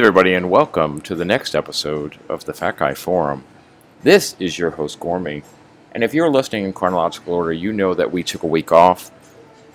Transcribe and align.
There, 0.00 0.06
everybody, 0.06 0.32
and 0.32 0.48
welcome 0.48 1.02
to 1.02 1.14
the 1.14 1.26
next 1.26 1.54
episode 1.54 2.18
of 2.26 2.46
the 2.46 2.54
Fat 2.54 2.78
Guy 2.78 2.94
Forum. 2.94 3.44
This 4.02 4.34
is 4.38 4.58
your 4.58 4.70
host, 4.70 4.98
Gormy, 4.98 5.44
and 5.92 6.02
if 6.02 6.14
you're 6.14 6.30
listening 6.30 6.64
in 6.64 6.72
chronological 6.72 7.34
order, 7.34 7.52
you 7.52 7.70
know 7.70 7.92
that 7.92 8.10
we 8.10 8.22
took 8.22 8.42
a 8.42 8.46
week 8.46 8.72
off. 8.72 9.10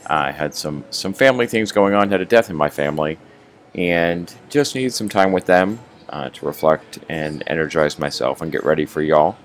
I 0.08 0.32
had 0.32 0.56
some 0.56 0.84
some 0.90 1.14
family 1.14 1.46
things 1.46 1.72
going 1.72 1.94
on, 1.94 2.10
had 2.10 2.22
a 2.22 2.26
death 2.26 2.50
in 2.50 2.56
my 2.56 2.72
family, 2.72 3.20
and 3.76 4.34
just 4.50 4.74
needed 4.74 4.96
some 4.96 5.10
time 5.10 5.32
with 5.32 5.46
them 5.46 5.78
uh, 6.10 6.30
to 6.32 6.46
reflect 6.48 6.98
and 7.08 7.44
energize 7.46 8.00
myself 8.00 8.42
and 8.42 8.52
get 8.52 8.64
ready 8.64 8.88
for 8.88 9.04
y'all. 9.04 9.38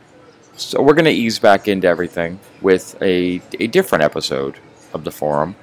So 0.56 0.80
we're 0.80 0.94
going 0.94 1.04
to 1.04 1.10
ease 1.10 1.38
back 1.38 1.68
into 1.68 1.88
everything 1.88 2.40
with 2.62 2.96
a, 3.02 3.42
a 3.60 3.66
different 3.66 4.02
episode 4.02 4.56
of 4.94 5.04
the 5.04 5.12
forum. 5.12 5.56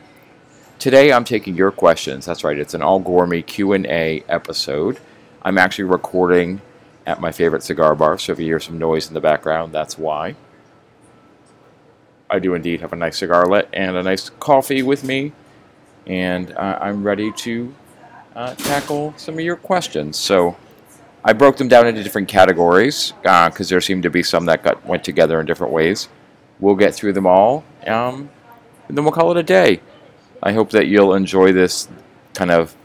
Today 0.80 1.12
I'm 1.12 1.24
taking 1.24 1.56
your 1.56 1.72
questions. 1.72 2.28
That's 2.28 2.44
right. 2.44 2.58
It's 2.58 2.76
an 2.76 2.84
all 2.84 3.02
Gormy 3.02 3.44
Q&A 3.44 4.24
episode. 4.30 5.00
I'm 5.42 5.58
actually 5.58 5.86
recording 5.86 6.62
at 7.08 7.20
my 7.20 7.32
favorite 7.32 7.64
cigar 7.64 7.96
bar, 7.96 8.20
so 8.20 8.34
if 8.34 8.40
you 8.40 8.46
hear 8.46 8.60
some 8.60 8.78
noise 8.78 9.08
in 9.08 9.16
the 9.16 9.22
background, 9.22 9.74
that's 9.74 9.98
why. 9.98 10.36
I 12.30 12.38
do 12.38 12.54
indeed 12.54 12.82
have 12.82 12.94
a 12.94 12.96
nice 12.96 13.18
cigar 13.18 13.48
lit 13.48 13.68
and 13.74 13.98
a 13.98 14.04
nice 14.04 14.30
coffee 14.30 14.84
with 14.84 15.04
me, 15.04 15.32
and 16.06 16.52
uh, 16.52 16.78
I'm 16.80 17.04
ready 17.04 17.32
to 17.32 17.74
uh, 18.36 18.54
tackle 18.54 19.16
some 19.18 19.34
of 19.34 19.42
your 19.42 19.56
questions. 19.56 20.16
So 20.16 20.58
I 21.24 21.34
broke 21.34 21.58
them 21.58 21.70
down 21.70 21.88
into 21.88 22.04
different 22.04 22.28
categories 22.28 23.14
because 23.24 23.62
uh, 23.62 23.74
there 23.74 23.82
seemed 23.82 24.04
to 24.04 24.12
be 24.12 24.22
some 24.22 24.46
that 24.46 24.62
got 24.62 24.86
went 24.86 25.04
together 25.04 25.40
in 25.40 25.48
different 25.48 25.74
ways. 25.74 26.08
We'll 26.60 26.76
get 26.76 26.94
through 26.94 27.14
them 27.14 27.26
all, 27.26 27.64
um, 27.88 28.30
and 28.88 28.96
then 28.96 29.04
we'll 29.04 29.14
call 29.14 29.32
it 29.32 29.38
a 29.38 29.44
day. 29.44 29.82
I 30.42 30.54
hope 30.54 30.72
that 30.72 30.88
you'll 30.88 31.14
enjoy 31.14 31.52
this 31.52 31.88
kind 32.34 32.52
of 32.52 32.76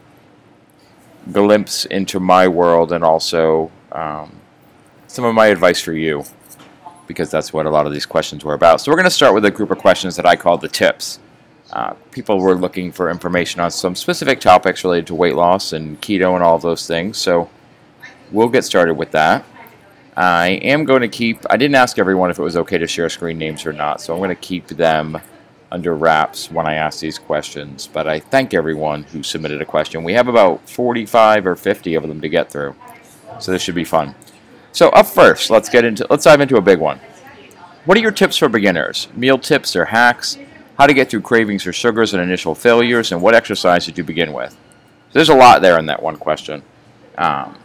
glimpse 1.30 1.84
into 1.84 2.18
my 2.18 2.48
world 2.48 2.92
and 2.92 3.04
also 3.04 3.70
um, 3.92 4.34
some 5.06 5.24
of 5.24 5.34
my 5.34 5.46
advice 5.46 5.80
for 5.80 5.92
you, 5.92 6.24
because 7.06 7.30
that's 7.30 7.52
what 7.52 7.66
a 7.66 7.70
lot 7.70 7.86
of 7.86 7.92
these 7.92 8.06
questions 8.06 8.44
were 8.44 8.54
about. 8.54 8.80
So, 8.80 8.90
we're 8.90 8.96
going 8.96 9.04
to 9.04 9.10
start 9.10 9.34
with 9.34 9.44
a 9.44 9.50
group 9.50 9.70
of 9.70 9.78
questions 9.78 10.16
that 10.16 10.26
I 10.26 10.36
call 10.36 10.58
the 10.58 10.68
tips. 10.68 11.18
Uh, 11.72 11.94
people 12.10 12.38
were 12.38 12.54
looking 12.54 12.92
for 12.92 13.10
information 13.10 13.60
on 13.60 13.70
some 13.70 13.94
specific 13.94 14.40
topics 14.40 14.84
related 14.84 15.06
to 15.06 15.14
weight 15.14 15.34
loss 15.34 15.72
and 15.72 16.00
keto 16.00 16.34
and 16.34 16.42
all 16.42 16.58
those 16.58 16.86
things. 16.86 17.18
So, 17.18 17.50
we'll 18.30 18.48
get 18.48 18.64
started 18.64 18.94
with 18.94 19.10
that. 19.12 19.44
I 20.16 20.48
am 20.62 20.84
going 20.84 21.00
to 21.00 21.08
keep, 21.08 21.40
I 21.48 21.56
didn't 21.56 21.74
ask 21.74 21.98
everyone 21.98 22.30
if 22.30 22.38
it 22.38 22.42
was 22.42 22.56
okay 22.56 22.78
to 22.78 22.86
share 22.86 23.08
screen 23.08 23.38
names 23.38 23.64
or 23.64 23.72
not, 23.72 24.00
so 24.00 24.12
I'm 24.12 24.18
going 24.18 24.28
to 24.28 24.34
keep 24.34 24.66
them 24.68 25.20
under 25.72 25.96
wraps 25.96 26.50
when 26.50 26.66
I 26.66 26.74
ask 26.74 27.00
these 27.00 27.18
questions, 27.18 27.88
but 27.90 28.06
I 28.06 28.20
thank 28.20 28.52
everyone 28.52 29.04
who 29.04 29.22
submitted 29.22 29.62
a 29.62 29.64
question. 29.64 30.04
We 30.04 30.12
have 30.12 30.28
about 30.28 30.68
45 30.68 31.46
or 31.46 31.56
50 31.56 31.94
of 31.94 32.06
them 32.06 32.20
to 32.20 32.28
get 32.28 32.50
through, 32.50 32.76
so 33.40 33.50
this 33.50 33.62
should 33.62 33.74
be 33.74 33.84
fun. 33.84 34.14
So 34.72 34.90
up 34.90 35.06
first, 35.06 35.50
let's 35.50 35.70
get 35.70 35.84
into 35.84 36.06
let's 36.10 36.24
dive 36.24 36.42
into 36.42 36.56
a 36.56 36.60
big 36.60 36.78
one. 36.78 37.00
What 37.86 37.96
are 37.96 38.00
your 38.00 38.12
tips 38.12 38.36
for 38.36 38.48
beginners? 38.48 39.08
Meal 39.16 39.38
tips 39.38 39.74
or 39.74 39.86
hacks? 39.86 40.38
How 40.78 40.86
to 40.86 40.94
get 40.94 41.10
through 41.10 41.22
cravings 41.22 41.66
or 41.66 41.72
sugars 41.72 42.14
and 42.14 42.22
initial 42.22 42.54
failures? 42.54 43.10
And 43.10 43.20
what 43.20 43.34
exercise 43.34 43.86
did 43.86 43.98
you 43.98 44.04
begin 44.04 44.32
with? 44.32 44.52
So 44.52 45.14
there's 45.14 45.30
a 45.30 45.34
lot 45.34 45.62
there 45.62 45.78
in 45.78 45.86
that 45.86 46.02
one 46.02 46.16
question. 46.16 46.62
Um, 47.18 47.58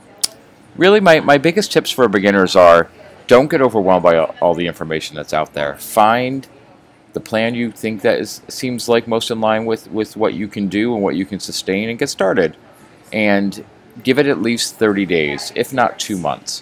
really, 0.75 0.99
my, 0.99 1.19
my 1.19 1.37
biggest 1.37 1.71
tips 1.71 1.91
for 1.91 2.07
beginners 2.07 2.55
are 2.55 2.89
don't 3.27 3.49
get 3.49 3.61
overwhelmed 3.61 4.03
by 4.03 4.17
all 4.17 4.53
the 4.53 4.67
information 4.67 5.15
that's 5.15 5.33
out 5.33 5.53
there. 5.53 5.75
Find 5.75 6.47
the 7.17 7.23
plan 7.23 7.55
you 7.55 7.71
think 7.71 8.03
that 8.03 8.19
is 8.19 8.41
seems 8.47 8.87
like 8.87 9.07
most 9.07 9.31
in 9.31 9.41
line 9.41 9.65
with 9.65 9.89
with 9.89 10.15
what 10.15 10.35
you 10.35 10.47
can 10.47 10.67
do 10.67 10.93
and 10.93 11.01
what 11.01 11.15
you 11.15 11.25
can 11.25 11.39
sustain 11.39 11.89
and 11.89 11.97
get 11.97 12.09
started. 12.09 12.55
And 13.11 13.65
give 14.03 14.19
it 14.19 14.27
at 14.27 14.39
least 14.39 14.75
30 14.75 15.07
days 15.07 15.51
if 15.55 15.73
not 15.73 15.97
2 15.97 16.15
months 16.15 16.61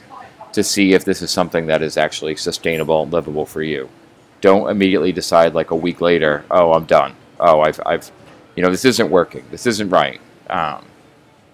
to 0.54 0.64
see 0.64 0.94
if 0.94 1.04
this 1.04 1.22
is 1.22 1.30
something 1.30 1.66
that 1.66 1.82
is 1.82 1.98
actually 1.98 2.38
sustainable 2.38 3.04
and 3.04 3.12
livable 3.12 3.46
for 3.46 3.62
you. 3.62 3.90
Don't 4.40 4.70
immediately 4.70 5.12
decide 5.12 5.54
like 5.54 5.72
a 5.72 5.76
week 5.76 6.00
later 6.00 6.46
oh 6.50 6.72
i'm 6.72 6.86
done. 6.86 7.14
Oh 7.38 7.60
i've, 7.60 7.82
I've 7.86 8.10
you 8.56 8.64
know 8.64 8.72
this 8.72 8.86
isn't 8.86 9.10
working. 9.10 9.44
This 9.52 9.68
isn't 9.68 9.90
right. 9.90 10.22
Um, 10.50 10.86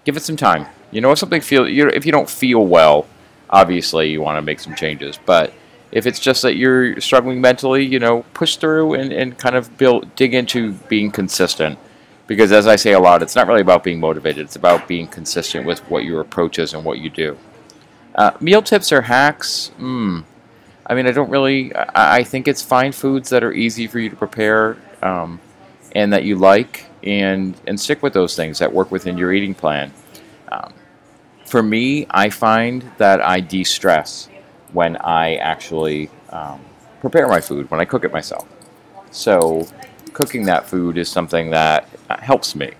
give 0.04 0.16
it 0.16 0.22
some 0.22 0.36
time. 0.36 0.66
You 0.92 1.00
know 1.00 1.10
if 1.10 1.18
something 1.18 1.40
feel 1.40 1.68
you 1.68 1.88
if 1.88 2.06
you 2.06 2.12
don't 2.12 2.30
feel 2.30 2.64
well 2.64 3.08
obviously 3.50 4.10
you 4.10 4.20
want 4.20 4.36
to 4.36 4.42
make 4.42 4.60
some 4.60 4.76
changes 4.76 5.18
but 5.26 5.52
if 5.92 6.06
it's 6.06 6.18
just 6.18 6.42
that 6.42 6.56
you're 6.56 7.00
struggling 7.00 7.40
mentally, 7.40 7.84
you 7.84 7.98
know, 7.98 8.24
push 8.32 8.56
through 8.56 8.94
and, 8.94 9.12
and 9.12 9.38
kind 9.38 9.54
of 9.54 9.76
build 9.76 10.14
dig 10.16 10.34
into 10.34 10.72
being 10.88 11.10
consistent. 11.10 11.78
Because 12.26 12.50
as 12.50 12.66
I 12.66 12.76
say 12.76 12.92
a 12.92 12.98
lot, 12.98 13.22
it's 13.22 13.36
not 13.36 13.46
really 13.46 13.60
about 13.60 13.84
being 13.84 14.00
motivated, 14.00 14.46
it's 14.46 14.56
about 14.56 14.88
being 14.88 15.06
consistent 15.06 15.66
with 15.66 15.80
what 15.90 16.04
your 16.04 16.20
approach 16.20 16.58
is 16.58 16.72
and 16.72 16.84
what 16.84 16.98
you 16.98 17.10
do. 17.10 17.36
Uh, 18.14 18.32
meal 18.40 18.62
tips 18.62 18.90
or 18.90 19.02
hacks? 19.02 19.68
Hmm. 19.76 20.20
I 20.86 20.94
mean, 20.94 21.06
I 21.06 21.12
don't 21.12 21.30
really. 21.30 21.74
I, 21.74 22.18
I, 22.18 22.24
think 22.24 22.48
it's 22.48 22.62
find 22.62 22.94
foods 22.94 23.30
that 23.30 23.44
are 23.44 23.52
easy 23.52 23.86
for 23.86 23.98
you 23.98 24.10
to 24.10 24.16
prepare 24.16 24.76
um, 25.02 25.40
and 25.92 26.12
that 26.12 26.24
you 26.24 26.36
like, 26.36 26.86
and 27.02 27.54
and 27.66 27.78
stick 27.78 28.02
with 28.02 28.12
those 28.12 28.34
things 28.34 28.58
that 28.58 28.72
work 28.72 28.90
within 28.90 29.16
your 29.16 29.32
eating 29.32 29.54
plan. 29.54 29.92
Um, 30.50 30.74
for 31.46 31.62
me, 31.62 32.06
I 32.10 32.30
find 32.30 32.90
that 32.98 33.20
I 33.20 33.40
de-stress 33.40 34.28
when 34.72 34.96
I 34.98 35.36
actually 35.36 36.10
um, 36.30 36.60
prepare 37.00 37.28
my 37.28 37.40
food, 37.40 37.70
when 37.70 37.80
I 37.80 37.84
cook 37.84 38.04
it 38.04 38.12
myself. 38.12 38.48
So, 39.10 39.66
cooking 40.12 40.44
that 40.46 40.66
food 40.66 40.96
is 40.96 41.08
something 41.08 41.50
that 41.50 41.88
uh, 42.08 42.18
helps 42.18 42.54
me. 42.54 42.72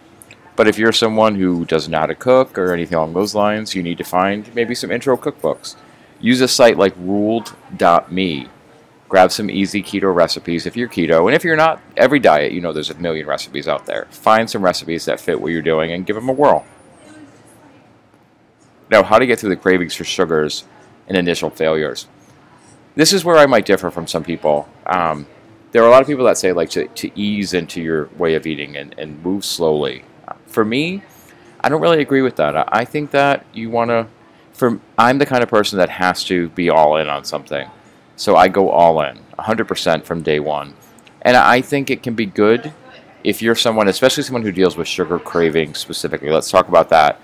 But 0.56 0.68
if 0.68 0.78
you're 0.78 0.92
someone 0.92 1.34
who 1.34 1.64
doesn't 1.64 1.90
know 1.90 2.00
how 2.00 2.06
to 2.06 2.14
cook 2.14 2.58
or 2.58 2.72
anything 2.72 2.96
along 2.96 3.14
those 3.14 3.34
lines, 3.34 3.74
you 3.74 3.82
need 3.82 3.98
to 3.98 4.04
find 4.04 4.54
maybe 4.54 4.74
some 4.74 4.90
intro 4.90 5.16
cookbooks. 5.16 5.76
Use 6.20 6.40
a 6.40 6.48
site 6.48 6.76
like 6.76 6.94
ruled.me. 6.96 8.48
Grab 9.08 9.32
some 9.32 9.50
easy 9.50 9.82
keto 9.82 10.14
recipes 10.14 10.64
if 10.64 10.76
you're 10.76 10.88
keto. 10.88 11.26
And 11.26 11.34
if 11.34 11.44
you're 11.44 11.56
not, 11.56 11.80
every 11.96 12.18
diet, 12.18 12.52
you 12.52 12.60
know 12.60 12.72
there's 12.72 12.90
a 12.90 12.94
million 12.94 13.26
recipes 13.26 13.68
out 13.68 13.86
there. 13.86 14.06
Find 14.10 14.48
some 14.48 14.62
recipes 14.62 15.04
that 15.06 15.20
fit 15.20 15.40
what 15.40 15.52
you're 15.52 15.62
doing 15.62 15.92
and 15.92 16.06
give 16.06 16.16
them 16.16 16.28
a 16.28 16.32
whirl. 16.32 16.64
Now, 18.90 19.02
how 19.02 19.18
to 19.18 19.26
get 19.26 19.38
through 19.38 19.50
the 19.50 19.56
cravings 19.56 19.94
for 19.94 20.04
sugars 20.04 20.64
and 21.12 21.18
initial 21.18 21.50
failures. 21.50 22.08
This 22.94 23.12
is 23.12 23.22
where 23.22 23.36
I 23.36 23.44
might 23.44 23.66
differ 23.66 23.90
from 23.90 24.06
some 24.06 24.24
people. 24.24 24.66
Um, 24.86 25.26
there 25.72 25.82
are 25.82 25.88
a 25.88 25.90
lot 25.90 26.00
of 26.00 26.08
people 26.08 26.24
that 26.24 26.38
say 26.38 26.52
like 26.52 26.70
to, 26.70 26.88
to 26.88 27.10
ease 27.18 27.52
into 27.52 27.82
your 27.82 28.06
way 28.16 28.34
of 28.34 28.46
eating 28.46 28.76
and, 28.76 28.94
and 28.96 29.22
move 29.22 29.44
slowly. 29.44 30.04
For 30.46 30.64
me, 30.64 31.02
I 31.60 31.68
don't 31.68 31.82
really 31.82 32.00
agree 32.00 32.22
with 32.22 32.36
that. 32.36 32.72
I 32.74 32.86
think 32.86 33.10
that 33.10 33.44
you 33.52 33.68
want 33.68 33.90
to. 33.90 34.06
For 34.54 34.80
I'm 34.98 35.18
the 35.18 35.26
kind 35.26 35.42
of 35.42 35.48
person 35.48 35.78
that 35.78 35.88
has 35.88 36.24
to 36.24 36.48
be 36.50 36.70
all 36.70 36.96
in 36.96 37.08
on 37.08 37.24
something, 37.24 37.68
so 38.16 38.36
I 38.36 38.48
go 38.48 38.70
all 38.70 39.00
in, 39.02 39.18
100% 39.38 40.04
from 40.04 40.22
day 40.22 40.40
one. 40.40 40.74
And 41.22 41.36
I 41.36 41.60
think 41.60 41.90
it 41.90 42.02
can 42.02 42.14
be 42.14 42.26
good 42.26 42.72
if 43.24 43.40
you're 43.40 43.54
someone, 43.54 43.88
especially 43.88 44.22
someone 44.22 44.42
who 44.42 44.52
deals 44.52 44.76
with 44.76 44.88
sugar 44.88 45.18
cravings 45.18 45.78
specifically. 45.78 46.30
Let's 46.30 46.50
talk 46.50 46.68
about 46.68 46.90
that. 46.90 47.20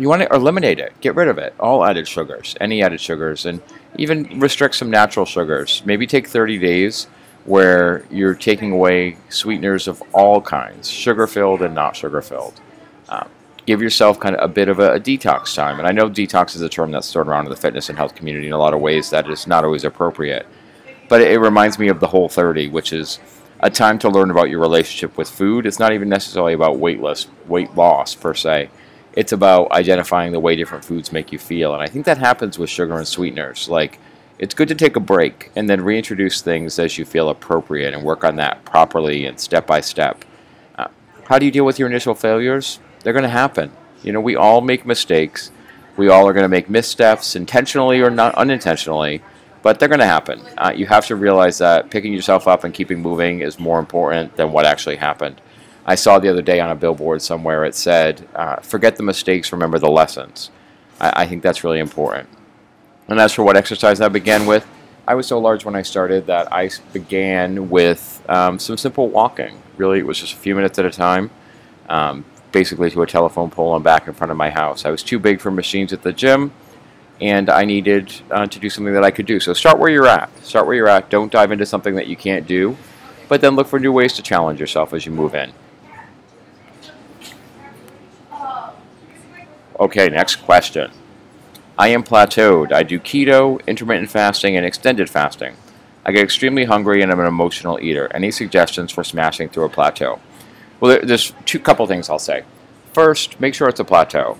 You 0.00 0.08
want 0.08 0.22
to 0.22 0.34
eliminate 0.34 0.78
it, 0.78 0.98
get 1.02 1.14
rid 1.14 1.28
of 1.28 1.36
it, 1.36 1.54
all 1.60 1.84
added 1.84 2.08
sugars, 2.08 2.56
any 2.58 2.82
added 2.82 3.02
sugars, 3.02 3.44
and 3.44 3.60
even 3.98 4.40
restrict 4.40 4.76
some 4.76 4.90
natural 4.90 5.26
sugars. 5.26 5.82
Maybe 5.84 6.06
take 6.06 6.26
30 6.26 6.56
days 6.56 7.04
where 7.44 8.06
you're 8.10 8.34
taking 8.34 8.72
away 8.72 9.18
sweeteners 9.28 9.86
of 9.88 10.02
all 10.14 10.40
kinds, 10.40 10.88
sugar 10.88 11.26
filled 11.26 11.60
and 11.60 11.74
not 11.74 11.96
sugar 11.96 12.22
filled. 12.22 12.62
Um, 13.10 13.28
give 13.66 13.82
yourself 13.82 14.18
kind 14.18 14.34
of 14.36 14.42
a 14.42 14.50
bit 14.50 14.70
of 14.70 14.78
a, 14.78 14.94
a, 14.94 15.00
detox 15.00 15.54
time. 15.54 15.78
And 15.78 15.86
I 15.86 15.92
know 15.92 16.08
detox 16.08 16.56
is 16.56 16.62
a 16.62 16.68
term 16.70 16.90
that's 16.92 17.12
thrown 17.12 17.28
around 17.28 17.44
in 17.44 17.50
the 17.50 17.56
fitness 17.56 17.90
and 17.90 17.98
health 17.98 18.14
community 18.14 18.46
in 18.46 18.54
a 18.54 18.58
lot 18.58 18.72
of 18.72 18.80
ways 18.80 19.10
that 19.10 19.28
is 19.28 19.46
not 19.46 19.64
always 19.64 19.84
appropriate. 19.84 20.46
But 21.10 21.20
it, 21.20 21.32
it 21.32 21.40
reminds 21.40 21.78
me 21.78 21.88
of 21.88 22.00
the 22.00 22.06
whole 22.06 22.30
30, 22.30 22.68
which 22.68 22.94
is 22.94 23.18
a 23.60 23.68
time 23.68 23.98
to 23.98 24.08
learn 24.08 24.30
about 24.30 24.48
your 24.48 24.60
relationship 24.60 25.18
with 25.18 25.28
food. 25.28 25.66
It's 25.66 25.78
not 25.78 25.92
even 25.92 26.08
necessarily 26.08 26.54
about 26.54 26.78
weight 26.78 27.00
loss, 27.00 27.28
weight 27.46 27.74
loss 27.74 28.14
per 28.14 28.32
se 28.32 28.70
it's 29.14 29.32
about 29.32 29.72
identifying 29.72 30.32
the 30.32 30.40
way 30.40 30.56
different 30.56 30.84
foods 30.84 31.12
make 31.12 31.32
you 31.32 31.38
feel. 31.38 31.74
And 31.74 31.82
I 31.82 31.86
think 31.86 32.06
that 32.06 32.18
happens 32.18 32.58
with 32.58 32.70
sugar 32.70 32.96
and 32.96 33.06
sweeteners. 33.06 33.68
Like, 33.68 33.98
it's 34.38 34.54
good 34.54 34.68
to 34.68 34.74
take 34.74 34.96
a 34.96 35.00
break 35.00 35.50
and 35.54 35.68
then 35.68 35.82
reintroduce 35.82 36.40
things 36.40 36.78
as 36.78 36.96
you 36.96 37.04
feel 37.04 37.28
appropriate 37.28 37.92
and 37.92 38.02
work 38.02 38.24
on 38.24 38.36
that 38.36 38.64
properly 38.64 39.26
and 39.26 39.38
step 39.38 39.66
by 39.66 39.80
step. 39.80 40.24
Uh, 40.78 40.88
how 41.24 41.38
do 41.38 41.44
you 41.44 41.52
deal 41.52 41.66
with 41.66 41.78
your 41.78 41.88
initial 41.88 42.14
failures? 42.14 42.78
They're 43.02 43.12
going 43.12 43.24
to 43.24 43.28
happen. 43.28 43.72
You 44.02 44.12
know, 44.12 44.20
we 44.20 44.36
all 44.36 44.60
make 44.60 44.86
mistakes. 44.86 45.50
We 45.96 46.08
all 46.08 46.26
are 46.26 46.32
going 46.32 46.44
to 46.44 46.48
make 46.48 46.70
missteps, 46.70 47.36
intentionally 47.36 48.00
or 48.00 48.08
not 48.08 48.34
unintentionally, 48.36 49.22
but 49.62 49.78
they're 49.78 49.88
going 49.88 50.00
to 50.00 50.06
happen. 50.06 50.40
Uh, 50.56 50.72
you 50.74 50.86
have 50.86 51.06
to 51.08 51.16
realize 51.16 51.58
that 51.58 51.90
picking 51.90 52.14
yourself 52.14 52.48
up 52.48 52.64
and 52.64 52.72
keeping 52.72 53.02
moving 53.02 53.40
is 53.40 53.58
more 53.58 53.78
important 53.78 54.36
than 54.36 54.52
what 54.52 54.64
actually 54.64 54.96
happened. 54.96 55.40
I 55.86 55.94
saw 55.94 56.18
the 56.18 56.28
other 56.28 56.42
day 56.42 56.60
on 56.60 56.70
a 56.70 56.74
billboard 56.74 57.22
somewhere 57.22 57.64
it 57.64 57.74
said, 57.74 58.28
uh, 58.34 58.56
forget 58.56 58.96
the 58.96 59.02
mistakes, 59.02 59.52
remember 59.52 59.78
the 59.78 59.90
lessons. 59.90 60.50
I, 61.00 61.22
I, 61.22 61.26
think 61.26 61.42
that's 61.42 61.64
really 61.64 61.80
important. 61.80 62.28
And 63.08 63.18
as 63.18 63.32
for 63.32 63.42
what 63.42 63.56
exercise 63.56 64.00
I 64.00 64.08
began 64.08 64.46
with, 64.46 64.66
I 65.06 65.14
was 65.14 65.26
so 65.26 65.38
large 65.38 65.64
when 65.64 65.74
I 65.74 65.82
started 65.82 66.26
that 66.26 66.52
I 66.52 66.70
began 66.92 67.70
with 67.70 68.22
um, 68.28 68.58
some 68.58 68.76
simple 68.76 69.08
walking. 69.08 69.60
Really, 69.76 69.98
it 69.98 70.06
was 70.06 70.20
just 70.20 70.34
a 70.34 70.36
few 70.36 70.54
minutes 70.54 70.78
at 70.78 70.84
a 70.84 70.90
time. 70.90 71.30
Um, 71.88 72.24
basically 72.52 72.90
to 72.90 73.02
a 73.02 73.06
telephone 73.06 73.50
pole 73.50 73.74
and 73.74 73.84
back 73.84 74.06
in 74.06 74.14
front 74.14 74.30
of 74.30 74.36
my 74.36 74.50
house. 74.50 74.84
I 74.84 74.90
was 74.90 75.02
too 75.02 75.18
big 75.18 75.40
for 75.40 75.50
machines 75.50 75.92
at 75.92 76.02
the 76.02 76.12
gym, 76.12 76.52
and 77.20 77.50
I 77.50 77.64
needed 77.64 78.12
uh, 78.30 78.46
to 78.46 78.58
do 78.58 78.70
something 78.70 78.94
that 78.94 79.04
I 79.04 79.10
could 79.10 79.26
do. 79.26 79.40
So 79.40 79.52
start 79.52 79.78
where 79.78 79.90
you're 79.90 80.06
at. 80.06 80.30
Start 80.44 80.66
where 80.66 80.74
you're 80.74 80.88
at. 80.88 81.10
Don't 81.10 81.30
dive 81.30 81.52
into 81.52 81.66
something 81.66 81.94
that 81.94 82.06
you 82.06 82.16
can't 82.16 82.46
do, 82.46 82.76
but 83.28 83.40
then 83.40 83.56
look 83.56 83.66
for 83.66 83.78
new 83.78 83.92
ways 83.92 84.12
to 84.14 84.22
challenge 84.22 84.60
yourself 84.60 84.92
as 84.92 85.06
you 85.06 85.12
move 85.12 85.34
in. 85.34 85.52
Okay, 89.80 90.10
next 90.10 90.36
question. 90.36 90.90
I 91.78 91.88
am 91.88 92.02
plateaued. 92.04 92.70
I 92.70 92.82
do 92.82 93.00
keto, 93.00 93.66
intermittent 93.66 94.10
fasting, 94.10 94.54
and 94.54 94.66
extended 94.66 95.08
fasting. 95.08 95.56
I 96.04 96.12
get 96.12 96.22
extremely 96.22 96.66
hungry 96.66 97.00
and 97.00 97.10
I'm 97.10 97.18
an 97.18 97.26
emotional 97.26 97.80
eater. 97.80 98.06
Any 98.12 98.30
suggestions 98.30 98.92
for 98.92 99.02
smashing 99.02 99.48
through 99.48 99.64
a 99.64 99.70
plateau? 99.70 100.20
Well, 100.80 101.00
there's 101.02 101.32
two 101.46 101.58
couple 101.58 101.86
things 101.86 102.10
I'll 102.10 102.18
say. 102.18 102.44
First, 102.92 103.40
make 103.40 103.54
sure 103.54 103.70
it's 103.70 103.80
a 103.80 103.84
plateau. 103.84 104.36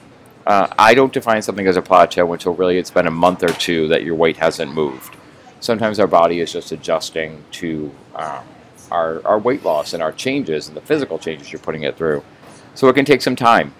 Uh, 0.46 0.66
I 0.78 0.92
don't 0.92 1.12
define 1.12 1.40
something 1.40 1.66
as 1.66 1.78
a 1.78 1.82
plateau 1.82 2.30
until 2.34 2.54
really 2.54 2.76
it's 2.76 2.90
been 2.90 3.06
a 3.06 3.10
month 3.10 3.42
or 3.42 3.52
two 3.52 3.88
that 3.88 4.02
your 4.02 4.16
weight 4.16 4.36
hasn't 4.36 4.74
moved. 4.74 5.16
Sometimes 5.60 5.98
our 5.98 6.06
body 6.06 6.40
is 6.40 6.52
just 6.52 6.70
adjusting 6.70 7.42
to 7.52 7.90
um, 8.14 8.44
our, 8.90 9.26
our 9.26 9.38
weight 9.38 9.64
loss 9.64 9.94
and 9.94 10.02
our 10.02 10.12
changes 10.12 10.68
and 10.68 10.76
the 10.76 10.82
physical 10.82 11.18
changes 11.18 11.50
you're 11.50 11.60
putting 11.60 11.84
it 11.84 11.96
through. 11.96 12.22
So 12.74 12.88
it 12.88 12.94
can 12.94 13.06
take 13.06 13.22
some 13.22 13.36
time. 13.36 13.74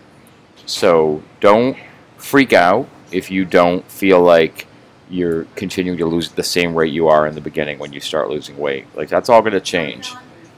So 0.66 1.22
don't 1.40 1.76
freak 2.18 2.52
out 2.52 2.88
if 3.12 3.30
you 3.30 3.44
don't 3.44 3.84
feel 3.90 4.20
like 4.20 4.66
you're 5.08 5.44
continuing 5.56 5.98
to 5.98 6.06
lose 6.06 6.30
at 6.30 6.36
the 6.36 6.42
same 6.42 6.74
rate 6.74 6.92
you 6.92 7.08
are 7.08 7.26
in 7.26 7.34
the 7.34 7.40
beginning 7.40 7.78
when 7.78 7.92
you 7.92 8.00
start 8.00 8.30
losing 8.30 8.56
weight. 8.56 8.86
Like 8.94 9.08
that's 9.08 9.28
all 9.28 9.40
going 9.40 9.52
to 9.52 9.60
change. 9.60 10.12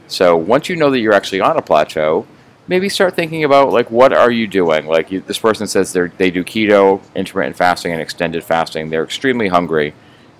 So 0.09 0.37
once 0.37 0.69
you 0.69 0.77
know 0.77 0.91
that 0.91 1.01
you're 1.01 1.15
actually 1.15 1.41
on 1.41 1.57
a 1.57 1.63
plateau, 1.63 2.27
maybe 2.69 2.89
start 2.89 3.15
thinking 3.15 3.45
about 3.45 3.73
like 3.73 3.91
what 3.91 4.13
are 4.13 4.31
you 4.31 4.47
doing? 4.47 4.87
Like 4.87 5.11
you, 5.11 5.21
this 5.21 5.39
person 5.39 5.67
says 5.67 5.93
they 5.93 6.09
they 6.09 6.31
do 6.31 6.45
keto, 6.45 7.01
intermittent 7.15 7.57
fasting, 7.57 7.93
and 7.93 8.01
extended 8.01 8.45
fasting. 8.45 8.91
They're 8.91 9.05
extremely 9.05 9.49
hungry. 9.49 9.95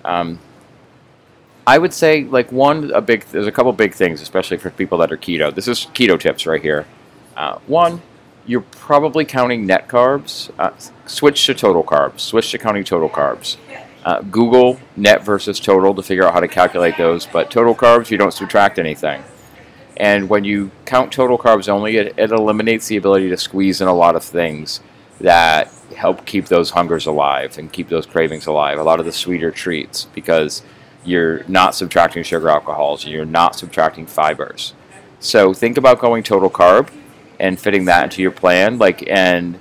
Um, 0.05 0.39
I 1.65 1.77
would 1.77 1.93
say 1.93 2.25
like 2.25 2.51
one 2.51 2.91
a 2.91 3.01
big 3.01 3.25
there's 3.25 3.47
a 3.47 3.51
couple 3.51 3.71
big 3.73 3.93
things, 3.93 4.21
especially 4.21 4.57
for 4.57 4.69
people 4.69 4.97
that 4.99 5.11
are 5.11 5.17
keto. 5.17 5.53
This 5.53 5.67
is 5.67 5.87
keto 5.93 6.19
tips 6.19 6.45
right 6.45 6.61
here. 6.61 6.85
Uh, 7.35 7.57
one, 7.65 8.01
you're 8.45 8.61
probably 8.61 9.25
counting 9.25 9.65
net 9.65 9.87
carbs. 9.87 10.51
Uh, 10.59 10.71
switch 11.05 11.45
to 11.45 11.53
total 11.53 11.83
carbs. 11.83 12.19
Switch 12.19 12.51
to 12.51 12.57
counting 12.57 12.83
total 12.83 13.09
carbs. 13.09 13.57
Uh, 14.03 14.21
Google 14.21 14.79
net 14.97 15.23
versus 15.23 15.59
total 15.59 15.95
to 15.95 16.03
figure 16.03 16.25
out 16.25 16.33
how 16.33 16.39
to 16.39 16.47
calculate 16.47 16.97
those. 16.97 17.25
But 17.25 17.49
total 17.49 17.73
carbs, 17.73 18.09
you 18.09 18.17
don't 18.17 18.33
subtract 18.33 18.79
anything. 18.79 19.23
And 19.95 20.27
when 20.29 20.43
you 20.43 20.71
count 20.85 21.11
total 21.11 21.37
carbs 21.37 21.69
only, 21.69 21.97
it, 21.97 22.15
it 22.17 22.31
eliminates 22.31 22.87
the 22.87 22.97
ability 22.97 23.29
to 23.29 23.37
squeeze 23.37 23.79
in 23.79 23.87
a 23.87 23.93
lot 23.93 24.15
of 24.15 24.23
things 24.23 24.81
that 25.21 25.71
help 25.95 26.25
keep 26.25 26.47
those 26.47 26.71
hungers 26.71 27.05
alive 27.05 27.57
and 27.57 27.71
keep 27.71 27.87
those 27.87 28.05
cravings 28.05 28.47
alive. 28.47 28.79
A 28.79 28.83
lot 28.83 28.99
of 28.99 29.05
the 29.05 29.11
sweeter 29.11 29.51
treats 29.51 30.05
because 30.05 30.63
you're 31.05 31.43
not 31.47 31.75
subtracting 31.75 32.23
sugar 32.23 32.49
alcohols, 32.49 33.05
you're 33.05 33.25
not 33.25 33.55
subtracting 33.55 34.07
fibers. 34.07 34.73
So 35.19 35.53
think 35.53 35.77
about 35.77 35.99
going 35.99 36.23
total 36.23 36.49
carb 36.49 36.89
and 37.39 37.59
fitting 37.59 37.85
that 37.85 38.05
into 38.05 38.21
your 38.21 38.31
plan. 38.31 38.77
Like, 38.77 39.07
and 39.09 39.59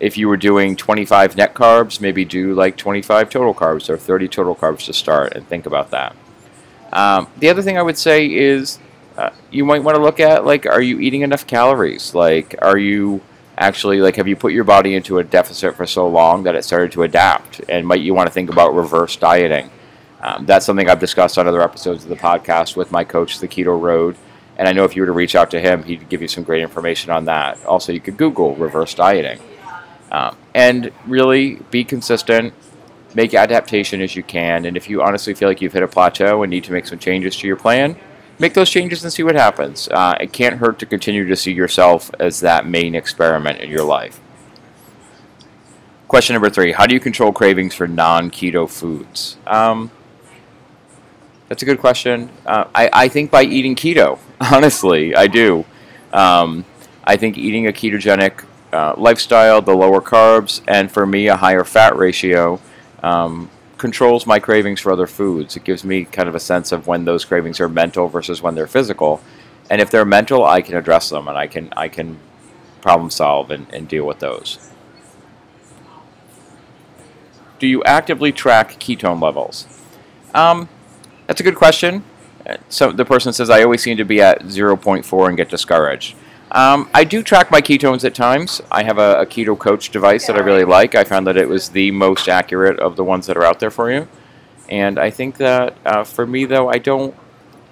if 0.00 0.18
you 0.18 0.28
were 0.28 0.36
doing 0.36 0.76
25 0.76 1.36
net 1.36 1.54
carbs, 1.54 2.00
maybe 2.00 2.24
do 2.24 2.54
like 2.54 2.76
25 2.76 3.30
total 3.30 3.54
carbs 3.54 3.88
or 3.88 3.96
30 3.96 4.28
total 4.28 4.54
carbs 4.54 4.86
to 4.86 4.92
start, 4.92 5.34
and 5.34 5.46
think 5.46 5.66
about 5.66 5.90
that. 5.90 6.16
Um, 6.92 7.28
the 7.38 7.48
other 7.48 7.62
thing 7.62 7.78
I 7.78 7.82
would 7.82 7.96
say 7.96 8.26
is 8.26 8.78
uh, 9.16 9.30
you 9.50 9.64
might 9.64 9.82
want 9.82 9.96
to 9.96 10.02
look 10.02 10.20
at 10.20 10.44
like, 10.44 10.66
are 10.66 10.82
you 10.82 10.98
eating 10.98 11.22
enough 11.22 11.46
calories? 11.46 12.14
Like, 12.14 12.54
are 12.60 12.78
you 12.78 13.20
actually 13.56 14.00
like, 14.00 14.16
have 14.16 14.28
you 14.28 14.36
put 14.36 14.52
your 14.52 14.64
body 14.64 14.94
into 14.94 15.18
a 15.18 15.24
deficit 15.24 15.76
for 15.76 15.86
so 15.86 16.08
long 16.08 16.42
that 16.44 16.54
it 16.54 16.64
started 16.64 16.92
to 16.92 17.02
adapt? 17.02 17.60
And 17.68 17.86
might 17.86 18.00
you 18.00 18.14
want 18.14 18.26
to 18.26 18.32
think 18.32 18.50
about 18.50 18.74
reverse 18.74 19.16
dieting? 19.16 19.70
Um, 20.20 20.46
that's 20.46 20.64
something 20.64 20.88
I've 20.88 21.00
discussed 21.00 21.36
on 21.38 21.46
other 21.48 21.62
episodes 21.62 22.04
of 22.04 22.08
the 22.08 22.16
podcast 22.16 22.76
with 22.76 22.92
my 22.92 23.04
coach, 23.04 23.38
The 23.38 23.48
Keto 23.48 23.80
Road. 23.80 24.16
And 24.58 24.68
I 24.68 24.72
know 24.72 24.84
if 24.84 24.94
you 24.94 25.02
were 25.02 25.06
to 25.06 25.12
reach 25.12 25.34
out 25.34 25.50
to 25.52 25.60
him, 25.60 25.82
he'd 25.82 26.08
give 26.08 26.22
you 26.22 26.28
some 26.28 26.44
great 26.44 26.62
information 26.62 27.10
on 27.10 27.24
that. 27.24 27.64
Also, 27.64 27.92
you 27.92 28.00
could 28.00 28.16
Google 28.16 28.54
reverse 28.54 28.94
dieting. 28.94 29.38
Um, 30.10 30.36
and 30.54 30.92
really 31.06 31.54
be 31.70 31.84
consistent, 31.84 32.52
make 33.14 33.32
adaptation 33.32 34.02
as 34.02 34.14
you 34.14 34.22
can. 34.22 34.66
And 34.66 34.76
if 34.76 34.90
you 34.90 35.02
honestly 35.02 35.32
feel 35.32 35.48
like 35.48 35.62
you've 35.62 35.72
hit 35.72 35.82
a 35.82 35.88
plateau 35.88 36.42
and 36.42 36.50
need 36.50 36.64
to 36.64 36.72
make 36.72 36.86
some 36.86 36.98
changes 36.98 37.36
to 37.38 37.46
your 37.46 37.56
plan, 37.56 37.96
make 38.38 38.54
those 38.54 38.68
changes 38.68 39.02
and 39.04 39.12
see 39.12 39.22
what 39.22 39.34
happens. 39.34 39.88
Uh, 39.88 40.14
it 40.20 40.32
can't 40.32 40.56
hurt 40.56 40.78
to 40.80 40.86
continue 40.86 41.26
to 41.26 41.36
see 41.36 41.52
yourself 41.52 42.10
as 42.18 42.40
that 42.40 42.66
main 42.66 42.94
experiment 42.94 43.60
in 43.60 43.70
your 43.70 43.84
life. 43.84 44.20
Question 46.08 46.34
number 46.34 46.50
three 46.50 46.72
How 46.72 46.86
do 46.86 46.92
you 46.92 47.00
control 47.00 47.32
cravings 47.32 47.74
for 47.74 47.88
non 47.88 48.30
keto 48.30 48.68
foods? 48.68 49.38
Um, 49.46 49.90
that's 51.48 51.62
a 51.62 51.66
good 51.66 51.78
question. 51.78 52.28
Uh, 52.44 52.64
I, 52.74 52.90
I 52.92 53.08
think 53.08 53.30
by 53.30 53.44
eating 53.44 53.74
keto, 53.74 54.18
honestly, 54.50 55.14
I 55.14 55.26
do. 55.26 55.64
Um, 56.12 56.64
I 57.04 57.16
think 57.16 57.38
eating 57.38 57.66
a 57.66 57.72
ketogenic 57.72 58.44
uh, 58.72 58.94
lifestyle, 58.96 59.60
the 59.62 59.74
lower 59.74 60.00
carbs, 60.00 60.62
and 60.66 60.90
for 60.90 61.06
me, 61.06 61.28
a 61.28 61.36
higher 61.36 61.64
fat 61.64 61.96
ratio 61.96 62.60
um, 63.02 63.50
controls 63.78 64.26
my 64.26 64.38
cravings 64.38 64.80
for 64.80 64.92
other 64.92 65.06
foods. 65.06 65.56
It 65.56 65.64
gives 65.64 65.84
me 65.84 66.04
kind 66.04 66.28
of 66.28 66.34
a 66.34 66.40
sense 66.40 66.72
of 66.72 66.86
when 66.86 67.04
those 67.04 67.24
cravings 67.24 67.60
are 67.60 67.68
mental 67.68 68.08
versus 68.08 68.40
when 68.42 68.54
they're 68.54 68.66
physical. 68.66 69.20
And 69.70 69.80
if 69.80 69.90
they're 69.90 70.04
mental, 70.04 70.44
I 70.44 70.62
can 70.62 70.76
address 70.76 71.10
them 71.10 71.28
and 71.28 71.36
I 71.36 71.46
can 71.46 71.72
I 71.76 71.88
can 71.88 72.18
problem 72.80 73.10
solve 73.10 73.50
and, 73.50 73.66
and 73.72 73.88
deal 73.88 74.06
with 74.06 74.18
those. 74.18 74.70
Do 77.58 77.66
you 77.66 77.82
actively 77.84 78.32
track 78.32 78.72
ketone 78.80 79.22
levels? 79.22 79.66
Um, 80.34 80.68
that's 81.26 81.40
a 81.40 81.44
good 81.44 81.54
question. 81.54 82.02
So 82.68 82.92
the 82.92 83.04
person 83.04 83.32
says 83.32 83.50
I 83.50 83.62
always 83.62 83.82
seem 83.82 83.96
to 83.96 84.04
be 84.04 84.20
at 84.20 84.42
0.4 84.42 85.28
and 85.28 85.36
get 85.36 85.48
discouraged. 85.48 86.16
Um, 86.50 86.90
I 86.92 87.04
do 87.04 87.22
track 87.22 87.50
my 87.50 87.62
ketones 87.62 88.04
at 88.04 88.14
times. 88.14 88.60
I 88.70 88.82
have 88.82 88.98
a, 88.98 89.20
a, 89.20 89.26
keto 89.26 89.58
coach 89.58 89.88
device 89.88 90.26
that 90.26 90.36
I 90.36 90.40
really 90.40 90.64
like. 90.64 90.94
I 90.94 91.02
found 91.02 91.26
that 91.26 91.38
it 91.38 91.48
was 91.48 91.70
the 91.70 91.90
most 91.92 92.28
accurate 92.28 92.78
of 92.78 92.96
the 92.96 93.04
ones 93.04 93.26
that 93.26 93.38
are 93.38 93.44
out 93.44 93.58
there 93.58 93.70
for 93.70 93.90
you. 93.90 94.06
And 94.68 94.98
I 94.98 95.08
think 95.08 95.38
that 95.38 95.74
uh, 95.86 96.04
for 96.04 96.26
me 96.26 96.44
though, 96.44 96.68
I 96.68 96.76
don't 96.76 97.14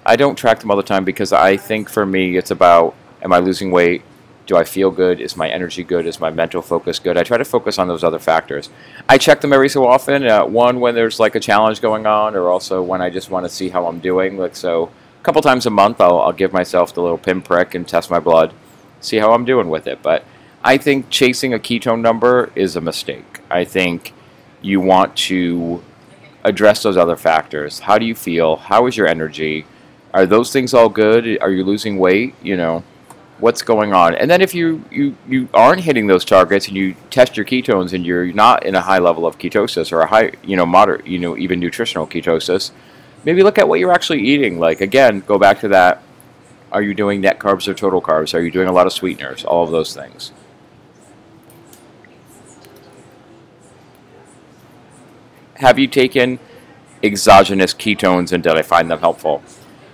I 0.03 0.15
don't 0.15 0.35
track 0.35 0.59
them 0.59 0.71
all 0.71 0.77
the 0.77 0.83
time 0.83 1.05
because 1.05 1.31
I 1.31 1.57
think 1.57 1.89
for 1.89 2.07
me 2.07 2.37
it's 2.37 2.49
about 2.49 2.95
am 3.21 3.31
I 3.31 3.37
losing 3.39 3.69
weight? 3.69 4.01
Do 4.47 4.57
I 4.57 4.63
feel 4.63 4.91
good? 4.91 5.21
Is 5.21 5.37
my 5.37 5.49
energy 5.49 5.83
good? 5.83 6.05
Is 6.05 6.19
my 6.19 6.29
mental 6.29 6.61
focus 6.61 6.99
good? 6.99 7.17
I 7.17 7.23
try 7.23 7.37
to 7.37 7.45
focus 7.45 7.77
on 7.77 7.87
those 7.87 8.03
other 8.03 8.19
factors. 8.19 8.69
I 9.07 9.17
check 9.17 9.41
them 9.41 9.53
every 9.53 9.69
so 9.69 9.87
often. 9.87 10.25
Uh, 10.25 10.45
one 10.45 10.79
when 10.79 10.95
there's 10.95 11.19
like 11.19 11.35
a 11.35 11.39
challenge 11.39 11.81
going 11.81 12.05
on, 12.05 12.35
or 12.35 12.49
also 12.49 12.81
when 12.81 13.01
I 13.01 13.09
just 13.09 13.29
want 13.29 13.45
to 13.45 13.49
see 13.49 13.69
how 13.69 13.87
I'm 13.87 13.99
doing. 13.99 14.37
Like 14.37 14.55
so, 14.55 14.91
a 15.19 15.23
couple 15.23 15.41
times 15.41 15.65
a 15.65 15.69
month, 15.69 16.01
I'll, 16.01 16.19
I'll 16.19 16.33
give 16.33 16.51
myself 16.51 16.93
the 16.93 17.01
little 17.01 17.17
pinprick 17.17 17.75
and 17.75 17.87
test 17.87 18.09
my 18.09 18.19
blood 18.19 18.53
see 19.01 19.17
how 19.17 19.33
I'm 19.33 19.45
doing 19.45 19.69
with 19.69 19.87
it. 19.87 20.01
But 20.01 20.23
I 20.63 20.77
think 20.77 21.09
chasing 21.09 21.53
a 21.53 21.59
ketone 21.59 22.01
number 22.01 22.51
is 22.55 22.75
a 22.75 22.81
mistake. 22.81 23.41
I 23.49 23.65
think 23.65 24.13
you 24.61 24.79
want 24.79 25.15
to 25.17 25.83
address 26.43 26.83
those 26.83 26.97
other 26.97 27.15
factors. 27.15 27.79
How 27.79 27.97
do 27.97 28.05
you 28.05 28.15
feel? 28.15 28.55
How 28.55 28.87
is 28.87 28.95
your 28.95 29.07
energy? 29.07 29.65
Are 30.13 30.25
those 30.25 30.53
things 30.53 30.73
all 30.73 30.89
good? 30.89 31.41
Are 31.41 31.51
you 31.51 31.63
losing 31.63 31.97
weight? 31.97 32.35
You 32.41 32.57
know, 32.57 32.83
what's 33.41 33.61
going 33.61 33.93
on? 33.93 34.15
And 34.15 34.31
then 34.31 34.41
if 34.41 34.55
you, 34.55 34.85
you, 34.89 35.17
you 35.27 35.49
aren't 35.53 35.81
hitting 35.81 36.07
those 36.07 36.23
targets 36.23 36.67
and 36.67 36.77
you 36.77 36.95
test 37.09 37.35
your 37.35 37.45
ketones 37.45 37.93
and 37.93 38.05
you're 38.05 38.31
not 38.31 38.65
in 38.65 38.75
a 38.75 38.81
high 38.81 38.99
level 38.99 39.25
of 39.25 39.37
ketosis 39.37 39.91
or 39.91 40.01
a 40.01 40.07
high, 40.07 40.31
you 40.43 40.55
know, 40.55 40.65
moderate, 40.65 41.05
you 41.05 41.19
know, 41.19 41.37
even 41.37 41.59
nutritional 41.59 42.07
ketosis, 42.07 42.71
maybe 43.25 43.43
look 43.43 43.57
at 43.57 43.67
what 43.67 43.79
you're 43.79 43.91
actually 43.91 44.21
eating. 44.21 44.59
Like, 44.59 44.79
again, 44.79 45.21
go 45.21 45.37
back 45.37 45.59
to 45.61 45.67
that 45.69 46.03
are 46.71 46.81
you 46.81 46.93
doing 46.93 47.21
net 47.21 47.37
carbs 47.37 47.67
or 47.67 47.73
total 47.73 48.01
carbs? 48.01 48.33
Are 48.33 48.41
you 48.41 48.49
doing 48.49 48.67
a 48.67 48.71
lot 48.71 48.87
of 48.87 48.93
sweeteners? 48.93 49.43
All 49.43 49.63
of 49.63 49.71
those 49.71 49.93
things. 49.93 50.31
Have 55.55 55.77
you 55.77 55.87
taken 55.87 56.39
exogenous 57.03 57.73
ketones 57.73 58.31
and 58.31 58.41
did 58.41 58.53
I 58.53 58.61
find 58.61 58.89
them 58.89 58.99
helpful? 58.99 59.43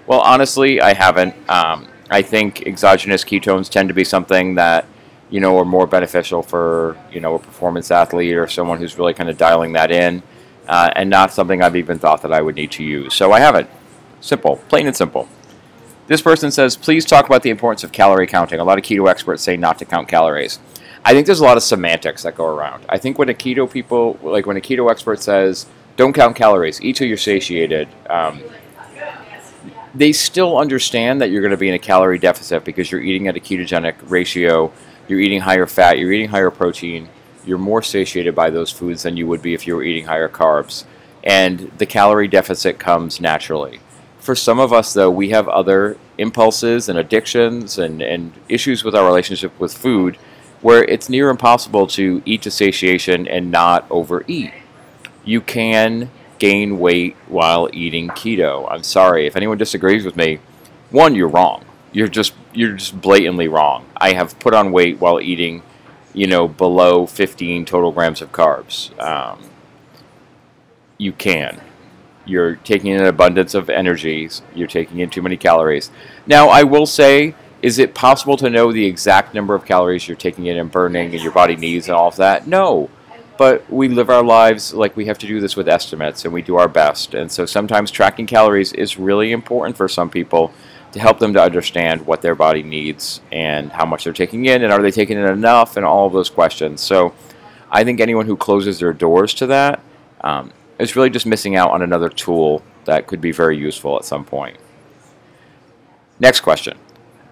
Well, 0.06 0.22
honestly, 0.22 0.80
I 0.80 0.94
haven't. 0.94 1.36
Um, 1.50 1.88
I 2.10 2.22
think 2.22 2.66
exogenous 2.66 3.24
ketones 3.24 3.70
tend 3.70 3.90
to 3.90 3.94
be 3.94 4.04
something 4.04 4.56
that 4.56 4.86
you 5.30 5.40
know 5.40 5.58
are 5.58 5.66
more 5.66 5.88
beneficial 5.88 6.42
for 6.42 6.98
you 7.12 7.20
know 7.20 7.36
a 7.36 7.40
performance 7.40 7.92
athlete 7.92 8.36
or 8.36 8.48
someone 8.48 8.78
who's 8.80 8.98
really 8.98 9.14
kind 9.14 9.30
of 9.30 9.38
dialing 9.38 9.74
that 9.74 9.92
in, 9.92 10.24
uh, 10.68 10.90
and 10.96 11.10
not 11.10 11.34
something 11.34 11.62
I've 11.62 11.76
even 11.76 12.00
thought 12.00 12.22
that 12.22 12.34
I 12.34 12.42
would 12.42 12.56
need 12.56 12.72
to 12.72 12.84
use. 12.84 13.14
So 13.14 13.32
I 13.32 13.40
haven't. 13.40 13.70
Simple, 14.20 14.58
plain 14.70 14.88
and 14.88 14.96
simple. 14.96 15.28
This 16.08 16.22
person 16.22 16.52
says, 16.52 16.78
please 16.78 17.06
talk 17.06 17.26
about 17.26 17.44
the 17.44 17.50
importance 17.50 17.84
of 17.84 17.92
calorie 17.92 18.28
counting. 18.28 18.60
A 18.60 18.64
lot 18.64 18.78
of 18.78 18.84
keto 18.84 19.10
experts 19.10 19.44
say 19.44 19.58
not 19.58 19.78
to 19.80 19.86
count 19.86 20.08
calories. 20.08 20.60
I 21.04 21.14
think 21.14 21.26
there's 21.26 21.42
a 21.42 21.44
lot 21.44 21.58
of 21.58 21.64
semantics 21.64 22.24
that 22.24 22.36
go 22.36 22.46
around. 22.46 22.86
I 22.90 22.98
think 22.98 23.20
when 23.20 23.30
a 23.30 23.34
keto 23.34 23.70
people, 23.70 24.18
like 24.24 24.46
when 24.46 24.58
a 24.58 24.62
keto 24.62 24.90
expert 24.90 25.22
says, 25.22 25.68
don't 25.98 26.14
count 26.14 26.36
calories, 26.36 26.82
eat 26.82 26.96
till 26.96 27.08
you're 27.08 27.18
satiated, 27.18 27.90
um, 28.10 28.42
they 29.96 30.12
still 30.12 30.58
understand 30.58 31.22
that 31.22 31.30
you're 31.30 31.42
going 31.42 31.52
to 31.52 31.58
be 31.58 31.70
in 31.70 31.74
a 31.74 31.80
calorie 31.80 32.20
deficit 32.20 32.64
because 32.64 32.92
you're 32.92 33.02
eating 33.02 33.28
at 33.28 33.36
a 33.36 33.40
ketogenic 33.40 33.96
ratio 34.10 34.72
you're 35.08 35.20
eating 35.20 35.42
higher 35.42 35.66
fat, 35.66 35.98
you're 35.98 36.12
eating 36.12 36.30
higher 36.30 36.52
protein, 36.52 37.10
you're 37.46 37.58
more 37.58 37.82
satiated 37.82 38.36
by 38.36 38.50
those 38.50 38.72
foods 38.72 39.04
than 39.04 39.16
you 39.16 39.28
would 39.28 39.42
be 39.42 39.54
if 39.54 39.66
you 39.66 39.76
were 39.76 39.84
eating 39.84 40.06
higher 40.06 40.28
carbs. 40.28 40.84
And 41.24 41.72
the 41.78 41.86
calorie 41.86 42.28
deficit 42.28 42.78
comes 42.78 43.22
naturally. 43.22 43.80
For 44.20 44.36
some 44.36 44.60
of 44.60 44.74
us, 44.74 44.94
though, 44.94 45.10
we 45.10 45.30
have 45.30 45.48
other 45.48 45.98
impulses 46.18 46.90
and 46.90 47.00
addictions 47.00 47.78
and, 47.78 48.02
and 48.02 48.34
issues 48.50 48.84
with 48.84 48.96
our 48.96 49.06
relationship 49.06 49.58
with 49.60 49.78
food 49.78 50.18
where 50.62 50.84
it's 50.84 51.08
near 51.08 51.30
impossible 51.30 51.88
to 51.88 52.22
eat 52.26 52.42
to 52.42 52.52
satiation 52.52 53.28
and 53.28 53.52
not 53.52 53.86
overeat. 53.90 54.52
You 55.24 55.40
can 55.40 56.10
gain 56.40 56.80
weight 56.80 57.16
while 57.28 57.70
eating 57.74 58.10
keto. 58.10 58.68
I'm 58.70 58.84
sorry 58.84 59.28
if 59.28 59.36
anyone 59.36 59.58
disagrees 59.58 60.06
with 60.06 60.16
me. 60.16 60.40
One, 60.90 61.16
you're 61.16 61.28
wrong. 61.28 61.66
You're 61.92 62.08
just 62.08 62.34
you're 62.54 62.74
just 62.74 63.00
blatantly 63.02 63.48
wrong. 63.48 63.86
I 63.96 64.14
have 64.14 64.38
put 64.40 64.54
on 64.54 64.72
weight 64.72 65.00
while 65.00 65.20
eating, 65.20 65.64
you 66.14 66.28
know, 66.28 66.48
below 66.48 67.06
15 67.06 67.66
total 67.66 67.92
grams 67.92 68.22
of 68.22 68.32
carbs. 68.32 68.98
Um, 69.02 69.50
you 70.98 71.12
can. 71.12 71.62
You're 72.26 72.56
taking 72.58 72.92
in 72.92 73.02
an 73.02 73.08
abundance 73.08 73.54
of 73.54 73.70
energies. 73.70 74.42
You're 74.54 74.68
taking 74.68 75.00
in 75.00 75.10
too 75.10 75.22
many 75.22 75.38
calories. 75.38 75.92
Now, 76.26 76.50
I 76.50 76.64
will 76.64 76.86
say, 76.86 77.36
is 77.62 77.80
it 77.80 77.96
possible 77.96 78.36
to 78.38 78.50
know 78.50 78.72
the 78.72 78.86
exact 78.86 79.34
number 79.34 79.56
of 79.56 79.66
calories 79.66 80.08
you're 80.08 80.18
taking 80.18 80.46
in 80.46 80.58
and 80.58 80.70
burning 80.70 81.14
and 81.14 81.24
your 81.24 81.32
body 81.32 81.56
needs 81.56 81.88
and 81.88 81.96
all 81.96 82.10
of 82.10 82.18
that? 82.18 82.48
No 82.48 82.90
but 83.38 83.70
we 83.72 83.88
live 83.88 84.10
our 84.10 84.24
lives 84.24 84.74
like 84.74 84.96
we 84.96 85.06
have 85.06 85.18
to 85.20 85.28
do 85.28 85.40
this 85.40 85.56
with 85.56 85.68
estimates 85.68 86.26
and 86.26 86.34
we 86.34 86.42
do 86.42 86.56
our 86.56 86.68
best. 86.68 87.14
And 87.14 87.32
so 87.32 87.46
sometimes 87.46 87.92
tracking 87.92 88.26
calories 88.26 88.74
is 88.74 88.98
really 88.98 89.32
important 89.32 89.78
for 89.78 89.88
some 89.88 90.10
people 90.10 90.52
to 90.92 91.00
help 91.00 91.20
them 91.20 91.34
to 91.34 91.42
understand 91.42 92.06
what 92.06 92.22
their 92.22 92.36
body 92.36 92.64
needs 92.64 93.22
and 93.32 93.72
how 93.72 93.86
much 93.86 94.04
they're 94.04 94.14
taking 94.14 94.46
in 94.46 94.64
and 94.64 94.72
are 94.72 94.82
they 94.82 94.92
taking 94.92 95.18
in 95.18 95.26
enough 95.26 95.78
and 95.78 95.86
all 95.86 96.08
of 96.08 96.14
those 96.14 96.30
questions. 96.30 96.82
So 96.82 97.14
I 97.70 97.84
think 97.84 98.00
anyone 98.00 98.26
who 98.26 98.38
closes 98.38 98.80
their 98.80 98.94
doors 98.94 99.34
to 99.36 99.48
that 99.48 99.82
um, 100.22 100.52
is 100.80 100.96
really 100.96 101.10
just 101.10 101.26
missing 101.26 101.56
out 101.56 101.72
on 101.72 101.82
another 101.82 102.10
tool 102.10 102.64
that 102.86 103.08
could 103.08 103.22
be 103.22 103.32
very 103.32 103.58
useful 103.58 103.98
at 103.98 104.06
some 104.06 104.24
point. 104.24 104.58
Next 106.20 106.42
question. 106.42 106.78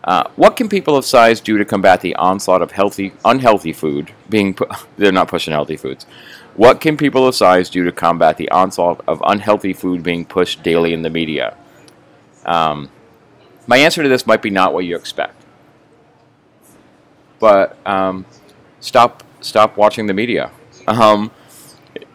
Uh, 0.06 0.24
what 0.36 0.56
can 0.56 0.70
people 0.70 0.96
of 0.96 1.04
size 1.04 1.42
do 1.42 1.58
to 1.58 1.66
combat 1.66 2.00
the 2.02 2.16
onslaught 2.16 2.62
of 2.62 2.72
healthy, 2.72 3.12
unhealthy 3.26 3.74
food 3.74 4.14
being? 4.30 4.54
Pu- 4.54 4.68
they're 4.98 5.12
not 5.12 5.28
pushing 5.28 5.52
healthy 5.52 5.76
foods. 5.76 6.06
What 6.54 6.80
can 6.80 6.96
people 6.96 7.28
of 7.28 7.36
size 7.36 7.70
do 7.70 7.84
to 7.84 7.92
combat 7.92 8.38
the 8.38 8.50
onslaught 8.52 9.04
of 9.08 9.22
unhealthy 9.26 9.74
food 9.74 10.04
being 10.04 10.24
pushed 10.24 10.62
daily 10.62 10.94
in 10.94 11.02
the 11.02 11.10
media? 11.10 11.58
Um, 12.46 12.90
my 13.66 13.78
answer 13.78 14.04
to 14.04 14.08
this 14.08 14.28
might 14.28 14.44
be 14.44 14.52
not 14.52 14.74
what 14.74 14.86
you 14.86 14.96
expect, 14.96 15.44
but 17.40 17.76
um, 17.88 18.26
stop 18.80 19.24
stop 19.42 19.76
watching 19.76 20.06
the 20.06 20.14
media. 20.14 20.52
Um, 20.88 21.32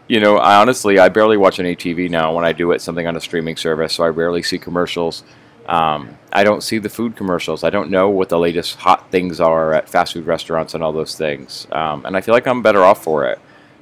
you 0.06 0.20
know, 0.20 0.36
I 0.36 0.60
honestly 0.60 1.00
I 1.00 1.08
barely 1.08 1.36
watch 1.36 1.58
any 1.58 1.74
TV 1.74 2.08
now. 2.08 2.32
When 2.32 2.44
I 2.44 2.52
do 2.52 2.70
it, 2.70 2.80
something 2.80 3.06
on 3.08 3.16
a 3.16 3.20
streaming 3.20 3.56
service, 3.56 3.94
so 3.94 4.04
I 4.04 4.08
rarely 4.08 4.42
see 4.44 4.58
commercials. 4.58 5.24
Um, 5.70 6.18
I 6.32 6.42
don't 6.42 6.62
see 6.62 6.78
the 6.78 6.88
food 6.88 7.14
commercials. 7.14 7.62
I 7.62 7.70
don't 7.70 7.90
know 7.90 8.10
what 8.10 8.28
the 8.28 8.38
latest 8.38 8.76
hot 8.76 9.10
things 9.12 9.40
are 9.40 9.72
at 9.72 9.88
fast 9.88 10.14
food 10.14 10.26
restaurants 10.26 10.74
and 10.74 10.82
all 10.82 10.92
those 10.92 11.14
things. 11.14 11.68
Um, 11.70 12.04
and 12.04 12.16
I 12.16 12.20
feel 12.20 12.34
like 12.34 12.46
I'm 12.48 12.60
better 12.60 12.82
off 12.82 13.04
for 13.04 13.26
it. 13.26 13.38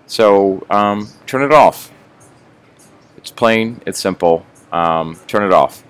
So 0.07 0.67
um, 0.69 1.09
turn 1.27 1.43
it 1.43 1.53
off. 1.53 1.91
It's 3.17 3.31
plain, 3.31 3.81
it's 3.87 3.99
simple. 3.99 4.45
Um, 4.71 5.19
turn 5.27 5.45
it 5.45 5.53
off. 5.53 5.83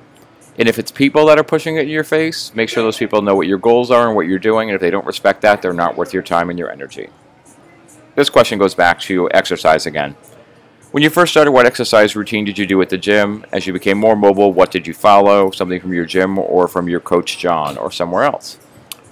And 0.57 0.69
if 0.69 0.79
it's 0.79 0.93
people 0.93 1.27
that 1.27 1.39
are 1.39 1.45
pushing 1.45 1.77
it 1.77 1.83
in 1.83 1.89
your 1.89 2.05
face, 2.05 2.55
make 2.55 2.69
sure 2.69 2.83
those 2.83 2.97
people 2.97 3.21
know 3.21 3.35
what 3.35 3.49
your 3.49 3.59
goals 3.59 3.91
are 3.91 4.07
and 4.07 4.15
what 4.15 4.27
you're 4.27 4.39
doing. 4.39 4.71
And 4.71 4.77
if 4.77 4.81
they 4.81 4.91
don't 4.91 5.07
respect 5.07 5.43
that, 5.43 5.63
they're 5.63 5.73
not 5.73 5.97
worth 5.97 6.15
your 6.15 6.23
time 6.23 6.49
and 6.49 6.59
your 6.59 6.71
energy. 6.71 7.11
This 8.15 8.31
question 8.31 8.59
goes 8.59 8.75
back 8.75 9.01
to 9.03 9.29
exercise 9.33 9.87
again. 9.87 10.17
When 10.99 11.05
you 11.05 11.11
first 11.11 11.33
started, 11.33 11.53
what 11.53 11.65
exercise 11.65 12.17
routine 12.17 12.45
did 12.45 12.59
you 12.59 12.67
do 12.67 12.83
at 12.83 12.89
the 12.89 12.99
gym? 12.99 13.47
As 13.53 13.69
you 13.69 13.73
became 13.73 13.99
more 13.99 14.17
mobile, 14.17 14.53
what 14.53 14.73
did 14.73 14.85
you 14.85 14.93
follow? 14.93 15.53
Something 15.53 15.81
from 15.81 15.93
your 15.93 16.05
gym 16.05 16.37
or 16.37 16.67
from 16.67 16.89
your 16.89 16.99
coach 16.99 17.39
John 17.39 17.79
or 17.79 17.93
somewhere 17.93 18.25
else? 18.25 18.59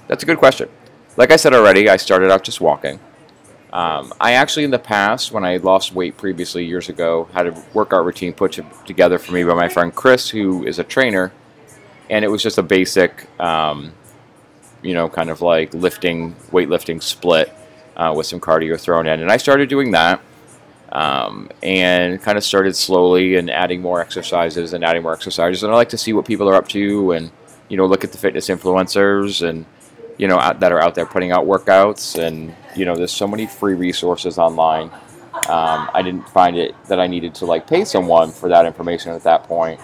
That's 0.09 0.25
a 0.25 0.27
good 0.27 0.39
question. 0.39 0.69
Like 1.17 1.31
I 1.31 1.37
said 1.37 1.55
already, 1.55 1.89
I 1.89 1.97
started 1.97 2.29
out 2.29 2.43
just 2.43 2.61
walking. 2.61 2.99
Um, 3.73 4.13
I 4.21 4.33
actually, 4.33 4.65
in 4.65 4.73
the 4.73 4.81
past, 4.81 5.31
when 5.31 5.45
I 5.45 5.59
lost 5.59 5.95
weight 5.95 6.17
previously 6.17 6.65
years 6.65 6.89
ago, 6.89 7.29
had 7.33 7.47
a 7.47 7.65
workout 7.73 8.05
routine 8.05 8.33
put 8.33 8.59
together 8.85 9.17
for 9.21 9.31
me 9.31 9.45
by 9.45 9.55
my 9.55 9.69
friend 9.69 9.95
Chris, 9.95 10.29
who 10.29 10.67
is 10.67 10.81
a 10.81 10.85
trainer, 10.85 11.31
and 12.11 12.25
it 12.25 12.29
was 12.29 12.43
just 12.43 12.59
a 12.59 12.65
basic, 12.65 13.29
um, 13.41 13.93
you 14.83 14.93
know, 14.93 15.09
kind 15.09 15.31
of 15.31 15.41
like 15.41 15.73
lifting, 15.73 16.35
weightlifting 16.51 17.01
split 17.01 17.57
uh, 17.97 18.13
with 18.17 18.27
some 18.27 18.41
cardio 18.41 18.77
thrown 18.77 19.07
in. 19.07 19.21
And 19.21 19.31
I 19.31 19.37
started 19.37 19.69
doing 19.69 19.93
that 19.93 20.21
um, 20.93 21.51
and 21.63 22.21
kind 22.23 22.39
of 22.39 22.45
started 22.45 22.77
slowly 22.77 23.37
and 23.37 23.51
adding 23.51 23.81
more 23.81 24.01
exercises 24.01 24.73
and 24.73 24.85
adding 24.85 25.03
more 25.03 25.13
exercises. 25.13 25.63
And 25.63 25.73
I 25.73 25.77
like 25.77 25.89
to 25.91 25.99
see 25.99 26.13
what 26.13 26.27
people 26.27 26.49
are 26.49 26.55
up 26.55 26.69
to 26.69 27.13
and 27.13 27.31
you 27.69 27.77
know 27.77 27.87
look 27.87 28.05
at 28.05 28.13
the 28.13 28.19
fitness 28.19 28.49
influencers 28.49 29.47
and 29.47 29.67
you 30.19 30.29
know 30.29 30.39
out, 30.39 30.61
that 30.61 30.73
are 30.73 30.81
out 30.81 30.95
there 30.95 31.07
putting 31.07 31.33
out 31.33 31.47
workouts. 31.47 32.19
And 32.19 32.55
you 32.77 32.85
know 32.85 32.97
there's 32.97 33.13
so 33.13 33.27
many 33.27 33.47
free 33.47 33.75
resources 33.75 34.39
online. 34.39 34.91
Um, 35.49 35.91
I 35.93 36.03
didn't 36.03 36.29
find 36.31 36.57
it 36.57 36.75
that 36.89 36.99
I 36.99 37.07
needed 37.07 37.35
to 37.37 37.47
like 37.47 37.67
pay 37.67 37.85
someone 37.85 38.33
for 38.33 38.49
that 38.49 38.65
information 38.65 39.13
at 39.13 39.23
that 39.25 39.45
point. 39.45 39.81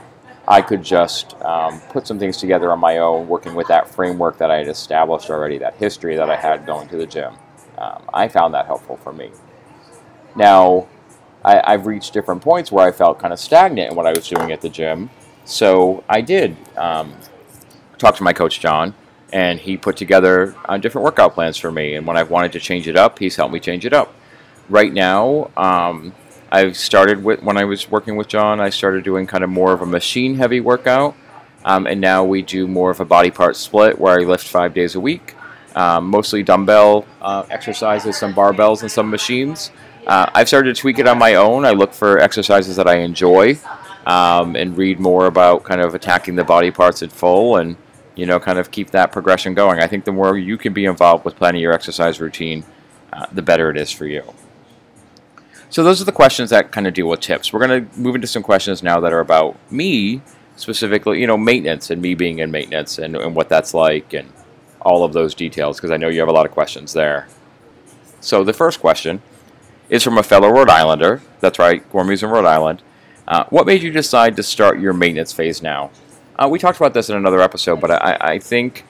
I 0.49 0.61
could 0.61 0.83
just 0.83 1.35
um, 1.43 1.81
put 1.91 2.07
some 2.07 2.19
things 2.19 2.37
together 2.37 2.73
on 2.73 2.81
my 2.81 2.99
own, 2.99 3.29
working 3.29 3.55
with 3.55 3.69
that 3.69 3.89
framework 3.89 4.39
that 4.39 4.51
I 4.51 4.59
had 4.59 4.69
established 4.69 5.31
already, 5.31 5.59
that 5.59 5.75
history 5.77 6.17
that 6.17 6.29
I 6.29 6.37
had 6.37 6.67
going 6.67 6.89
to 6.89 6.97
the 6.97 7.07
gym. 7.07 7.35
Um, 7.79 8.03
I 8.13 8.27
found 8.27 8.55
that 8.55 8.67
helpful 8.67 8.97
for 8.97 9.13
me. 9.13 9.31
Now, 10.35 10.89
I, 11.45 11.73
have 11.73 11.87
reached 11.87 12.13
different 12.13 12.43
points 12.43 12.71
where 12.71 12.87
I 12.87 12.93
felt 12.93 13.19
kind 13.19 13.33
of 13.33 13.39
stagnant 13.39 13.91
in 13.91 13.97
what 13.97 14.07
I 14.07 14.11
was 14.11 14.29
doing 14.29 14.53
at 14.53 14.61
the 14.61 14.69
gym. 14.69 15.11
So 15.45 16.05
I 16.09 16.21
did 16.21 16.57
um, 16.77 17.15
talk 17.99 18.17
to 18.17 18.23
my 18.23 18.33
coach, 18.33 18.61
John, 18.61 18.95
and 19.33 19.59
he 19.59 19.77
put 19.77 19.97
together 19.97 20.55
uh, 20.67 20.79
different 20.79 21.05
workout 21.05 21.35
plans 21.35 21.57
for 21.57 21.73
me. 21.73 21.95
And 21.95 22.07
when 22.07 22.17
I've 22.17 22.31
wanted 22.31 22.53
to 22.53 22.61
change 22.61 22.87
it 22.87 22.97
up, 22.97 23.19
he's 23.19 23.37
helped 23.37 23.53
me 23.53 23.61
change 23.61 23.85
it 23.85 23.93
up. 23.93 24.15
Right 24.69 24.93
now, 24.93 25.51
um, 25.57 26.15
I've 26.51 26.77
started 26.77 27.25
with, 27.25 27.43
when 27.43 27.57
I 27.57 27.65
was 27.65 27.91
working 27.91 28.17
with 28.17 28.29
John, 28.29 28.61
I 28.61 28.71
started 28.71 29.05
doing 29.05 29.27
kind 29.27 29.43
of 29.43 29.51
more 29.51 29.73
of 29.73 29.83
a 29.83 29.87
machine 29.87 30.37
heavy 30.37 30.61
workout. 30.61 31.17
Um, 31.65 31.87
and 31.87 32.01
now 32.01 32.25
we 32.25 32.43
do 32.43 32.67
more 32.67 32.91
of 32.91 33.01
a 33.01 33.05
body 33.05 33.31
part 33.31 33.57
split 33.57 33.99
where 33.99 34.19
I 34.19 34.25
lift 34.25 34.47
five 34.47 34.75
days 34.75 34.95
a 34.95 35.01
week, 35.01 35.35
um, 35.77 36.09
mostly 36.09 36.43
dumbbell 36.43 37.07
uh, 37.21 37.47
exercises, 37.51 38.17
some 38.17 38.35
barbells, 38.35 38.83
and 38.83 38.91
some 38.91 39.11
machines. 39.11 39.71
Uh, 40.07 40.29
I've 40.35 40.49
started 40.49 40.75
to 40.75 40.81
tweak 40.81 40.99
it 40.99 41.07
on 41.07 41.19
my 41.19 41.35
own. 41.37 41.65
I 41.65 41.71
look 41.71 41.93
for 41.93 42.19
exercises 42.19 42.77
that 42.77 42.89
I 42.89 42.97
enjoy 42.97 43.59
um, 44.07 44.57
and 44.57 44.77
read 44.77 44.99
more 44.99 45.27
about 45.27 45.63
kind 45.63 45.81
of 45.81 45.95
attacking 45.95 46.35
the 46.35 46.45
body 46.45 46.71
parts 46.71 47.03
in 47.03 47.11
full 47.11 47.57
and, 47.57 47.77
you 48.17 48.27
know, 48.27 48.41
kind 48.41 48.59
of 48.59 48.71
keep 48.71 48.91
that 48.91 49.13
progression 49.13 49.55
going. 49.55 49.79
I 49.79 49.87
think 49.87 50.05
the 50.05 50.13
more 50.13 50.37
you 50.37 50.59
can 50.59 50.73
be 50.73 50.87
involved 50.87 51.25
with 51.25 51.37
planning 51.37 51.61
your 51.61 51.73
exercise 51.73 52.21
routine, 52.21 52.65
uh, 53.13 53.27
the 53.31 53.43
better 53.43 53.71
it 53.71 53.77
is 53.77 53.93
for 53.93 54.07
you. 54.07 54.35
So 55.71 55.83
those 55.85 56.03
are 56.03 56.05
the 56.05 56.13
questions 56.13 56.51
that 56.51 56.73
kind 56.73 56.87
of 56.87 56.95
deal 56.95 57.09
with 57.09 57.21
tips. 57.21 57.53
We're 57.53 57.67
going 57.67 57.89
to 57.89 57.99
move 57.99 58.15
into 58.15 58.27
some 58.27 58.43
questions 58.43 58.83
now 58.83 59.01
that 59.01 59.13
are 59.13 59.21
about 59.21 59.57
me 59.71 60.21
specifically, 60.57 61.21
you 61.21 61.27
know, 61.27 61.39
maintenance 61.39 61.91
and 61.91 62.03
me 62.03 62.15
being 62.15 62.41
in 62.41 62.51
maintenance 62.51 62.99
and, 62.99 63.17
and 63.17 63.35
what 63.35 63.49
that's 63.49 63.73
like 63.73 64.13
and 64.13 64.31
all 64.81 65.05
of 65.05 65.13
those 65.13 65.35
details 65.35 65.77
because 65.77 65.91
I 65.91 65.97
know 65.97 66.09
you 66.09 66.21
have 66.21 66.29
a 66.29 66.33
lot 66.33 66.45
of 66.45 66.53
questions 66.53 66.93
there. 66.93 67.29
So 68.21 68.45
the 68.45 68.53
first 68.53 68.81
question 68.81 69.23
is 69.93 70.03
from 70.03 70.17
a 70.17 70.23
fellow 70.23 70.49
Rhode 70.49 70.71
Islander. 70.71 71.21
That's 71.41 71.59
right, 71.59 71.89
Gormy's 71.93 72.23
in 72.23 72.31
Rhode 72.31 72.47
Island. 72.47 72.83
Uh, 73.29 73.45
what 73.51 73.67
made 73.67 73.83
you 73.83 73.93
decide 73.93 74.35
to 74.37 74.43
start 74.43 74.81
your 74.81 74.95
maintenance 74.95 75.35
phase 75.35 75.63
now? 75.63 75.91
Uh, 76.35 76.49
we 76.49 76.59
talked 76.59 76.79
about 76.79 76.95
this 76.95 77.11
in 77.11 77.17
another 77.17 77.43
episode, 77.43 77.79
but 77.79 77.91
I, 77.91 78.17
I 78.19 78.39
think 78.39 78.87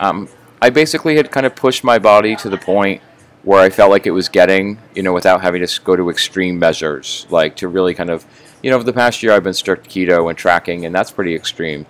um, 0.00 0.30
I 0.62 0.70
basically 0.70 1.16
had 1.16 1.30
kind 1.30 1.44
of 1.44 1.54
pushed 1.54 1.84
my 1.84 1.98
body 1.98 2.34
to 2.36 2.48
the 2.48 2.56
point 2.56 3.02
where 3.42 3.60
I 3.60 3.68
felt 3.68 3.90
like 3.90 4.06
it 4.06 4.12
was 4.12 4.30
getting, 4.30 4.78
you 4.94 5.02
know, 5.02 5.12
without 5.12 5.42
having 5.42 5.64
to 5.64 5.80
go 5.82 5.94
to 5.94 6.08
extreme 6.08 6.58
measures, 6.58 7.26
like 7.28 7.56
to 7.56 7.68
really 7.68 7.92
kind 7.92 8.08
of, 8.08 8.24
you 8.62 8.70
know, 8.70 8.76
over 8.76 8.84
the 8.84 8.94
past 8.94 9.22
year 9.22 9.32
I've 9.32 9.44
been 9.44 9.52
strict 9.52 9.90
keto 9.90 10.30
and 10.30 10.38
tracking, 10.38 10.86
and 10.86 10.94
that's 10.94 11.10
pretty 11.10 11.34
extreme. 11.34 11.84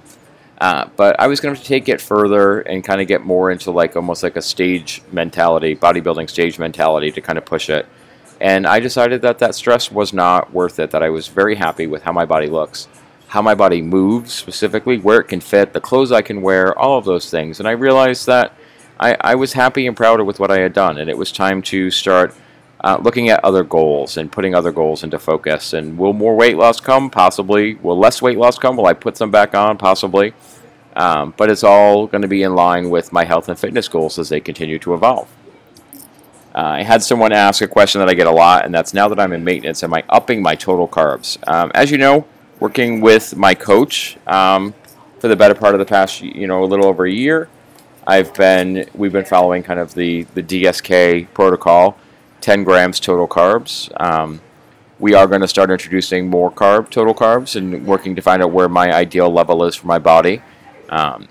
Uh, 0.61 0.89
but 0.97 1.15
I 1.21 1.29
was 1.29 1.39
going 1.39 1.55
to 1.55 1.63
take 1.63 1.89
it 1.89 2.01
further 2.01 2.63
and 2.63 2.83
kind 2.83 3.01
of 3.01 3.07
get 3.07 3.25
more 3.25 3.53
into 3.53 3.71
like 3.71 3.95
almost 3.95 4.25
like 4.25 4.35
a 4.35 4.43
stage 4.43 5.03
mentality, 5.13 5.77
bodybuilding 5.77 6.29
stage 6.29 6.59
mentality 6.59 7.13
to 7.13 7.21
kind 7.21 7.39
of 7.39 7.45
push 7.45 7.71
it. 7.71 7.87
And 8.41 8.67
I 8.67 8.81
decided 8.81 9.23
that 9.23 9.39
that 9.39 9.55
stress 9.55 9.91
was 9.91 10.13
not 10.13 10.53
worth 10.53 10.79
it, 10.79 10.91
that 10.91 11.03
I 11.03 11.11
was 11.11 11.29
very 11.29 11.55
happy 11.55 11.87
with 11.87 12.03
how 12.03 12.13
my 12.13 12.27
body 12.27 12.49
looks, 12.49 12.89
how 13.29 13.41
my 13.43 13.55
body 13.55 13.81
moves 13.81 14.33
specifically, 14.35 14.99
where 14.99 15.21
it 15.21 15.29
can 15.29 15.41
fit, 15.41 15.73
the 15.73 15.81
clothes 15.81 16.13
I 16.13 16.23
can 16.23 16.43
wear, 16.43 16.79
all 16.79 16.99
of 16.99 17.05
those 17.05 17.31
things. 17.31 17.59
And 17.59 17.69
I 17.69 17.73
realized 17.73 18.27
that 18.27 18.53
I, 19.01 19.17
I 19.21 19.35
was 19.35 19.55
happy 19.55 19.87
and 19.87 19.97
proud 19.97 20.21
with 20.21 20.39
what 20.39 20.51
I 20.51 20.61
had 20.61 20.73
done, 20.73 20.99
and 20.99 21.09
it 21.09 21.19
was 21.19 21.33
time 21.33 21.63
to 21.63 21.91
start 21.91 22.35
uh, 22.85 22.99
looking 23.03 23.31
at 23.31 23.45
other 23.45 23.65
goals 23.65 24.17
and 24.17 24.31
putting 24.31 24.55
other 24.55 24.71
goals 24.71 25.03
into 25.03 25.19
focus. 25.19 25.73
And 25.73 25.99
will 25.99 26.13
more 26.13 26.37
weight 26.37 26.57
loss 26.57 26.79
come? 26.79 27.11
Possibly. 27.11 27.75
Will 27.77 27.99
less 27.99 28.21
weight 28.23 28.39
loss 28.39 28.59
come? 28.59 28.77
Will 28.77 28.87
I 28.87 28.93
put 28.93 29.17
some 29.17 29.31
back 29.31 29.55
on? 29.55 29.79
Possibly. 29.79 30.35
Um, 30.95 31.35
but 31.37 31.51
it's 31.51 31.65
all 31.65 32.07
going 32.07 32.23
to 32.23 32.29
be 32.29 32.43
in 32.43 32.55
line 32.55 32.89
with 32.89 33.13
my 33.13 33.25
health 33.25 33.49
and 33.49 33.59
fitness 33.59 33.89
goals 33.89 34.19
as 34.19 34.29
they 34.29 34.41
continue 34.41 34.79
to 34.81 34.95
evolve. 34.95 35.29
Uh, 36.57 36.79
I 36.79 36.83
had 36.83 37.03
someone 37.03 37.33
ask 37.33 37.61
a 37.61 37.69
question 37.69 37.99
that 37.99 38.09
I 38.09 38.15
get 38.15 38.27
a 38.27 38.33
lot, 38.33 38.65
and 38.65 38.75
that's 38.75 38.95
now 38.95 39.09
that 39.09 39.21
I'm 39.21 39.35
in 39.35 39.45
maintenance, 39.45 39.83
am 39.83 39.93
I 39.93 40.03
upping 40.09 40.41
my 40.41 40.55
total 40.55 40.89
carbs? 40.89 41.37
Um, 41.47 41.71
as 41.75 41.91
you 41.91 41.99
know, 41.99 42.27
working 42.61 43.03
with 43.03 43.37
my 43.37 43.55
coach 43.55 44.17
um, 44.27 44.73
for 45.19 45.29
the 45.29 45.37
better 45.37 45.55
part 45.55 45.75
of 45.75 45.81
the 45.81 45.85
past, 45.85 46.23
you 46.23 46.47
know, 46.47 46.65
a 46.65 46.67
little 46.67 46.87
over 46.87 47.05
a 47.05 47.13
year, 47.13 47.51
I've 48.07 48.33
been 48.33 48.89
we've 48.95 49.13
been 49.13 49.27
following 49.27 49.65
kind 49.65 49.79
of 49.79 49.93
the 49.93 50.23
the 50.35 50.43
DSK 50.43 51.29
protocol, 51.35 51.99
10 52.41 52.65
grams 52.65 53.01
total 53.01 53.29
carbs. 53.29 53.91
Um, 54.01 54.41
we 54.99 55.13
are 55.13 55.27
going 55.27 55.43
to 55.43 55.49
start 55.49 55.71
introducing 55.71 56.31
more 56.31 56.51
carb 56.51 56.89
total 56.89 57.13
carbs 57.13 57.57
and 57.57 57.85
working 57.87 58.17
to 58.17 58.23
find 58.23 58.43
out 58.43 58.51
where 58.51 58.71
my 58.71 58.95
ideal 58.95 59.31
level 59.31 59.63
is 59.65 59.75
for 59.77 59.89
my 59.89 59.99
body. 59.99 60.41
Um, 60.89 61.29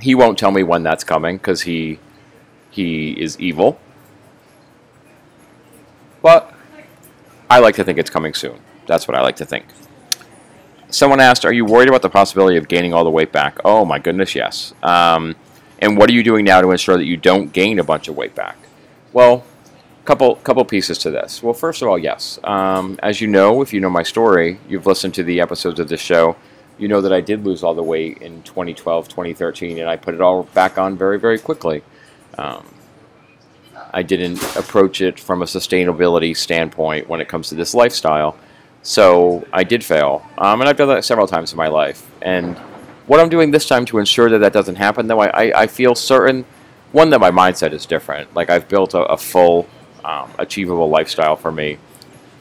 he 0.00 0.16
won't 0.16 0.36
tell 0.36 0.50
me 0.50 0.64
when 0.64 0.82
that's 0.82 1.04
coming 1.04 1.36
because 1.36 1.62
he 1.62 2.00
he 2.72 3.12
is 3.12 3.38
evil. 3.38 3.78
But 6.22 6.52
I 7.50 7.58
like 7.60 7.76
to 7.76 7.84
think 7.84 7.98
it's 7.98 8.10
coming 8.10 8.34
soon. 8.34 8.58
That's 8.86 9.06
what 9.06 9.16
I 9.16 9.20
like 9.20 9.36
to 9.36 9.44
think. 9.44 9.66
Someone 10.90 11.20
asked, 11.20 11.44
"Are 11.44 11.52
you 11.52 11.64
worried 11.64 11.88
about 11.88 12.02
the 12.02 12.10
possibility 12.10 12.56
of 12.56 12.68
gaining 12.68 12.94
all 12.94 13.04
the 13.04 13.10
weight 13.10 13.32
back?" 13.32 13.58
Oh 13.64 13.84
my 13.84 13.98
goodness, 13.98 14.34
yes. 14.34 14.72
Um, 14.82 15.36
and 15.78 15.96
what 15.96 16.08
are 16.10 16.12
you 16.12 16.22
doing 16.22 16.44
now 16.44 16.60
to 16.60 16.70
ensure 16.70 16.96
that 16.96 17.04
you 17.04 17.16
don't 17.16 17.52
gain 17.52 17.78
a 17.78 17.84
bunch 17.84 18.08
of 18.08 18.16
weight 18.16 18.34
back? 18.34 18.56
Well, 19.12 19.44
couple 20.08 20.36
couple 20.36 20.64
pieces 20.64 20.96
to 20.96 21.10
this. 21.10 21.42
Well, 21.42 21.52
first 21.52 21.82
of 21.82 21.88
all, 21.88 21.98
yes. 21.98 22.38
Um, 22.42 22.98
as 23.02 23.20
you 23.20 23.26
know, 23.28 23.60
if 23.60 23.74
you 23.74 23.80
know 23.80 23.90
my 23.90 24.02
story, 24.02 24.58
you've 24.66 24.86
listened 24.86 25.12
to 25.14 25.22
the 25.22 25.40
episodes 25.40 25.78
of 25.78 25.88
this 25.90 26.00
show. 26.00 26.36
You 26.78 26.88
know 26.88 27.02
that 27.02 27.12
I 27.12 27.20
did 27.20 27.44
lose 27.44 27.62
all 27.62 27.74
the 27.74 27.82
weight 27.82 28.18
in 28.18 28.42
2012, 28.42 29.08
2013, 29.08 29.78
and 29.78 29.88
I 29.88 29.96
put 29.96 30.14
it 30.14 30.22
all 30.22 30.44
back 30.54 30.78
on 30.78 30.96
very, 30.96 31.18
very 31.18 31.38
quickly. 31.38 31.82
Um, 32.38 32.64
I 33.92 34.02
didn't 34.02 34.42
approach 34.56 35.00
it 35.00 35.18
from 35.18 35.42
a 35.42 35.44
sustainability 35.44 36.36
standpoint 36.36 37.08
when 37.08 37.20
it 37.20 37.28
comes 37.28 37.48
to 37.48 37.54
this 37.54 37.74
lifestyle. 37.74 38.36
So 38.82 39.46
I 39.52 39.64
did 39.64 39.84
fail. 39.84 40.24
Um, 40.38 40.60
and 40.60 40.68
I've 40.68 40.76
done 40.76 40.88
that 40.88 41.04
several 41.04 41.26
times 41.26 41.52
in 41.52 41.56
my 41.56 41.68
life. 41.68 42.10
And 42.22 42.56
what 43.06 43.20
I'm 43.20 43.28
doing 43.28 43.50
this 43.50 43.66
time 43.66 43.84
to 43.86 43.98
ensure 43.98 44.30
that 44.30 44.38
that 44.38 44.52
doesn't 44.52 44.76
happen, 44.76 45.06
though, 45.06 45.20
I, 45.20 45.62
I, 45.62 45.66
feel 45.66 45.94
certain, 45.94 46.44
one, 46.92 47.10
that 47.10 47.20
my 47.20 47.30
mindset 47.30 47.72
is 47.72 47.86
different. 47.86 48.34
Like 48.34 48.50
I've 48.50 48.68
built 48.68 48.94
a, 48.94 49.02
a 49.04 49.16
full, 49.16 49.66
um, 50.04 50.30
achievable 50.38 50.88
lifestyle 50.88 51.36
for 51.36 51.50
me. 51.50 51.78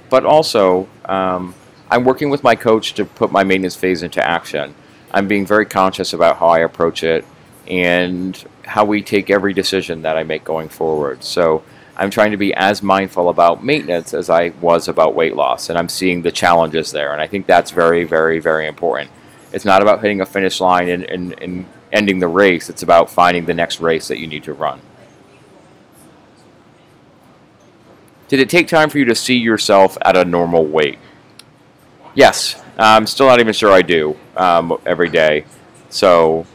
But 0.10 0.26
also, 0.26 0.88
um, 1.06 1.56
I'm 1.90 2.04
working 2.04 2.30
with 2.30 2.44
my 2.44 2.56
coach 2.56 2.94
to 2.96 3.06
put 3.06 3.32
my 3.32 3.44
maintenance 3.44 3.76
phase 3.76 4.04
into 4.04 4.26
action. 4.26 4.76
I'm 5.12 5.28
being 5.28 5.46
very 5.46 5.66
conscious 5.66 6.14
about 6.14 6.38
how 6.38 6.48
I 6.48 6.60
approach 6.60 7.04
it 7.04 7.26
and 7.68 8.42
how 8.68 8.86
we 8.86 9.02
take 9.02 9.30
every 9.30 9.54
decision 9.54 10.04
that 10.04 10.18
I 10.18 10.24
make 10.24 10.44
going 10.44 10.70
forward. 10.70 11.24
So 11.24 11.64
I'm 11.96 12.10
trying 12.10 12.32
to 12.32 12.38
be 12.38 12.54
as 12.54 12.84
mindful 12.84 13.30
about 13.30 13.64
maintenance 13.64 14.14
as 14.14 14.30
I 14.30 14.50
was 14.62 14.88
about 14.88 15.16
weight 15.16 15.36
loss, 15.36 15.70
and 15.70 15.80
I'm 15.80 15.90
seeing 15.90 16.22
the 16.22 16.32
challenges 16.32 16.92
there. 16.92 17.14
And 17.14 17.22
I 17.22 17.28
think 17.28 17.48
that's 17.48 17.72
very, 17.72 18.04
very, 18.04 18.40
very 18.40 18.68
important. 18.68 19.10
It's 19.54 19.66
not 19.66 19.82
about 19.82 20.02
hitting 20.02 20.22
a 20.22 20.26
finish 20.26 20.60
line 20.60 20.90
and, 20.90 21.04
and, 21.06 21.42
and 21.42 21.66
ending 21.92 22.20
the 22.20 22.28
race, 22.28 22.70
it's 22.70 22.84
about 22.84 23.10
finding 23.10 23.46
the 23.46 23.54
next 23.54 23.80
race 23.80 24.08
that 24.10 24.20
you 24.20 24.28
need 24.28 24.44
to 24.44 24.54
run. 24.54 24.82
Did 28.28 28.42
it 28.42 28.50
take 28.50 28.68
time 28.68 28.90
for 28.90 28.98
you 28.98 29.06
to 29.06 29.16
see 29.16 29.38
yourself 29.38 29.98
at 30.02 30.18
a 30.18 30.26
normal 30.26 30.66
weight? 30.66 31.00
Yes, 32.14 32.62
I'm 32.78 33.08
still 33.08 33.28
not 33.28 33.40
even 33.40 33.54
sure 33.54 33.72
I 33.72 33.82
do 33.82 34.18
um, 34.36 34.78
every 34.86 35.10
day. 35.10 35.46
So 35.90 36.46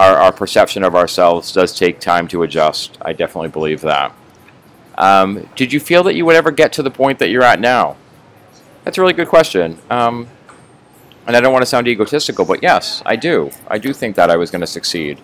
our, 0.00 0.16
our 0.16 0.32
perception 0.32 0.82
of 0.82 0.94
ourselves 0.94 1.52
does 1.52 1.78
take 1.78 2.00
time 2.00 2.26
to 2.28 2.42
adjust. 2.42 2.96
I 3.02 3.12
definitely 3.12 3.50
believe 3.50 3.82
that. 3.82 4.14
Um, 4.96 5.46
did 5.56 5.74
you 5.74 5.78
feel 5.78 6.02
that 6.04 6.14
you 6.14 6.24
would 6.24 6.36
ever 6.36 6.50
get 6.50 6.72
to 6.74 6.82
the 6.82 6.90
point 6.90 7.18
that 7.18 7.28
you're 7.28 7.42
at 7.42 7.60
now? 7.60 7.98
That's 8.84 8.96
a 8.96 9.02
really 9.02 9.12
good 9.12 9.28
question. 9.28 9.78
Um, 9.90 10.26
and 11.26 11.36
I 11.36 11.40
don't 11.40 11.52
want 11.52 11.62
to 11.62 11.66
sound 11.66 11.86
egotistical, 11.86 12.46
but 12.46 12.62
yes, 12.62 13.02
I 13.04 13.16
do. 13.16 13.50
I 13.68 13.76
do 13.76 13.92
think 13.92 14.16
that 14.16 14.30
I 14.30 14.36
was 14.36 14.50
going 14.50 14.62
to 14.62 14.66
succeed. 14.66 15.20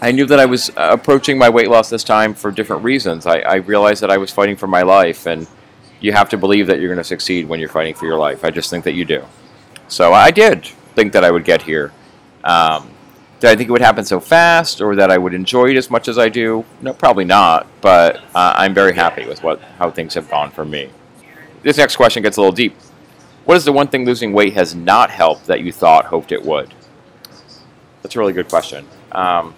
I 0.00 0.12
knew 0.12 0.26
that 0.26 0.38
I 0.38 0.46
was 0.46 0.70
uh, 0.70 0.90
approaching 0.92 1.36
my 1.38 1.48
weight 1.48 1.68
loss 1.68 1.90
this 1.90 2.04
time 2.04 2.32
for 2.32 2.52
different 2.52 2.84
reasons. 2.84 3.26
I, 3.26 3.40
I 3.40 3.54
realized 3.56 4.02
that 4.02 4.10
I 4.10 4.18
was 4.18 4.30
fighting 4.30 4.56
for 4.56 4.68
my 4.68 4.82
life, 4.82 5.26
and 5.26 5.48
you 6.00 6.12
have 6.12 6.28
to 6.28 6.36
believe 6.36 6.68
that 6.68 6.78
you're 6.78 6.88
going 6.88 6.98
to 6.98 7.04
succeed 7.04 7.48
when 7.48 7.58
you're 7.58 7.68
fighting 7.68 7.94
for 7.94 8.06
your 8.06 8.18
life. 8.18 8.44
I 8.44 8.50
just 8.50 8.70
think 8.70 8.84
that 8.84 8.92
you 8.92 9.04
do. 9.04 9.24
So 9.88 10.12
I 10.12 10.30
did 10.30 10.66
think 10.94 11.12
that 11.12 11.24
I 11.24 11.32
would 11.32 11.44
get 11.44 11.62
here. 11.62 11.92
Um, 12.44 12.90
did 13.40 13.50
I 13.50 13.56
think 13.56 13.68
it 13.68 13.72
would 13.72 13.80
happen 13.80 14.04
so 14.04 14.20
fast, 14.20 14.80
or 14.80 14.94
that 14.94 15.10
I 15.10 15.18
would 15.18 15.34
enjoy 15.34 15.70
it 15.70 15.76
as 15.76 15.90
much 15.90 16.06
as 16.06 16.16
I 16.16 16.28
do? 16.28 16.64
No, 16.80 16.92
probably 16.92 17.24
not. 17.24 17.66
But 17.80 18.18
uh, 18.34 18.54
I'm 18.56 18.72
very 18.72 18.94
happy 18.94 19.26
with 19.26 19.42
what 19.42 19.60
how 19.78 19.90
things 19.90 20.14
have 20.14 20.30
gone 20.30 20.50
for 20.50 20.64
me. 20.64 20.90
This 21.62 21.76
next 21.76 21.96
question 21.96 22.22
gets 22.22 22.36
a 22.36 22.40
little 22.40 22.54
deep. 22.54 22.76
What 23.44 23.56
is 23.56 23.64
the 23.64 23.72
one 23.72 23.88
thing 23.88 24.04
losing 24.04 24.32
weight 24.32 24.54
has 24.54 24.74
not 24.74 25.10
helped 25.10 25.46
that 25.46 25.62
you 25.62 25.72
thought 25.72 26.04
hoped 26.04 26.30
it 26.30 26.44
would? 26.44 26.72
That's 28.02 28.14
a 28.14 28.18
really 28.18 28.32
good 28.32 28.48
question. 28.48 28.86
Um, 29.10 29.54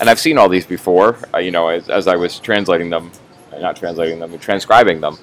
and 0.00 0.10
I've 0.10 0.18
seen 0.18 0.38
all 0.38 0.48
these 0.48 0.66
before. 0.66 1.18
Uh, 1.32 1.38
you 1.38 1.50
know, 1.50 1.68
as, 1.68 1.88
as, 1.88 2.08
I 2.08 2.16
was 2.16 2.38
translating 2.38 2.90
them, 2.90 3.10
not 3.58 3.76
translating 3.76 4.18
them, 4.18 4.36
transcribing 4.38 5.00
them. 5.00 5.16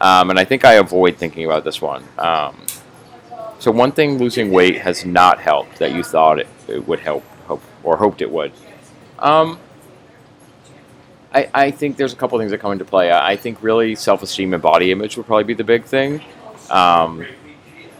Um, 0.00 0.30
and 0.30 0.38
I 0.38 0.44
think 0.44 0.64
I 0.64 0.74
avoid 0.74 1.16
thinking 1.16 1.44
about 1.44 1.64
this 1.64 1.80
one. 1.80 2.04
Um, 2.18 2.56
so 3.64 3.70
one 3.70 3.92
thing 3.92 4.18
losing 4.18 4.50
weight 4.50 4.76
has 4.76 5.06
not 5.06 5.40
helped 5.40 5.78
that 5.78 5.92
you 5.92 6.02
thought 6.02 6.38
it, 6.38 6.46
it 6.68 6.86
would 6.86 7.00
help, 7.00 7.24
hope, 7.46 7.62
or 7.82 7.96
hoped 7.96 8.20
it 8.20 8.30
would. 8.30 8.52
Um, 9.18 9.58
I, 11.32 11.48
I 11.54 11.70
think 11.70 11.96
there's 11.96 12.12
a 12.12 12.16
couple 12.16 12.38
things 12.38 12.50
that 12.50 12.58
come 12.58 12.72
into 12.72 12.84
play. 12.84 13.10
I, 13.10 13.30
I 13.30 13.36
think 13.36 13.62
really 13.62 13.94
self-esteem 13.94 14.52
and 14.52 14.62
body 14.62 14.92
image 14.92 15.16
would 15.16 15.24
probably 15.24 15.44
be 15.44 15.54
the 15.54 15.64
big 15.64 15.84
thing. 15.84 16.20
Um, 16.68 17.24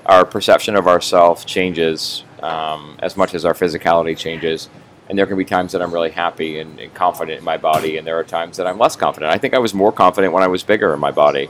our 0.04 0.26
perception 0.26 0.76
of 0.76 0.86
ourselves 0.86 1.46
changes 1.46 2.24
um, 2.42 2.98
as 2.98 3.16
much 3.16 3.32
as 3.32 3.46
our 3.46 3.54
physicality 3.54 4.18
changes. 4.18 4.68
And 5.08 5.18
there 5.18 5.24
can 5.24 5.38
be 5.38 5.46
times 5.46 5.72
that 5.72 5.80
I'm 5.80 5.94
really 5.94 6.10
happy 6.10 6.58
and, 6.58 6.78
and 6.78 6.92
confident 6.92 7.38
in 7.38 7.44
my 7.44 7.56
body, 7.56 7.96
and 7.96 8.06
there 8.06 8.18
are 8.18 8.24
times 8.24 8.58
that 8.58 8.66
I'm 8.66 8.76
less 8.76 8.96
confident. 8.96 9.32
I 9.32 9.38
think 9.38 9.54
I 9.54 9.58
was 9.60 9.72
more 9.72 9.92
confident 9.92 10.34
when 10.34 10.42
I 10.42 10.48
was 10.48 10.62
bigger 10.62 10.92
in 10.92 11.00
my 11.00 11.10
body. 11.10 11.48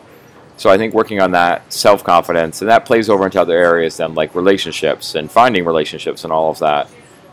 So 0.57 0.71
I 0.71 0.79
think 0.79 0.95
working 0.95 1.21
on 1.21 1.33
that 1.33 1.73
self 1.73 2.05
confidence, 2.05 2.61
and 2.61 2.71
that 2.71 2.85
plays 2.85 3.11
over 3.11 3.25
into 3.25 3.41
other 3.41 3.57
areas 3.57 3.97
then 3.97 4.15
like 4.15 4.35
relationships 4.35 5.15
and 5.15 5.31
finding 5.31 5.65
relationships 5.65 6.25
and 6.25 6.33
all 6.33 6.51
of 6.51 6.59
that. 6.61 6.89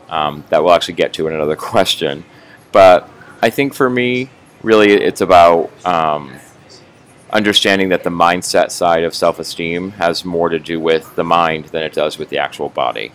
Um, 0.08 0.44
that 0.50 0.62
we'll 0.62 0.74
actually 0.74 0.94
get 0.94 1.14
to 1.14 1.26
in 1.26 1.32
another 1.32 1.56
question. 1.72 2.24
But 2.70 3.08
I 3.40 3.48
think 3.48 3.72
for 3.72 3.88
me, 3.88 4.28
really, 4.62 4.92
it's 4.92 5.22
about 5.22 5.70
um, 5.86 6.34
understanding 7.30 7.88
that 7.88 8.04
the 8.04 8.10
mindset 8.10 8.70
side 8.70 9.04
of 9.04 9.14
self 9.14 9.38
esteem 9.38 9.92
has 9.92 10.24
more 10.24 10.48
to 10.48 10.58
do 10.58 10.78
with 10.78 11.14
the 11.16 11.24
mind 11.24 11.66
than 11.66 11.82
it 11.82 11.92
does 11.92 12.18
with 12.18 12.28
the 12.28 12.38
actual 12.38 12.68
body. 12.68 13.12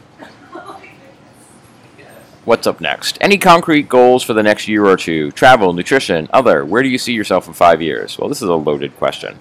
What's 2.45 2.65
up 2.65 2.79
next? 2.79 3.17
Any 3.19 3.37
concrete 3.37 3.89
goals 3.89 4.23
for 4.23 4.33
the 4.33 4.41
next 4.41 4.69
year 4.69 4.85
or 4.85 4.95
two? 4.95 5.31
Travel, 5.31 5.73
nutrition, 5.73 6.29
other. 6.31 6.63
Where 6.63 6.81
do 6.81 6.87
you 6.87 6.97
see 6.97 7.11
yourself 7.11 7.45
in 7.45 7.53
five 7.53 7.81
years? 7.81 8.17
Well, 8.17 8.29
this 8.29 8.41
is 8.41 8.47
a 8.47 8.55
loaded 8.55 8.95
question. 8.95 9.37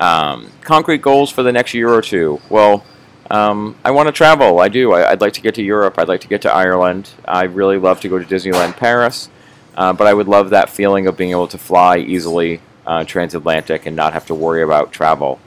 Um, 0.00 0.50
concrete 0.62 1.02
goals 1.02 1.30
for 1.30 1.42
the 1.42 1.52
next 1.52 1.74
year 1.74 1.88
or 1.88 2.02
two. 2.02 2.40
Well, 2.50 2.84
um, 3.30 3.76
I 3.84 3.90
want 3.90 4.08
to 4.08 4.12
travel. 4.12 4.60
I 4.60 4.68
do. 4.68 4.92
I, 4.92 5.10
would 5.10 5.20
like 5.20 5.32
to 5.34 5.40
get 5.40 5.54
to 5.56 5.62
Europe. 5.62 5.98
I'd 5.98 6.08
like 6.08 6.20
to 6.22 6.28
get 6.28 6.42
to 6.42 6.52
Ireland. 6.52 7.10
I 7.24 7.44
really 7.44 7.78
love 7.78 8.00
to 8.00 8.08
go 8.08 8.18
to 8.18 8.24
Disneyland 8.24 8.76
Paris. 8.76 9.28
Uh, 9.76 9.92
but 9.92 10.06
I 10.06 10.14
would 10.14 10.28
love 10.28 10.50
that 10.50 10.70
feeling 10.70 11.06
of 11.06 11.16
being 11.16 11.30
able 11.30 11.48
to 11.48 11.58
fly 11.58 11.98
easily 11.98 12.60
uh, 12.86 13.04
transatlantic 13.04 13.86
and 13.86 13.96
not 13.96 14.12
have 14.12 14.26
to 14.26 14.34
worry 14.34 14.62
about 14.62 14.92
travel. 14.92 15.40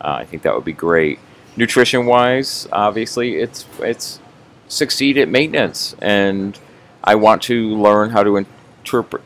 Uh, 0.00 0.18
I 0.20 0.24
think 0.24 0.42
that 0.42 0.54
would 0.54 0.64
be 0.64 0.72
great. 0.72 1.18
Nutrition 1.56 2.06
wise, 2.06 2.68
obviously, 2.72 3.36
it's 3.36 3.64
it's 3.78 4.20
succeed 4.68 5.16
at 5.18 5.28
maintenance, 5.28 5.94
and 6.00 6.58
I 7.02 7.14
want 7.14 7.42
to 7.42 7.74
learn 7.76 8.10
how 8.10 8.22
to 8.22 8.36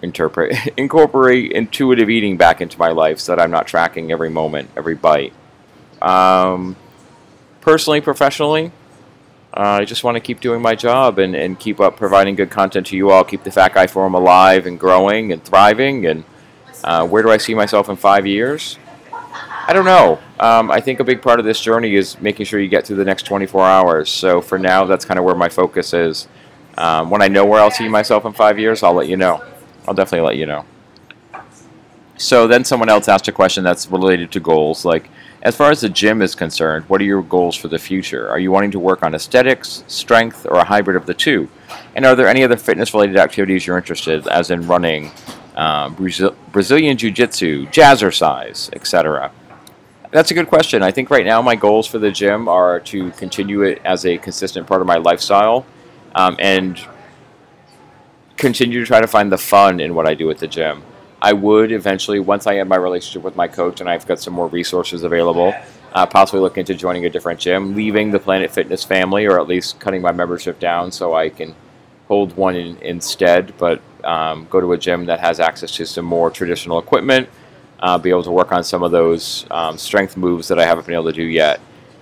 interpret, 0.02 0.56
incorporate 0.76 1.52
intuitive 1.52 2.10
eating 2.10 2.36
back 2.36 2.60
into 2.60 2.78
my 2.78 2.88
life 2.88 3.18
so 3.18 3.34
that 3.34 3.42
I'm 3.42 3.50
not 3.50 3.66
tracking 3.66 4.12
every 4.12 4.30
moment, 4.30 4.70
every 4.76 4.94
bite. 4.94 5.32
Um, 6.00 6.76
personally, 7.60 8.00
professionally, 8.00 8.72
uh, 9.56 9.80
I 9.80 9.84
just 9.84 10.04
want 10.04 10.16
to 10.16 10.20
keep 10.20 10.40
doing 10.40 10.62
my 10.62 10.74
job 10.74 11.18
and, 11.18 11.34
and 11.34 11.58
keep 11.58 11.80
up 11.80 11.96
providing 11.96 12.34
good 12.34 12.50
content 12.50 12.86
to 12.88 12.96
you 12.96 13.10
all, 13.10 13.24
keep 13.24 13.44
the 13.44 13.50
Fat 13.50 13.74
Guy 13.74 13.86
Forum 13.86 14.14
alive 14.14 14.66
and 14.66 14.78
growing 14.78 15.32
and 15.32 15.42
thriving. 15.44 16.06
And 16.06 16.24
uh, 16.84 17.06
where 17.06 17.22
do 17.22 17.30
I 17.30 17.38
see 17.38 17.54
myself 17.54 17.88
in 17.88 17.96
five 17.96 18.26
years? 18.26 18.78
I 19.68 19.72
don't 19.72 19.84
know. 19.84 20.18
Um, 20.40 20.70
I 20.70 20.80
think 20.80 21.00
a 21.00 21.04
big 21.04 21.20
part 21.20 21.40
of 21.40 21.44
this 21.44 21.60
journey 21.60 21.94
is 21.94 22.18
making 22.20 22.46
sure 22.46 22.58
you 22.58 22.68
get 22.68 22.86
through 22.86 22.96
the 22.96 23.04
next 23.04 23.24
24 23.24 23.66
hours. 23.66 24.10
So 24.10 24.40
for 24.40 24.58
now, 24.58 24.84
that's 24.84 25.04
kind 25.04 25.18
of 25.18 25.24
where 25.24 25.34
my 25.34 25.48
focus 25.50 25.92
is. 25.92 26.26
Um, 26.78 27.10
when 27.10 27.20
I 27.22 27.26
know 27.26 27.44
where 27.44 27.60
I'll 27.60 27.72
see 27.72 27.88
myself 27.88 28.24
in 28.24 28.32
five 28.32 28.56
years, 28.56 28.84
I'll 28.84 28.94
let 28.94 29.08
you 29.08 29.16
know. 29.16 29.42
I'll 29.86 29.94
definitely 29.94 30.28
let 30.28 30.36
you 30.36 30.46
know. 30.46 30.64
So 32.16 32.46
then 32.46 32.64
someone 32.64 32.88
else 32.88 33.08
asked 33.08 33.26
a 33.26 33.32
question 33.32 33.64
that's 33.64 33.90
related 33.90 34.30
to 34.32 34.40
goals, 34.40 34.84
like, 34.84 35.10
as 35.42 35.56
far 35.56 35.72
as 35.72 35.80
the 35.80 35.88
gym 35.88 36.22
is 36.22 36.36
concerned, 36.36 36.84
what 36.88 37.00
are 37.00 37.04
your 37.04 37.22
goals 37.22 37.56
for 37.56 37.66
the 37.66 37.78
future? 37.80 38.28
Are 38.28 38.38
you 38.38 38.52
wanting 38.52 38.70
to 38.72 38.78
work 38.78 39.02
on 39.02 39.14
aesthetics, 39.14 39.82
strength, 39.88 40.46
or 40.46 40.58
a 40.58 40.64
hybrid 40.64 40.96
of 40.96 41.06
the 41.06 41.14
two? 41.14 41.48
And 41.96 42.06
are 42.06 42.14
there 42.14 42.28
any 42.28 42.44
other 42.44 42.56
fitness 42.56 42.94
related 42.94 43.16
activities 43.16 43.66
you're 43.66 43.76
interested, 43.76 44.26
in, 44.26 44.32
as 44.32 44.50
in 44.50 44.66
running, 44.68 45.10
um, 45.56 45.94
Brazil- 45.94 46.36
Brazilian 46.52 46.96
Jiu 46.96 47.10
Jitsu, 47.10 47.66
jazzercise, 47.66 48.72
etc.? 48.72 49.32
That's 50.12 50.30
a 50.30 50.34
good 50.34 50.48
question. 50.48 50.82
I 50.82 50.92
think 50.92 51.10
right 51.10 51.26
now 51.26 51.42
my 51.42 51.56
goals 51.56 51.88
for 51.88 51.98
the 51.98 52.12
gym 52.12 52.48
are 52.48 52.78
to 52.80 53.10
continue 53.12 53.62
it 53.62 53.80
as 53.84 54.06
a 54.06 54.16
consistent 54.18 54.66
part 54.66 54.80
of 54.80 54.86
my 54.86 54.96
lifestyle 54.96 55.66
um, 56.18 56.34
and 56.40 56.84
continue 58.36 58.80
to 58.80 58.86
try 58.86 59.00
to 59.00 59.06
find 59.06 59.30
the 59.30 59.38
fun 59.38 59.78
in 59.78 59.94
what 59.94 60.06
I 60.06 60.14
do 60.14 60.28
at 60.30 60.38
the 60.38 60.48
gym. 60.48 60.82
I 61.22 61.32
would 61.32 61.70
eventually, 61.70 62.18
once 62.18 62.46
I 62.48 62.56
end 62.56 62.68
my 62.68 62.76
relationship 62.76 63.22
with 63.22 63.36
my 63.36 63.46
coach 63.46 63.80
and 63.80 63.88
I've 63.88 64.04
got 64.06 64.20
some 64.20 64.34
more 64.34 64.48
resources 64.48 65.04
available, 65.04 65.54
uh, 65.92 66.06
possibly 66.06 66.40
look 66.40 66.58
into 66.58 66.74
joining 66.74 67.06
a 67.06 67.10
different 67.10 67.38
gym, 67.38 67.76
leaving 67.76 68.10
the 68.10 68.18
Planet 68.18 68.50
Fitness 68.50 68.82
family, 68.82 69.26
or 69.26 69.38
at 69.38 69.46
least 69.46 69.78
cutting 69.78 70.02
my 70.02 70.10
membership 70.10 70.58
down 70.58 70.90
so 70.90 71.14
I 71.14 71.28
can 71.28 71.54
hold 72.08 72.36
one 72.36 72.56
in, 72.56 72.76
instead, 72.78 73.56
but 73.56 73.80
um, 74.04 74.48
go 74.50 74.60
to 74.60 74.72
a 74.72 74.78
gym 74.78 75.06
that 75.06 75.20
has 75.20 75.38
access 75.38 75.70
to 75.76 75.86
some 75.86 76.04
more 76.04 76.30
traditional 76.32 76.80
equipment, 76.80 77.28
uh, 77.78 77.96
be 77.96 78.10
able 78.10 78.24
to 78.24 78.32
work 78.32 78.50
on 78.50 78.64
some 78.64 78.82
of 78.82 78.90
those 78.90 79.46
um, 79.52 79.78
strength 79.78 80.16
moves 80.16 80.48
that 80.48 80.58
I 80.58 80.66
haven't 80.66 80.86
been 80.86 80.94
able 80.94 81.12
to 81.12 81.12
do 81.12 81.22
yet, 81.22 81.60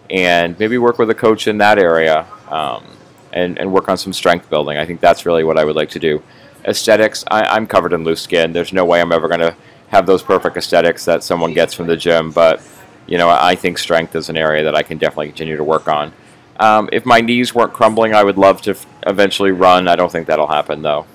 and 0.09 0.59
maybe 0.59 0.79
work 0.79 0.99
with 0.99 1.11
a 1.11 1.15
coach 1.15 1.49
in 1.49 1.59
that 1.59 1.79
area 1.79 2.27
um, 2.49 2.96
and, 3.37 3.57
and 3.59 3.73
work 3.73 3.89
on 3.89 3.97
some 3.97 4.13
strength 4.13 4.51
building. 4.51 4.77
I 4.79 4.85
think 4.85 5.01
that's 5.01 5.25
really 5.25 5.45
what 5.45 5.57
I 5.59 5.65
would 5.65 5.77
like 5.77 5.91
to 5.91 6.01
do 6.01 6.23
aesthetics, 6.67 7.25
I, 7.31 7.57
am 7.57 7.67
covered 7.67 7.93
in 7.93 8.05
loose 8.05 8.23
skin. 8.23 8.53
There's 8.53 8.73
no 8.73 8.85
way 8.85 9.01
I'm 9.01 9.13
ever 9.13 9.29
going 9.29 9.41
to 9.41 9.57
have 9.89 10.07
those 10.07 10.23
perfect 10.23 10.57
aesthetics 10.57 11.05
that 11.05 11.23
someone 11.23 11.55
gets 11.55 11.73
from 11.73 11.87
the 11.87 11.97
gym. 11.97 12.31
But 12.31 12.61
you 13.07 13.19
know, 13.19 13.29
I 13.29 13.55
think 13.55 13.79
strength 13.79 14.17
is 14.17 14.29
an 14.29 14.37
area 14.37 14.65
that 14.65 14.75
I 14.75 14.83
can 14.83 14.99
definitely 14.99 15.29
continue 15.29 15.57
to 15.57 15.65
work 15.65 15.87
on. 15.89 16.13
Um, 16.59 16.89
if 16.93 17.07
my 17.07 17.21
knees 17.21 17.55
weren't 17.55 17.73
crumbling, 17.73 18.15
I 18.15 18.25
would 18.25 18.39
love 18.39 18.63
to 18.63 18.73
f- 18.73 18.87
eventually 19.07 19.53
run. 19.53 19.87
I 19.87 19.95
don't 19.95 20.11
think 20.11 20.27
that'll 20.27 20.49
happen 20.49 20.83
though. 20.83 21.07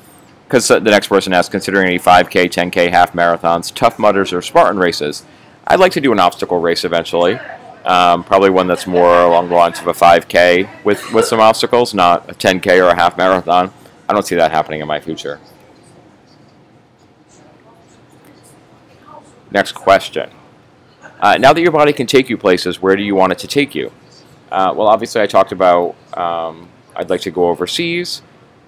Because 0.45 0.67
the 0.67 0.79
next 0.79 1.07
person 1.07 1.33
asks, 1.33 1.49
considering 1.49 1.87
any 1.87 1.97
5K, 1.97 2.45
10K, 2.49 2.89
half 2.89 3.13
marathons, 3.13 3.73
tough 3.73 3.97
mudders, 3.97 4.33
or 4.33 4.41
Spartan 4.41 4.79
races, 4.79 5.23
I'd 5.65 5.79
like 5.79 5.93
to 5.93 6.01
do 6.01 6.11
an 6.11 6.19
obstacle 6.19 6.59
race 6.59 6.83
eventually. 6.83 7.39
Um, 7.85 8.23
probably 8.23 8.51
one 8.51 8.67
that's 8.67 8.85
more 8.85 9.23
along 9.23 9.49
the 9.49 9.55
lines 9.55 9.79
of 9.79 9.87
a 9.87 9.93
5K 9.93 10.83
with, 10.83 11.11
with 11.13 11.25
some 11.25 11.39
obstacles, 11.39 11.93
not 11.93 12.29
a 12.29 12.33
10K 12.33 12.83
or 12.83 12.89
a 12.89 12.95
half 12.95 13.17
marathon. 13.17 13.73
I 14.07 14.13
don't 14.13 14.25
see 14.25 14.35
that 14.35 14.51
happening 14.51 14.81
in 14.81 14.87
my 14.87 14.99
future. 14.99 15.39
Next 19.49 19.71
question. 19.73 20.29
Uh, 21.19 21.37
now 21.37 21.53
that 21.53 21.61
your 21.61 21.71
body 21.71 21.93
can 21.93 22.07
take 22.07 22.29
you 22.29 22.37
places, 22.37 22.81
where 22.81 22.95
do 22.95 23.03
you 23.03 23.15
want 23.15 23.31
it 23.31 23.39
to 23.39 23.47
take 23.47 23.75
you? 23.75 23.91
Uh, 24.51 24.73
well, 24.75 24.87
obviously, 24.87 25.21
I 25.21 25.27
talked 25.27 25.51
about 25.51 25.95
um, 26.17 26.69
I'd 26.95 27.09
like 27.09 27.21
to 27.21 27.31
go 27.31 27.49
overseas. 27.49 28.21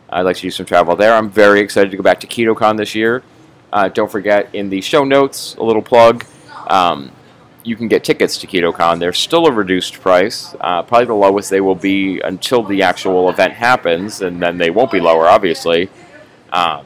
I'd 0.10 0.21
like 0.21 0.36
to 0.38 0.41
do 0.43 0.52
some 0.52 0.65
travel 0.65 0.95
there. 0.95 1.13
I'm 1.13 1.30
very 1.30 1.60
excited 1.60 1.91
to 1.91 1.97
go 1.97 2.04
back 2.04 2.19
to 2.21 2.28
KetoCon 2.28 2.78
this 2.78 2.93
year. 2.95 3.23
Uh, 3.71 3.89
don't 3.89 4.12
forget, 4.12 4.54
in 4.54 4.69
the 4.69 4.82
show 4.82 5.04
notes, 5.04 5.56
a 5.56 5.63
little 5.63 5.82
plug. 5.82 6.26
Um, 6.67 7.12
you 7.63 7.76
can 7.76 7.88
get 7.88 8.04
tickets 8.04 8.38
to 8.38 8.47
KetoCon. 8.47 8.99
They're 8.99 9.13
still 9.13 9.47
a 9.47 9.52
reduced 9.52 10.02
price, 10.02 10.56
uh, 10.60 10.84
probably 10.84 11.06
the 11.06 11.13
lowest 11.13 11.49
they 11.49 11.62
will 11.62 11.76
be 11.76 12.19
until 12.21 12.63
the 12.63 12.82
actual 12.84 13.30
event 13.30 13.54
happens, 13.54 14.21
and 14.21 14.41
then 14.41 14.58
they 14.58 14.69
won't 14.69 14.91
be 14.91 14.99
lower, 14.99 15.28
obviously. 15.28 15.89
Um, 16.52 16.86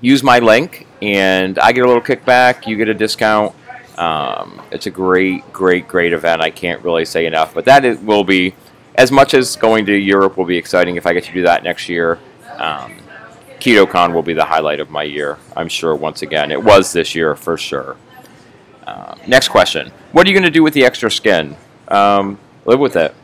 use 0.00 0.22
my 0.22 0.38
link, 0.38 0.86
and 1.02 1.58
I 1.58 1.72
get 1.72 1.84
a 1.84 1.86
little 1.86 2.02
kickback. 2.02 2.66
You 2.66 2.76
get 2.76 2.88
a 2.88 2.94
discount. 2.94 3.54
Um, 3.98 4.62
it's 4.70 4.86
a 4.86 4.90
great, 4.90 5.52
great, 5.52 5.86
great 5.86 6.12
event. 6.12 6.40
I 6.40 6.50
can't 6.50 6.82
really 6.82 7.04
say 7.04 7.26
enough, 7.26 7.52
but 7.52 7.66
that 7.66 7.84
is, 7.84 7.98
will 7.98 8.24
be 8.24 8.54
as 8.94 9.12
much 9.12 9.34
as 9.34 9.56
going 9.56 9.86
to 9.86 9.94
Europe 9.94 10.36
will 10.36 10.46
be 10.46 10.56
exciting 10.56 10.96
if 10.96 11.06
I 11.06 11.12
get 11.12 11.24
to 11.24 11.32
do 11.32 11.42
that 11.42 11.62
next 11.62 11.88
year. 11.88 12.18
Um, 12.58 12.96
KetoCon 13.60 14.14
will 14.14 14.22
be 14.22 14.32
the 14.32 14.44
highlight 14.44 14.80
of 14.80 14.90
my 14.90 15.02
year, 15.02 15.38
I'm 15.54 15.68
sure. 15.68 15.94
Once 15.94 16.22
again, 16.22 16.50
it 16.50 16.62
was 16.62 16.92
this 16.92 17.14
year 17.14 17.34
for 17.34 17.58
sure. 17.58 17.96
Next 19.26 19.48
question. 19.48 19.92
What 20.12 20.26
are 20.26 20.30
you 20.30 20.34
going 20.34 20.44
to 20.44 20.50
do 20.50 20.62
with 20.62 20.74
the 20.74 20.84
extra 20.84 21.10
skin? 21.10 21.56
Um, 21.88 22.38
live 22.64 22.80
with 22.80 22.96
it. 22.96 23.14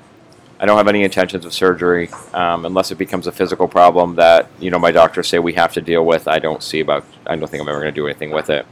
I 0.61 0.66
don't 0.66 0.76
have 0.76 0.88
any 0.88 1.02
intentions 1.02 1.44
of 1.44 1.52
surgery 1.52 2.11
um, 2.33 2.64
unless 2.64 2.90
it 2.90 2.94
becomes 2.96 3.26
a 3.26 3.33
physical 3.33 3.68
problem 3.68 4.14
that 4.14 4.48
you 4.59 4.70
know 4.70 4.79
my 4.79 4.90
doctors 4.90 5.29
say 5.29 5.38
we 5.38 5.52
have 5.55 5.72
to 5.74 5.81
deal 5.81 6.07
with. 6.07 6.29
I 6.29 6.38
don't 6.38 6.62
see 6.62 6.81
about. 6.81 7.05
I 7.26 7.37
don't 7.37 7.48
think 7.50 7.62
I'm 7.62 7.68
ever 7.68 7.81
going 7.81 7.92
to 7.92 8.00
do 8.00 8.07
anything 8.07 8.31
with 8.31 8.50
it. 8.50 8.66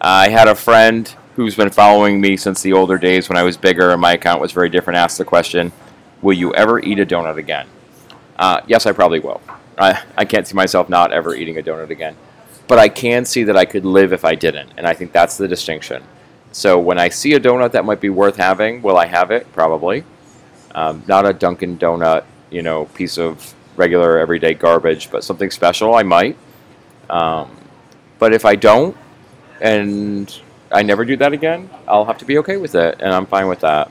I 0.00 0.28
had 0.28 0.48
a 0.48 0.54
friend 0.54 1.12
who's 1.34 1.56
been 1.56 1.70
following 1.70 2.20
me 2.20 2.36
since 2.36 2.62
the 2.62 2.72
older 2.72 2.96
days 2.96 3.28
when 3.28 3.36
I 3.36 3.42
was 3.42 3.56
bigger 3.56 3.90
and 3.90 4.00
my 4.00 4.12
account 4.12 4.40
was 4.40 4.52
very 4.52 4.68
different. 4.68 4.98
Ask 4.98 5.18
the 5.18 5.24
question, 5.24 5.72
"Will 6.22 6.34
you 6.34 6.54
ever 6.54 6.78
eat 6.78 6.98
a 6.98 7.06
donut 7.06 7.38
again?" 7.38 7.66
Uh, 8.38 8.60
yes, 8.66 8.86
I 8.86 8.92
probably 8.92 9.20
will. 9.20 9.40
I, 9.78 10.02
I 10.16 10.24
can't 10.24 10.46
see 10.46 10.54
myself 10.54 10.88
not 10.88 11.12
ever 11.12 11.34
eating 11.34 11.58
a 11.58 11.62
donut 11.62 11.90
again 11.90 12.16
but 12.68 12.78
I 12.78 12.88
can 12.88 13.24
see 13.24 13.44
that 13.44 13.56
I 13.56 13.64
could 13.64 13.84
live 13.84 14.12
if 14.12 14.24
I 14.24 14.34
didn't, 14.34 14.70
and 14.76 14.86
I 14.86 14.94
think 14.94 15.12
that's 15.12 15.36
the 15.36 15.48
distinction. 15.48 16.02
So 16.52 16.78
when 16.78 16.98
I 16.98 17.10
see 17.10 17.34
a 17.34 17.40
donut 17.40 17.72
that 17.72 17.84
might 17.84 18.00
be 18.00 18.08
worth 18.08 18.36
having, 18.36 18.82
will 18.82 18.96
I 18.96 19.06
have 19.06 19.30
it? 19.30 19.52
Probably. 19.52 20.04
Um, 20.74 21.02
not 21.06 21.26
a 21.26 21.32
Dunkin' 21.32 21.78
Donut, 21.78 22.24
you 22.50 22.62
know, 22.62 22.86
piece 22.86 23.18
of 23.18 23.54
regular 23.76 24.18
everyday 24.18 24.54
garbage, 24.54 25.10
but 25.10 25.22
something 25.24 25.50
special, 25.50 25.94
I 25.94 26.02
might. 26.02 26.36
Um, 27.08 27.56
but 28.18 28.32
if 28.32 28.44
I 28.44 28.56
don't, 28.56 28.96
and 29.60 30.34
I 30.72 30.82
never 30.82 31.04
do 31.04 31.16
that 31.16 31.32
again, 31.32 31.70
I'll 31.86 32.04
have 32.04 32.18
to 32.18 32.24
be 32.24 32.38
okay 32.38 32.56
with 32.56 32.74
it, 32.74 32.96
and 33.00 33.12
I'm 33.12 33.26
fine 33.26 33.48
with 33.48 33.60
that. 33.60 33.90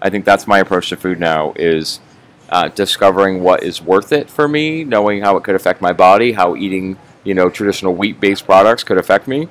I 0.00 0.10
think 0.10 0.24
that's 0.24 0.46
my 0.46 0.58
approach 0.58 0.88
to 0.90 0.96
food 0.96 1.20
now: 1.20 1.52
is 1.56 2.00
uh, 2.48 2.68
discovering 2.68 3.42
what 3.42 3.62
is 3.62 3.80
worth 3.80 4.12
it 4.12 4.28
for 4.28 4.48
me, 4.48 4.84
knowing 4.84 5.22
how 5.22 5.36
it 5.36 5.44
could 5.44 5.54
affect 5.54 5.80
my 5.80 5.92
body, 5.92 6.32
how 6.32 6.56
eating 6.56 6.96
you 7.26 7.34
know 7.34 7.50
traditional 7.50 7.94
wheat-based 7.94 8.44
products 8.46 8.84
could 8.84 8.98
affect 8.98 9.26
me, 9.26 9.48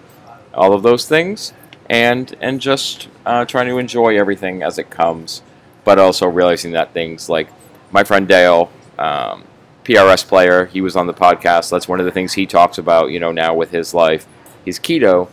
all 0.53 0.73
of 0.73 0.81
those 0.81 1.07
things, 1.07 1.53
and 1.89 2.35
and 2.39 2.61
just 2.61 3.09
uh, 3.25 3.43
trying 3.45 3.67
to 3.67 3.77
enjoy 3.77 4.17
everything 4.17 4.63
as 4.63 4.79
it 4.79 4.89
comes, 4.89 5.43
but 5.83 5.99
also 5.99 6.27
realizing 6.27 6.71
that 6.71 6.93
things 6.93 7.29
like 7.29 7.49
my 7.91 8.03
friend 8.03 8.27
Dale, 8.27 8.71
um, 8.97 9.43
PRS 9.83 10.25
player, 10.25 10.65
he 10.65 10.81
was 10.81 10.95
on 10.95 11.05
the 11.05 11.13
podcast. 11.13 11.69
That's 11.69 11.88
one 11.88 11.99
of 11.99 12.05
the 12.05 12.11
things 12.11 12.33
he 12.33 12.45
talks 12.45 12.77
about. 12.77 13.11
You 13.11 13.19
know 13.19 13.33
now 13.33 13.53
with 13.53 13.71
his 13.71 13.93
life, 13.93 14.25
he's 14.63 14.79
keto, 14.79 15.29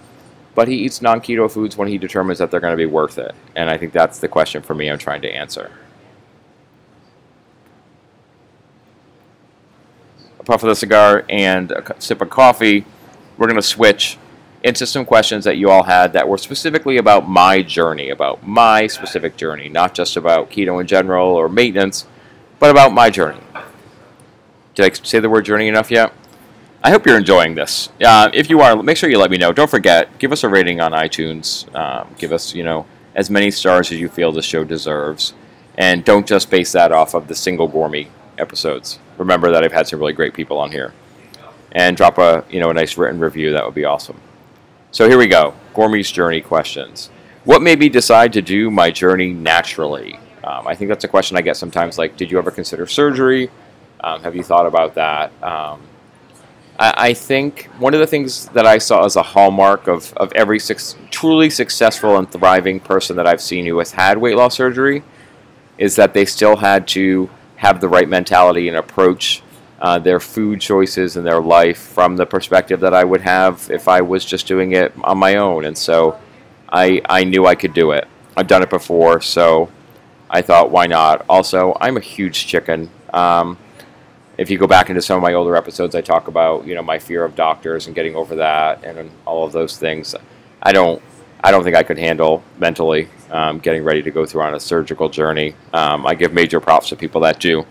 but 0.56 0.66
he 0.66 0.74
eats 0.74 1.00
non-keto 1.00 1.50
foods 1.50 1.76
when 1.76 1.88
he 1.88 1.96
determines 1.96 2.40
that 2.40 2.50
they're 2.50 2.60
going 2.60 2.72
to 2.72 2.76
be 2.76 2.86
worth 2.86 3.18
it. 3.18 3.34
And 3.54 3.70
I 3.70 3.78
think 3.78 3.92
that's 3.92 4.18
the 4.18 4.28
question 4.28 4.62
for 4.62 4.74
me. 4.74 4.90
I'm 4.90 4.98
trying 4.98 5.22
to 5.22 5.30
answer. 5.30 5.70
A 10.40 10.44
puff 10.44 10.62
of 10.62 10.68
the 10.68 10.76
cigar 10.76 11.24
and 11.28 11.70
a 11.72 11.94
sip 12.00 12.20
of 12.20 12.30
coffee, 12.30 12.84
we're 13.38 13.46
going 13.46 13.56
to 13.56 13.62
switch 13.62 14.18
into 14.62 14.86
some 14.86 15.04
questions 15.04 15.44
that 15.44 15.56
you 15.56 15.70
all 15.70 15.82
had 15.82 16.12
that 16.12 16.28
were 16.28 16.38
specifically 16.38 16.96
about 16.96 17.28
my 17.28 17.62
journey, 17.62 18.10
about 18.10 18.46
my 18.46 18.86
specific 18.86 19.36
journey, 19.36 19.68
not 19.68 19.94
just 19.94 20.16
about 20.16 20.50
keto 20.50 20.80
in 20.80 20.86
general 20.86 21.28
or 21.28 21.48
maintenance, 21.48 22.06
but 22.58 22.70
about 22.70 22.92
my 22.92 23.10
journey. 23.10 23.40
Did 24.74 24.90
I 24.90 24.94
say 24.94 25.18
the 25.18 25.28
word 25.28 25.44
journey 25.44 25.68
enough 25.68 25.90
yet? 25.90 26.12
I 26.84 26.90
hope 26.90 27.06
you're 27.06 27.18
enjoying 27.18 27.54
this. 27.54 27.90
Uh, 28.04 28.30
if 28.32 28.50
you 28.50 28.60
are, 28.60 28.80
make 28.82 28.96
sure 28.96 29.10
you 29.10 29.18
let 29.18 29.30
me 29.30 29.36
know. 29.36 29.52
Don't 29.52 29.70
forget, 29.70 30.18
give 30.18 30.32
us 30.32 30.42
a 30.42 30.48
rating 30.48 30.80
on 30.80 30.92
iTunes. 30.92 31.72
Um, 31.74 32.14
give 32.18 32.32
us, 32.32 32.54
you 32.54 32.64
know, 32.64 32.86
as 33.14 33.30
many 33.30 33.50
stars 33.50 33.92
as 33.92 34.00
you 34.00 34.08
feel 34.08 34.32
the 34.32 34.42
show 34.42 34.64
deserves. 34.64 35.34
And 35.76 36.04
don't 36.04 36.26
just 36.26 36.50
base 36.50 36.72
that 36.72 36.92
off 36.92 37.14
of 37.14 37.28
the 37.28 37.34
single 37.34 37.68
Gormy 37.68 38.08
episodes 38.38 38.98
remember 39.22 39.50
that 39.52 39.64
I've 39.64 39.72
had 39.72 39.86
some 39.86 39.98
really 39.98 40.12
great 40.12 40.34
people 40.34 40.58
on 40.58 40.70
here. 40.70 40.92
And 41.72 41.96
drop 41.96 42.18
a 42.18 42.44
you 42.50 42.60
know 42.60 42.70
a 42.70 42.74
nice 42.74 42.98
written 42.98 43.18
review. 43.18 43.52
That 43.52 43.64
would 43.64 43.74
be 43.74 43.84
awesome. 43.84 44.20
So 44.90 45.08
here 45.08 45.16
we 45.16 45.26
go. 45.26 45.54
Gormy's 45.72 46.10
journey 46.10 46.42
questions. 46.42 47.08
What 47.44 47.62
made 47.62 47.78
me 47.78 47.88
decide 47.88 48.32
to 48.34 48.42
do 48.42 48.70
my 48.70 48.90
journey 48.90 49.32
naturally? 49.32 50.18
Um, 50.44 50.66
I 50.66 50.74
think 50.74 50.88
that's 50.90 51.04
a 51.04 51.08
question 51.08 51.36
I 51.36 51.40
get 51.40 51.56
sometimes. 51.56 51.96
Like, 51.96 52.16
did 52.16 52.30
you 52.30 52.38
ever 52.38 52.50
consider 52.50 52.86
surgery? 52.86 53.50
Um, 54.00 54.22
have 54.22 54.36
you 54.36 54.42
thought 54.42 54.66
about 54.66 54.94
that? 54.96 55.32
Um, 55.42 55.80
I, 56.78 56.94
I, 56.96 57.14
think 57.14 57.68
one 57.78 57.94
of 57.94 58.00
the 58.00 58.06
things 58.06 58.48
that 58.48 58.66
I 58.66 58.78
saw 58.78 59.04
as 59.04 59.16
a 59.16 59.22
hallmark 59.22 59.86
of, 59.86 60.12
of 60.14 60.32
every 60.32 60.58
truly 61.10 61.48
successful 61.48 62.18
and 62.18 62.30
thriving 62.30 62.80
person 62.80 63.16
that 63.16 63.26
I've 63.26 63.40
seen 63.40 63.64
who 63.64 63.78
has 63.78 63.92
had 63.92 64.18
weight 64.18 64.36
loss 64.36 64.56
surgery 64.56 65.04
is 65.78 65.94
that 65.96 66.14
they 66.14 66.24
still 66.24 66.56
had 66.56 66.88
to 66.88 67.30
have 67.62 67.80
the 67.80 67.88
right 67.88 68.08
mentality 68.08 68.66
and 68.66 68.76
approach 68.76 69.40
uh, 69.80 69.96
their 69.96 70.18
food 70.18 70.60
choices 70.60 71.16
and 71.16 71.24
their 71.24 71.40
life 71.40 71.78
from 71.78 72.16
the 72.16 72.26
perspective 72.26 72.80
that 72.80 72.92
I 72.92 73.04
would 73.04 73.20
have 73.20 73.70
if 73.70 73.86
I 73.86 74.00
was 74.00 74.24
just 74.24 74.48
doing 74.48 74.72
it 74.72 74.92
on 75.04 75.18
my 75.18 75.36
own. 75.36 75.64
And 75.64 75.78
so 75.78 76.18
I, 76.68 77.00
I 77.08 77.22
knew 77.22 77.46
I 77.46 77.54
could 77.54 77.72
do 77.72 77.92
it. 77.92 78.08
I've 78.36 78.48
done 78.48 78.64
it 78.64 78.70
before, 78.70 79.20
so 79.20 79.70
I 80.28 80.42
thought, 80.42 80.72
why 80.72 80.88
not? 80.88 81.24
Also, 81.28 81.76
I'm 81.80 81.96
a 81.96 82.00
huge 82.00 82.48
chicken. 82.48 82.90
Um, 83.12 83.56
if 84.38 84.50
you 84.50 84.58
go 84.58 84.66
back 84.66 84.90
into 84.90 85.00
some 85.00 85.16
of 85.16 85.22
my 85.22 85.34
older 85.34 85.54
episodes, 85.54 85.94
I 85.94 86.00
talk 86.00 86.26
about 86.26 86.66
you 86.66 86.74
know 86.74 86.82
my 86.82 86.98
fear 86.98 87.22
of 87.24 87.36
doctors 87.36 87.86
and 87.86 87.94
getting 87.94 88.16
over 88.16 88.34
that 88.36 88.82
and 88.82 89.08
all 89.24 89.44
of 89.44 89.52
those 89.52 89.76
things. 89.76 90.16
I 90.60 90.72
don't 90.72 91.00
I 91.44 91.52
don't 91.52 91.62
think 91.62 91.76
I 91.76 91.84
could 91.84 91.98
handle 91.98 92.42
mentally 92.58 93.08
um, 93.32 93.58
getting 93.58 93.82
ready 93.82 94.02
to 94.02 94.10
go 94.10 94.24
through 94.26 94.42
on 94.42 94.54
a 94.54 94.60
surgical 94.60 95.08
journey. 95.08 95.54
Um, 95.72 96.06
I 96.06 96.14
give 96.14 96.32
major 96.32 96.60
props 96.60 96.90
to 96.90 96.96
people 96.96 97.22
that 97.22 97.40
do. 97.40 97.66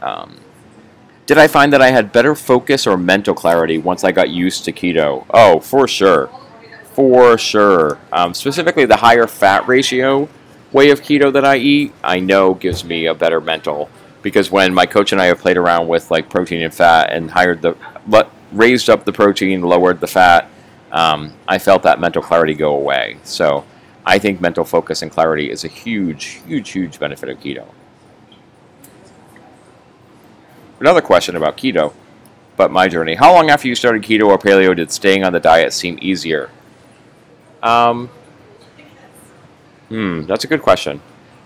Um, 0.00 0.38
Did 1.24 1.38
I 1.38 1.48
find 1.48 1.72
that 1.72 1.82
I 1.82 1.90
had 1.90 2.12
better 2.12 2.36
focus 2.36 2.86
or 2.86 2.96
mental 2.96 3.34
clarity 3.34 3.78
once 3.78 4.04
I 4.04 4.12
got 4.12 4.28
used 4.30 4.64
to 4.66 4.72
keto? 4.72 5.24
Oh, 5.30 5.58
for 5.60 5.88
sure. 5.88 6.30
For 6.92 7.36
sure. 7.36 7.98
Um, 8.12 8.32
specifically, 8.34 8.84
the 8.84 8.96
higher 8.96 9.26
fat 9.26 9.66
ratio 9.66 10.28
way 10.72 10.90
of 10.90 11.00
keto 11.00 11.32
that 11.32 11.44
I 11.44 11.56
eat, 11.56 11.92
I 12.04 12.20
know 12.20 12.54
gives 12.54 12.84
me 12.84 13.06
a 13.06 13.14
better 13.14 13.40
mental. 13.40 13.88
Because 14.22 14.50
when 14.50 14.74
my 14.74 14.86
coach 14.86 15.12
and 15.12 15.20
I 15.20 15.26
have 15.26 15.38
played 15.38 15.56
around 15.56 15.88
with 15.88 16.10
like 16.10 16.28
protein 16.28 16.62
and 16.62 16.74
fat 16.74 17.12
and 17.12 17.30
hired 17.30 17.62
the, 17.62 17.76
raised 18.52 18.90
up 18.90 19.04
the 19.04 19.12
protein, 19.12 19.62
lowered 19.62 20.00
the 20.00 20.06
fat, 20.06 20.50
um, 20.92 21.32
I 21.48 21.58
felt 21.58 21.82
that 21.84 22.00
mental 22.00 22.22
clarity 22.22 22.54
go 22.54 22.74
away. 22.76 23.18
So 23.24 23.64
I 24.06 24.20
think 24.20 24.40
mental 24.40 24.64
focus 24.64 25.02
and 25.02 25.10
clarity 25.10 25.50
is 25.50 25.64
a 25.64 25.68
huge, 25.68 26.40
huge, 26.46 26.70
huge 26.70 27.00
benefit 27.00 27.28
of 27.28 27.40
keto. 27.40 27.66
Another 30.78 31.00
question 31.00 31.34
about 31.34 31.56
keto, 31.56 31.92
but 32.56 32.70
my 32.70 32.86
journey. 32.86 33.16
How 33.16 33.32
long 33.32 33.50
after 33.50 33.66
you 33.66 33.74
started 33.74 34.02
keto 34.02 34.28
or 34.28 34.38
paleo 34.38 34.76
did 34.76 34.92
staying 34.92 35.24
on 35.24 35.32
the 35.32 35.40
diet 35.40 35.72
seem 35.72 35.98
easier? 36.00 36.50
Um, 37.64 38.08
hmm, 39.88 40.22
that's 40.22 40.44
a 40.44 40.46
good 40.46 40.62
question. 40.62 41.00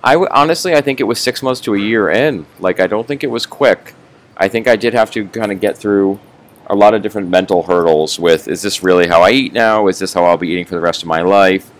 I 0.04 0.14
w- 0.14 0.28
honestly, 0.30 0.74
I 0.74 0.82
think 0.82 1.00
it 1.00 1.04
was 1.04 1.18
six 1.18 1.42
months 1.42 1.60
to 1.62 1.74
a 1.74 1.78
year 1.78 2.10
in. 2.10 2.44
Like, 2.58 2.78
I 2.78 2.86
don't 2.86 3.06
think 3.06 3.24
it 3.24 3.30
was 3.30 3.46
quick. 3.46 3.94
I 4.36 4.48
think 4.48 4.68
I 4.68 4.76
did 4.76 4.92
have 4.92 5.10
to 5.12 5.26
kind 5.28 5.52
of 5.52 5.60
get 5.60 5.78
through 5.78 6.20
a 6.66 6.74
lot 6.74 6.92
of 6.92 7.02
different 7.02 7.28
mental 7.28 7.62
hurdles 7.62 8.18
with 8.18 8.48
is 8.48 8.62
this 8.62 8.82
really 8.82 9.06
how 9.06 9.22
I 9.22 9.30
eat 9.30 9.52
now? 9.52 9.88
Is 9.88 9.98
this 9.98 10.12
how 10.12 10.24
I'll 10.24 10.36
be 10.36 10.48
eating 10.48 10.64
for 10.64 10.74
the 10.74 10.80
rest 10.80 11.02
of 11.02 11.08
my 11.08 11.22
life? 11.22 11.70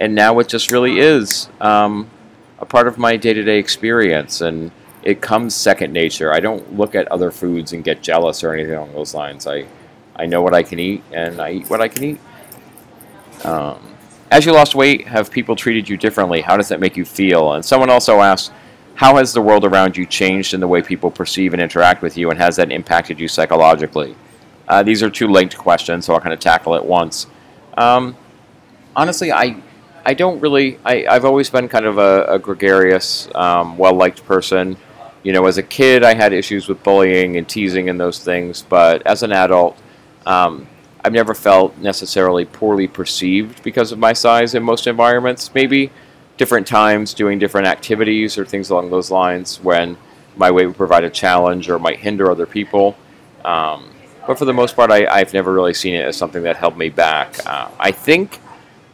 And 0.00 0.14
now 0.14 0.38
it 0.38 0.48
just 0.48 0.72
really 0.72 0.98
is 0.98 1.48
um, 1.60 2.10
a 2.58 2.64
part 2.64 2.88
of 2.88 2.98
my 2.98 3.16
day 3.16 3.34
to 3.34 3.44
day 3.44 3.58
experience. 3.58 4.40
And 4.40 4.72
it 5.02 5.20
comes 5.20 5.54
second 5.54 5.92
nature. 5.92 6.32
I 6.32 6.40
don't 6.40 6.76
look 6.76 6.94
at 6.94 7.06
other 7.08 7.30
foods 7.30 7.72
and 7.72 7.84
get 7.84 8.02
jealous 8.02 8.42
or 8.42 8.52
anything 8.52 8.74
along 8.74 8.92
those 8.94 9.14
lines. 9.14 9.46
I, 9.46 9.66
I 10.16 10.26
know 10.26 10.42
what 10.42 10.54
I 10.54 10.62
can 10.62 10.78
eat, 10.78 11.02
and 11.12 11.40
I 11.40 11.52
eat 11.52 11.70
what 11.70 11.80
I 11.80 11.88
can 11.88 12.04
eat. 12.04 12.20
Um, 13.44 13.94
as 14.30 14.44
you 14.44 14.52
lost 14.52 14.74
weight, 14.74 15.06
have 15.06 15.30
people 15.30 15.56
treated 15.56 15.88
you 15.88 15.96
differently? 15.96 16.40
How 16.42 16.56
does 16.56 16.68
that 16.68 16.80
make 16.80 16.96
you 16.96 17.04
feel? 17.04 17.54
And 17.54 17.64
someone 17.64 17.88
also 17.88 18.20
asked, 18.20 18.52
how 18.94 19.16
has 19.16 19.32
the 19.32 19.40
world 19.40 19.64
around 19.64 19.96
you 19.96 20.04
changed 20.04 20.52
in 20.52 20.60
the 20.60 20.68
way 20.68 20.82
people 20.82 21.10
perceive 21.10 21.54
and 21.54 21.62
interact 21.62 22.02
with 22.02 22.18
you, 22.18 22.30
and 22.30 22.38
has 22.38 22.56
that 22.56 22.70
impacted 22.70 23.18
you 23.18 23.28
psychologically? 23.28 24.14
Uh, 24.68 24.82
these 24.82 25.02
are 25.02 25.08
two 25.08 25.28
linked 25.28 25.56
questions, 25.56 26.04
so 26.04 26.14
I'll 26.14 26.20
kind 26.20 26.34
of 26.34 26.40
tackle 26.40 26.74
it 26.74 26.84
once. 26.84 27.26
Um, 27.78 28.14
honestly, 28.94 29.32
I 29.32 29.62
I 30.04 30.14
don't 30.14 30.40
really. 30.40 30.78
I, 30.84 31.06
I've 31.06 31.24
always 31.24 31.50
been 31.50 31.68
kind 31.68 31.86
of 31.86 31.98
a, 31.98 32.24
a 32.24 32.38
gregarious, 32.38 33.28
um, 33.34 33.76
well 33.78 33.94
liked 33.94 34.24
person 34.24 34.76
you 35.22 35.32
know, 35.32 35.46
as 35.46 35.58
a 35.58 35.62
kid, 35.62 36.02
I 36.02 36.14
had 36.14 36.32
issues 36.32 36.68
with 36.68 36.82
bullying 36.82 37.36
and 37.36 37.46
teasing 37.48 37.88
and 37.88 38.00
those 38.00 38.18
things, 38.20 38.62
but 38.62 39.06
as 39.06 39.22
an 39.22 39.32
adult, 39.32 39.76
um, 40.26 40.66
I've 41.04 41.12
never 41.12 41.34
felt 41.34 41.76
necessarily 41.78 42.44
poorly 42.44 42.86
perceived 42.86 43.62
because 43.62 43.92
of 43.92 43.98
my 43.98 44.12
size 44.12 44.54
in 44.54 44.62
most 44.62 44.86
environments. 44.86 45.54
Maybe 45.54 45.90
different 46.36 46.66
times 46.66 47.12
doing 47.12 47.38
different 47.38 47.66
activities 47.66 48.38
or 48.38 48.46
things 48.46 48.70
along 48.70 48.90
those 48.90 49.10
lines 49.10 49.60
when 49.60 49.96
my 50.36 50.50
weight 50.50 50.66
would 50.66 50.76
provide 50.76 51.04
a 51.04 51.10
challenge 51.10 51.68
or 51.68 51.78
might 51.78 51.98
hinder 51.98 52.30
other 52.30 52.46
people. 52.46 52.96
Um, 53.44 53.90
but 54.26 54.38
for 54.38 54.44
the 54.46 54.54
most 54.54 54.76
part, 54.76 54.90
I, 54.90 55.18
have 55.18 55.34
never 55.34 55.52
really 55.52 55.74
seen 55.74 55.94
it 55.94 56.04
as 56.04 56.16
something 56.16 56.42
that 56.44 56.56
held 56.56 56.78
me 56.78 56.88
back. 56.88 57.44
Uh, 57.46 57.70
I 57.78 57.90
think 57.90 58.38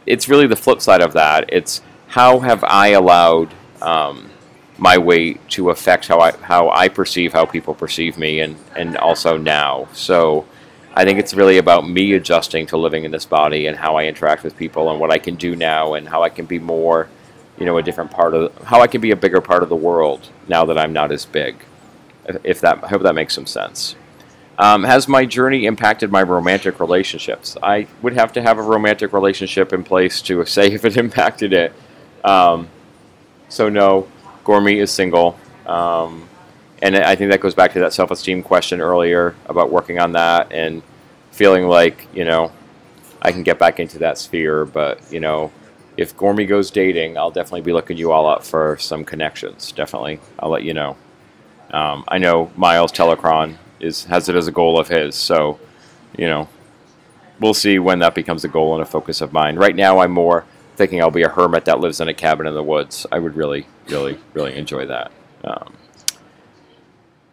it's 0.07 0.27
really 0.27 0.47
the 0.47 0.55
flip 0.55 0.81
side 0.81 1.01
of 1.01 1.13
that. 1.13 1.45
It's 1.49 1.81
how 2.07 2.39
have 2.39 2.63
I 2.63 2.89
allowed 2.89 3.53
um, 3.81 4.31
my 4.77 4.97
weight 4.97 5.47
to 5.49 5.69
affect 5.69 6.07
how 6.07 6.19
I 6.19 6.31
how 6.37 6.69
I 6.69 6.87
perceive 6.87 7.33
how 7.33 7.45
people 7.45 7.73
perceive 7.73 8.17
me 8.17 8.39
and 8.39 8.55
and 8.75 8.97
also 8.97 9.37
now. 9.37 9.87
So 9.93 10.45
I 10.95 11.03
think 11.03 11.19
it's 11.19 11.33
really 11.33 11.57
about 11.57 11.87
me 11.87 12.13
adjusting 12.13 12.65
to 12.67 12.77
living 12.77 13.03
in 13.03 13.11
this 13.11 13.25
body 13.25 13.67
and 13.67 13.77
how 13.77 13.97
I 13.97 14.05
interact 14.05 14.43
with 14.43 14.57
people 14.57 14.89
and 14.89 14.99
what 14.99 15.11
I 15.11 15.19
can 15.19 15.35
do 15.35 15.55
now 15.55 15.93
and 15.93 16.07
how 16.07 16.23
I 16.23 16.29
can 16.29 16.45
be 16.45 16.57
more, 16.57 17.07
you 17.59 17.65
know, 17.65 17.77
a 17.77 17.83
different 17.83 18.09
part 18.09 18.33
of 18.33 18.55
how 18.63 18.81
I 18.81 18.87
can 18.87 19.01
be 19.01 19.11
a 19.11 19.15
bigger 19.15 19.41
part 19.41 19.61
of 19.61 19.69
the 19.69 19.75
world 19.75 20.29
now 20.47 20.65
that 20.65 20.77
I'm 20.77 20.93
not 20.93 21.11
as 21.11 21.25
big. 21.25 21.57
If 22.43 22.61
that 22.61 22.83
I 22.83 22.87
hope 22.87 23.03
that 23.03 23.13
makes 23.13 23.35
some 23.35 23.45
sense. 23.45 23.95
Um, 24.59 24.83
has 24.83 25.07
my 25.07 25.25
journey 25.25 25.65
impacted 25.65 26.11
my 26.11 26.23
romantic 26.23 26.79
relationships? 26.79 27.55
I 27.61 27.87
would 28.01 28.13
have 28.13 28.33
to 28.33 28.41
have 28.41 28.57
a 28.57 28.61
romantic 28.63 29.13
relationship 29.13 29.71
in 29.71 29.83
place 29.83 30.21
to 30.23 30.43
say 30.47 30.71
if 30.71 30.85
it 30.85 30.97
impacted 30.97 31.53
it. 31.53 31.73
Um, 32.23 32.69
so 33.49 33.69
no, 33.69 34.07
Gormy 34.43 34.81
is 34.81 34.91
single. 34.91 35.39
Um, 35.65 36.27
and 36.81 36.95
I 36.95 37.15
think 37.15 37.31
that 37.31 37.39
goes 37.39 37.55
back 37.55 37.73
to 37.73 37.79
that 37.81 37.93
self 37.93 38.11
esteem 38.11 38.43
question 38.43 38.81
earlier 38.81 39.35
about 39.47 39.71
working 39.71 39.99
on 39.99 40.13
that 40.13 40.51
and 40.51 40.81
feeling 41.31 41.67
like, 41.67 42.07
you 42.13 42.25
know, 42.25 42.51
I 43.21 43.31
can 43.31 43.43
get 43.43 43.59
back 43.59 43.79
into 43.79 43.99
that 43.99 44.17
sphere. 44.17 44.65
But, 44.65 44.99
you 45.11 45.19
know, 45.19 45.51
if 45.97 46.15
Gormy 46.15 46.47
goes 46.47 46.69
dating, 46.69 47.17
I'll 47.17 47.31
definitely 47.31 47.61
be 47.61 47.73
looking 47.73 47.97
you 47.97 48.11
all 48.11 48.27
up 48.27 48.43
for 48.43 48.77
some 48.77 49.03
connections. 49.03 49.71
Definitely. 49.71 50.19
I'll 50.39 50.49
let 50.49 50.63
you 50.63 50.73
know. 50.73 50.97
Um, 51.71 52.05
I 52.07 52.17
know 52.19 52.51
Miles 52.55 52.91
Telecron 52.91 53.57
is 53.79 54.05
has 54.05 54.29
it 54.29 54.35
as 54.35 54.47
a 54.47 54.51
goal 54.51 54.79
of 54.79 54.87
his. 54.87 55.15
So, 55.15 55.59
you 56.17 56.27
know, 56.27 56.47
we'll 57.39 57.53
see 57.53 57.79
when 57.79 57.99
that 57.99 58.15
becomes 58.15 58.43
a 58.43 58.47
goal 58.47 58.73
and 58.73 58.81
a 58.81 58.85
focus 58.85 59.21
of 59.21 59.33
mine. 59.33 59.55
Right 59.55 59.75
now, 59.75 59.99
I'm 59.99 60.11
more 60.11 60.45
thinking 60.75 61.01
I'll 61.01 61.11
be 61.11 61.23
a 61.23 61.29
hermit 61.29 61.65
that 61.65 61.79
lives 61.79 61.99
in 61.99 62.07
a 62.07 62.13
cabin 62.13 62.47
in 62.47 62.53
the 62.53 62.63
woods. 62.63 63.05
I 63.11 63.19
would 63.19 63.35
really, 63.35 63.67
really, 63.87 64.17
really 64.33 64.55
enjoy 64.55 64.85
that. 64.85 65.11
Um, 65.43 65.73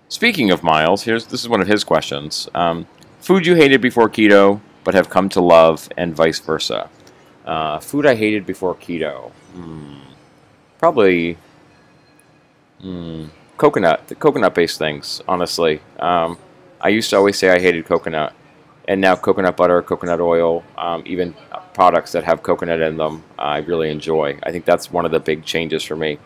speaking 0.08 0.50
of 0.50 0.62
Miles, 0.62 1.02
here's 1.02 1.26
this 1.26 1.42
is 1.42 1.48
one 1.48 1.60
of 1.60 1.68
his 1.68 1.84
questions: 1.84 2.48
um, 2.54 2.86
food 3.20 3.46
you 3.46 3.54
hated 3.54 3.80
before 3.80 4.08
keto 4.08 4.60
but 4.84 4.94
have 4.94 5.08
come 5.08 5.28
to 5.30 5.40
love, 5.40 5.88
and 5.96 6.14
vice 6.14 6.38
versa. 6.38 6.90
Uh, 7.44 7.80
food 7.80 8.06
I 8.06 8.14
hated 8.14 8.46
before 8.46 8.74
keto, 8.74 9.30
hmm, 9.52 9.98
probably 10.78 11.36
hmm, 12.80 13.26
coconut, 13.56 14.08
the 14.08 14.14
coconut-based 14.14 14.78
things. 14.78 15.22
Honestly, 15.28 15.80
um, 15.98 16.38
I 16.80 16.88
used 16.88 17.10
to 17.10 17.16
always 17.16 17.38
say 17.38 17.50
I 17.50 17.58
hated 17.58 17.86
coconut 17.86 18.34
and 18.86 19.00
now 19.00 19.16
coconut 19.16 19.56
butter, 19.56 19.80
coconut 19.82 20.20
oil, 20.20 20.62
um, 20.76 21.02
even 21.06 21.34
products 21.72 22.12
that 22.12 22.24
have 22.24 22.42
coconut 22.42 22.80
in 22.80 22.96
them, 22.96 23.24
I 23.38 23.58
really 23.58 23.90
enjoy. 23.90 24.38
I 24.42 24.52
think 24.52 24.64
that's 24.64 24.90
one 24.92 25.04
of 25.04 25.10
the 25.10 25.20
big 25.20 25.44
changes 25.44 25.82
for 25.82 25.96
me. 25.96 26.18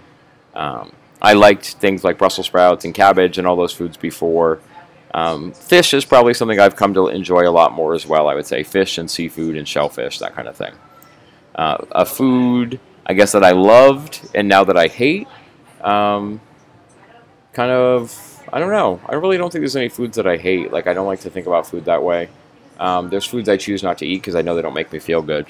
Um, 0.54 0.92
I 1.20 1.32
liked 1.32 1.74
things 1.74 2.04
like 2.04 2.18
Brussels 2.18 2.46
sprouts 2.46 2.84
and 2.84 2.94
cabbage 2.94 3.38
and 3.38 3.46
all 3.46 3.56
those 3.56 3.72
foods 3.72 3.96
before. 3.96 4.60
Um, 5.14 5.52
fish 5.52 5.94
is 5.94 6.04
probably 6.04 6.34
something 6.34 6.60
I've 6.60 6.76
come 6.76 6.94
to 6.94 7.08
enjoy 7.08 7.48
a 7.48 7.50
lot 7.50 7.72
more 7.72 7.94
as 7.94 8.06
well. 8.06 8.28
I 8.28 8.34
would 8.34 8.46
say 8.46 8.62
fish 8.62 8.98
and 8.98 9.10
seafood 9.10 9.56
and 9.56 9.66
shellfish, 9.66 10.18
that 10.18 10.34
kind 10.34 10.46
of 10.48 10.56
thing. 10.56 10.74
Uh, 11.54 11.78
a 11.92 12.04
food, 12.04 12.78
I 13.06 13.14
guess 13.14 13.32
that 13.32 13.42
I 13.42 13.52
loved 13.52 14.28
and 14.34 14.48
now 14.48 14.64
that 14.64 14.76
I 14.76 14.86
hate. 14.86 15.26
Um, 15.80 16.40
kind 17.58 17.72
of, 17.72 18.40
I 18.52 18.60
don't 18.60 18.70
know. 18.70 19.00
I 19.06 19.16
really 19.16 19.36
don't 19.36 19.50
think 19.50 19.62
there's 19.62 19.74
any 19.74 19.88
foods 19.88 20.14
that 20.14 20.28
I 20.28 20.36
hate. 20.36 20.72
Like 20.72 20.86
I 20.86 20.94
don't 20.94 21.08
like 21.08 21.18
to 21.22 21.30
think 21.30 21.48
about 21.48 21.66
food 21.66 21.86
that 21.86 22.04
way. 22.04 22.28
Um, 22.78 23.10
there's 23.10 23.24
foods 23.24 23.48
I 23.48 23.56
choose 23.56 23.82
not 23.82 23.98
to 23.98 24.06
eat 24.06 24.18
because 24.18 24.36
I 24.36 24.42
know 24.42 24.54
they 24.54 24.62
don't 24.62 24.74
make 24.74 24.92
me 24.92 25.00
feel 25.00 25.22
good. 25.22 25.44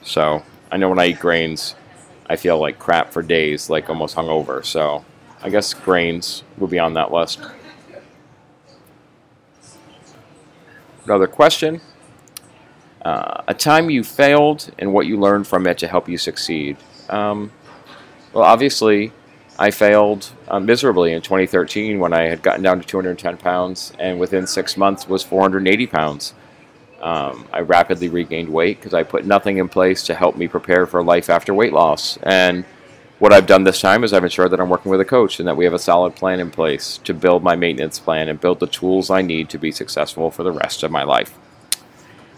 So 0.00 0.42
I 0.72 0.78
know 0.78 0.88
when 0.88 0.98
I 0.98 1.08
eat 1.08 1.20
grains, 1.20 1.74
I 2.30 2.36
feel 2.36 2.58
like 2.58 2.78
crap 2.78 3.12
for 3.12 3.20
days, 3.20 3.68
like 3.68 3.90
almost 3.90 4.16
hungover. 4.16 4.64
So 4.64 5.04
I 5.42 5.50
guess 5.50 5.74
grains 5.74 6.44
would 6.56 6.70
be 6.70 6.78
on 6.78 6.94
that 6.94 7.12
list. 7.12 7.40
Another 11.04 11.26
question. 11.26 11.82
Uh, 13.04 13.42
a 13.48 13.52
time 13.52 13.90
you 13.90 14.02
failed 14.02 14.70
and 14.78 14.94
what 14.94 15.04
you 15.04 15.20
learned 15.20 15.46
from 15.46 15.66
it 15.66 15.76
to 15.76 15.86
help 15.86 16.08
you 16.08 16.16
succeed. 16.16 16.78
Um, 17.10 17.52
well, 18.32 18.44
obviously, 18.44 19.12
I 19.60 19.70
failed 19.70 20.32
uh, 20.48 20.58
miserably 20.58 21.12
in 21.12 21.20
2013 21.20 21.98
when 21.98 22.14
I 22.14 22.22
had 22.22 22.42
gotten 22.42 22.62
down 22.62 22.80
to 22.80 22.86
210 22.86 23.36
pounds, 23.36 23.92
and 23.98 24.18
within 24.18 24.46
six 24.46 24.74
months 24.74 25.06
was 25.06 25.22
480 25.22 25.86
pounds. 25.86 26.32
Um, 27.02 27.46
I 27.52 27.60
rapidly 27.60 28.08
regained 28.08 28.48
weight 28.48 28.78
because 28.78 28.94
I 28.94 29.02
put 29.02 29.26
nothing 29.26 29.58
in 29.58 29.68
place 29.68 30.02
to 30.04 30.14
help 30.14 30.38
me 30.38 30.48
prepare 30.48 30.86
for 30.86 31.02
life 31.02 31.28
after 31.28 31.52
weight 31.52 31.74
loss. 31.74 32.16
And 32.22 32.64
what 33.18 33.34
I've 33.34 33.46
done 33.46 33.64
this 33.64 33.82
time 33.82 34.02
is 34.02 34.14
I've 34.14 34.24
ensured 34.24 34.50
that 34.52 34.60
I'm 34.60 34.70
working 34.70 34.90
with 34.90 35.00
a 35.02 35.04
coach 35.04 35.38
and 35.38 35.46
that 35.46 35.58
we 35.58 35.66
have 35.66 35.74
a 35.74 35.78
solid 35.78 36.16
plan 36.16 36.40
in 36.40 36.50
place 36.50 36.96
to 37.04 37.12
build 37.12 37.42
my 37.42 37.54
maintenance 37.54 37.98
plan 37.98 38.30
and 38.30 38.40
build 38.40 38.60
the 38.60 38.66
tools 38.66 39.10
I 39.10 39.20
need 39.20 39.50
to 39.50 39.58
be 39.58 39.72
successful 39.72 40.30
for 40.30 40.42
the 40.42 40.52
rest 40.52 40.82
of 40.82 40.90
my 40.90 41.02
life. 41.02 41.38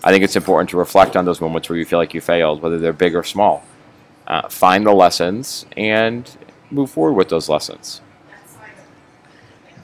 I 0.02 0.10
think 0.10 0.24
it's 0.24 0.34
important 0.34 0.70
to 0.70 0.76
reflect 0.76 1.16
on 1.16 1.24
those 1.24 1.40
moments 1.40 1.68
where 1.68 1.78
you 1.78 1.84
feel 1.84 2.00
like 2.00 2.14
you 2.14 2.20
failed, 2.20 2.62
whether 2.62 2.80
they're 2.80 2.92
big 2.92 3.14
or 3.14 3.22
small. 3.22 3.64
Uh, 4.26 4.48
find 4.48 4.84
the 4.84 4.92
lessons 4.92 5.66
and 5.76 6.36
move 6.72 6.90
forward 6.90 7.14
with 7.14 7.28
those 7.28 7.48
lessons. 7.48 8.00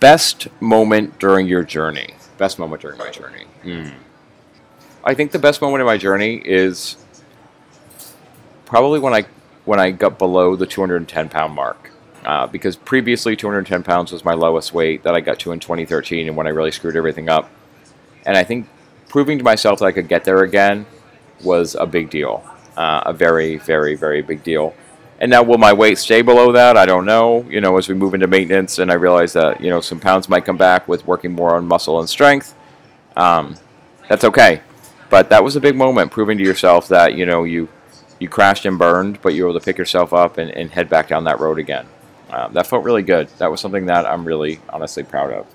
Best 0.01 0.49
moment 0.61 1.19
during 1.19 1.47
your 1.47 1.63
journey. 1.63 2.15
Best 2.39 2.59
moment 2.59 2.83
during 2.83 2.99
my 2.99 3.11
journey. 3.11 3.45
Hmm. 3.63 3.89
I 5.05 5.15
think 5.15 5.33
the 5.33 5.39
best 5.39 5.61
moment 5.61 5.81
in 5.81 5.87
my 5.87 5.97
journey 5.97 6.37
is 6.45 6.97
probably 8.65 9.01
when 9.01 9.15
I 9.15 9.25
when 9.65 9.81
I 9.81 9.91
got 9.91 10.19
below 10.19 10.57
the 10.57 10.67
210 10.67 11.29
pound 11.29 11.55
mark. 11.55 11.91
uh, 12.25 12.47
because 12.47 12.77
previously 12.77 13.37
210 13.37 13.83
pounds 13.83 14.13
was 14.13 14.25
my 14.25 14.35
lowest 14.35 14.75
weight 14.75 15.03
that 15.05 15.15
I 15.15 15.21
got 15.21 15.39
to 15.41 15.53
in 15.53 15.61
2013 15.61 16.27
and 16.29 16.37
when 16.37 16.47
I 16.47 16.51
really 16.51 16.73
screwed 16.73 16.97
everything 16.97 17.29
up. 17.29 17.49
And 18.27 18.37
I 18.37 18.45
think 18.45 18.67
proving 19.09 19.39
to 19.39 19.45
myself 19.45 19.79
that 19.79 19.87
I 19.87 19.93
could 19.93 20.09
get 20.09 20.25
there 20.25 20.43
again 20.43 20.85
was 21.43 21.75
a 21.75 21.87
big 21.87 22.11
deal, 22.11 22.45
uh, 22.77 23.03
a 23.07 23.13
very, 23.13 23.57
very, 23.57 23.95
very 23.95 24.21
big 24.21 24.43
deal. 24.43 24.75
And 25.21 25.31
now, 25.31 25.43
will 25.43 25.59
my 25.59 25.73
weight 25.73 25.99
stay 25.99 26.23
below 26.23 26.53
that? 26.53 26.77
I 26.77 26.87
don't 26.87 27.05
know. 27.05 27.45
You 27.51 27.61
know, 27.61 27.77
as 27.77 27.89
we 27.89 27.95
move 27.95 28.15
into 28.15 28.29
maintenance, 28.29 28.79
and 28.79 28.91
I 28.91 28.95
realize 28.95 29.33
that 29.33 29.61
you 29.61 29.69
know 29.69 29.81
some 29.81 29.99
pounds 29.99 30.29
might 30.29 30.45
come 30.45 30.57
back 30.57 30.87
with 30.87 31.07
working 31.07 31.33
more 31.33 31.57
on 31.57 31.67
muscle 31.67 31.99
and 31.99 32.09
strength. 32.09 32.55
Um, 33.17 33.57
that's 34.09 34.23
okay, 34.25 34.63
but 35.11 35.29
that 35.31 35.43
was 35.43 35.57
a 35.57 35.61
big 35.61 35.75
moment, 35.75 36.13
proving 36.13 36.39
to 36.39 36.45
yourself 36.45 36.87
that 36.89 37.15
you 37.15 37.27
know 37.27 37.43
you 37.43 37.69
you 38.21 38.29
crashed 38.29 38.65
and 38.65 38.79
burned, 38.79 39.21
but 39.21 39.35
you 39.35 39.45
were 39.45 39.51
able 39.51 39.61
to 39.61 39.65
pick 39.65 39.77
yourself 39.77 40.13
up 40.13 40.39
and, 40.39 40.51
and 40.51 40.71
head 40.71 40.89
back 40.89 41.09
down 41.09 41.25
that 41.25 41.41
road 41.41 41.59
again. 41.59 41.87
Um, 42.31 42.53
that 42.53 42.67
felt 42.67 42.85
really 42.85 43.03
good. 43.03 43.29
That 43.39 43.51
was 43.51 43.61
something 43.61 43.87
that 43.87 44.07
I'm 44.07 44.25
really 44.25 44.61
honestly 44.69 45.03
proud 45.03 45.33
of. 45.33 45.47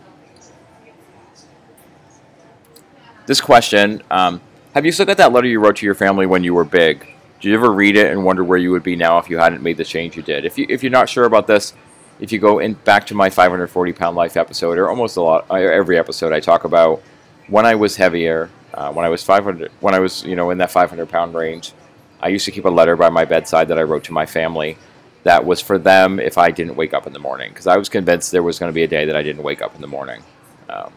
This 3.26 3.40
question 3.40 4.02
um, 4.12 4.42
Have 4.74 4.86
you 4.86 4.92
still 4.92 5.06
got 5.06 5.18
that 5.18 5.32
letter 5.32 5.48
you 5.48 5.60
wrote 5.60 5.78
to 5.78 5.86
your 5.86 5.96
family 5.96 6.26
when 6.26 6.44
you 6.44 6.54
were 6.54 6.66
big? 6.66 7.13
Did 7.44 7.50
you 7.50 7.56
ever 7.56 7.74
read 7.74 7.98
it 7.98 8.10
and 8.10 8.24
wonder 8.24 8.42
where 8.42 8.58
you 8.58 8.72
would 8.72 8.84
be 8.84 8.96
now 8.96 9.18
if 9.18 9.30
you 9.30 9.38
hadn't 9.38 9.62
made 9.62 9.76
the 9.76 9.84
change 9.84 10.16
you 10.16 10.24
did? 10.24 10.46
If, 10.46 10.58
you, 10.58 10.66
if 10.70 10.82
you're 10.82 10.94
not 10.94 11.10
sure 11.10 11.26
about 11.26 11.46
this, 11.46 11.74
if 12.22 12.32
you 12.32 12.40
go 12.40 12.60
in 12.60 12.76
back 12.86 13.06
to 13.08 13.16
my 13.16 13.30
540 13.30 13.92
pound 13.92 14.16
life 14.16 14.38
episode, 14.38 14.78
or 14.78 14.88
almost 14.88 15.18
a 15.18 15.22
lot, 15.22 15.52
every 15.52 16.00
episode, 16.00 16.32
I 16.32 16.40
talk 16.40 16.64
about 16.64 17.04
when 17.48 17.66
I 17.66 17.76
was 17.76 17.98
heavier, 17.98 18.50
uh, 18.74 18.94
when 18.94 19.04
I 19.04 19.10
was 19.10 19.26
500, 19.26 19.74
when 19.82 19.94
I 19.94 20.00
was 20.00 20.24
you 20.24 20.38
know 20.38 20.52
in 20.52 20.58
that 20.60 20.72
500 20.72 21.10
pound 21.10 21.34
range, 21.34 21.74
I 22.22 22.30
used 22.30 22.46
to 22.46 22.52
keep 22.52 22.64
a 22.64 22.70
letter 22.70 22.96
by 22.96 23.10
my 23.10 23.26
bedside 23.26 23.68
that 23.68 23.78
I 23.78 23.84
wrote 23.84 24.06
to 24.06 24.14
my 24.14 24.26
family 24.26 24.78
that 25.24 25.44
was 25.44 25.60
for 25.60 25.78
them 25.78 26.22
if 26.22 26.38
I 26.38 26.50
didn't 26.50 26.78
wake 26.78 26.94
up 26.94 27.08
in 27.08 27.12
the 27.12 27.20
morning 27.20 27.50
because 27.50 27.68
I 27.68 27.76
was 27.76 27.90
convinced 27.90 28.32
there 28.32 28.42
was 28.42 28.58
going 28.58 28.70
to 28.70 28.74
be 28.74 28.84
a 28.84 28.88
day 28.88 29.04
that 29.04 29.18
I 29.18 29.22
didn't 29.22 29.44
wake 29.44 29.62
up 29.62 29.76
in 29.76 29.82
the 29.82 29.88
morning. 29.88 30.24
Um, 30.70 30.94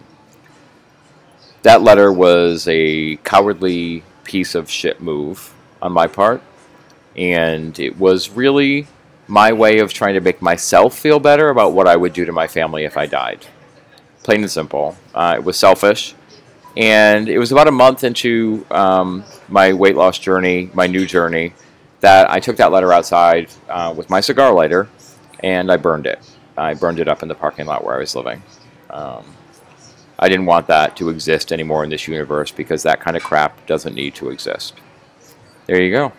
that 1.63 1.83
letter 1.83 2.13
was 2.13 2.69
a 2.69 3.17
cowardly 3.25 4.05
piece 4.23 4.55
of 4.55 4.71
shit 4.71 5.01
move 5.01 5.53
on 5.87 5.93
my 5.93 6.07
part, 6.07 6.43
and 7.17 7.79
it 7.79 7.99
was 7.99 8.29
really 8.31 8.87
my 9.29 9.53
way 9.53 9.79
of 9.79 9.93
trying 9.93 10.15
to 10.15 10.21
make 10.21 10.43
myself 10.43 10.97
feel 10.99 11.19
better 11.19 11.49
about 11.49 11.73
what 11.73 11.89
I 11.89 11.97
would 11.97 12.13
do 12.13 12.25
to 12.25 12.33
my 12.33 12.47
family 12.47 12.85
if 12.85 12.97
I 12.97 13.07
died. 13.07 13.47
Plain 14.23 14.43
and 14.43 14.51
simple. 14.51 14.97
Uh, 15.15 15.35
it 15.39 15.45
was 15.45 15.57
selfish. 15.57 16.15
And 16.77 17.29
it 17.29 17.39
was 17.39 17.53
about 17.53 17.69
a 17.69 17.73
month 17.73 18.05
into 18.05 18.67
um, 18.71 19.25
my 19.49 19.73
weight 19.73 19.97
loss 19.97 20.19
journey, 20.19 20.71
my 20.75 20.87
new 20.87 21.07
journey, 21.07 21.55
that 22.01 22.31
I 22.31 22.39
took 22.39 22.57
that 22.59 22.71
letter 22.71 22.93
outside 22.93 23.49
uh, 23.69 23.95
with 23.97 24.11
my 24.11 24.21
cigar 24.21 24.53
lighter 24.53 24.89
and 25.41 25.73
I 25.73 25.79
burned 25.79 26.07
it. 26.07 26.19
I 26.57 26.75
burned 26.75 27.01
it 27.01 27.09
up 27.09 27.23
in 27.23 27.29
the 27.29 27.35
parking 27.35 27.67
lot 27.67 27.83
where 27.83 27.97
I 27.97 27.99
was 27.99 28.15
living. 28.15 28.43
Um, 28.91 29.25
I 30.19 30.29
didn't 30.29 30.47
want 30.47 30.67
that 30.67 30.97
to 30.99 31.09
exist 31.09 31.53
anymore 31.53 31.83
in 31.83 31.91
this 31.91 32.07
universe 32.07 32.51
because 32.51 32.83
that 32.83 33.01
kind 33.01 33.17
of 33.17 33.23
crap 33.23 33.67
doesn't 33.67 33.95
need 33.95 34.15
to 34.17 34.31
exist. 34.31 34.75
There 35.67 35.83
you 35.83 35.91
go. 35.91 36.13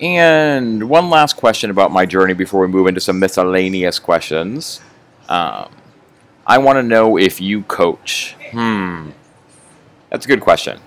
And 0.00 0.88
one 0.88 1.08
last 1.08 1.36
question 1.36 1.70
about 1.70 1.90
my 1.90 2.04
journey 2.04 2.34
before 2.34 2.60
we 2.60 2.68
move 2.68 2.86
into 2.86 3.00
some 3.00 3.18
miscellaneous 3.18 3.98
questions. 3.98 4.80
Um, 5.28 5.70
I 6.46 6.58
want 6.58 6.76
to 6.76 6.82
know 6.82 7.16
if 7.16 7.40
you 7.40 7.62
coach. 7.62 8.36
Hmm. 8.50 9.10
That's 10.10 10.26
a 10.26 10.28
good 10.28 10.42
question. 10.42 10.78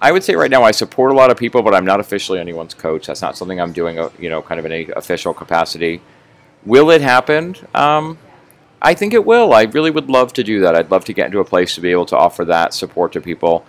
I 0.00 0.12
would 0.12 0.22
say 0.22 0.34
right 0.36 0.50
now 0.50 0.62
I 0.62 0.70
support 0.70 1.10
a 1.10 1.14
lot 1.14 1.30
of 1.30 1.36
people, 1.36 1.62
but 1.62 1.74
I'm 1.74 1.84
not 1.84 1.98
officially 1.98 2.38
anyone's 2.38 2.74
coach. 2.74 3.06
That's 3.06 3.22
not 3.22 3.36
something 3.36 3.60
I'm 3.60 3.72
doing, 3.72 3.98
uh, 3.98 4.10
you 4.18 4.28
know, 4.28 4.42
kind 4.42 4.60
of 4.60 4.66
in 4.66 4.72
a 4.72 4.86
official 4.96 5.34
capacity. 5.34 6.00
Will 6.64 6.90
it 6.90 7.00
happen? 7.00 7.56
Um, 7.74 8.18
I 8.80 8.94
think 8.94 9.12
it 9.14 9.24
will. 9.24 9.52
I 9.52 9.62
really 9.62 9.90
would 9.90 10.08
love 10.08 10.32
to 10.34 10.44
do 10.44 10.60
that. 10.60 10.76
I'd 10.76 10.90
love 10.90 11.04
to 11.06 11.12
get 11.12 11.26
into 11.26 11.40
a 11.40 11.44
place 11.44 11.74
to 11.74 11.80
be 11.80 11.90
able 11.90 12.06
to 12.06 12.16
offer 12.16 12.44
that 12.44 12.74
support 12.74 13.12
to 13.12 13.20
people, 13.20 13.64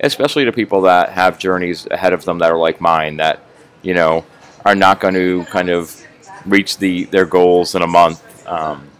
especially 0.00 0.44
to 0.44 0.52
people 0.52 0.82
that 0.82 1.10
have 1.10 1.38
journeys 1.38 1.86
ahead 1.90 2.12
of 2.12 2.24
them 2.24 2.38
that 2.38 2.50
are 2.50 2.58
like 2.58 2.80
mine, 2.80 3.16
that 3.18 3.40
you 3.82 3.94
know 3.94 4.24
are 4.64 4.74
not 4.74 5.00
going 5.00 5.14
to 5.14 5.44
kind 5.46 5.68
of 5.70 6.00
reach 6.46 6.78
the 6.78 7.04
their 7.04 7.26
goals 7.26 7.74
in 7.74 7.82
a 7.82 7.86
month. 7.86 8.22
Um, 8.46 8.90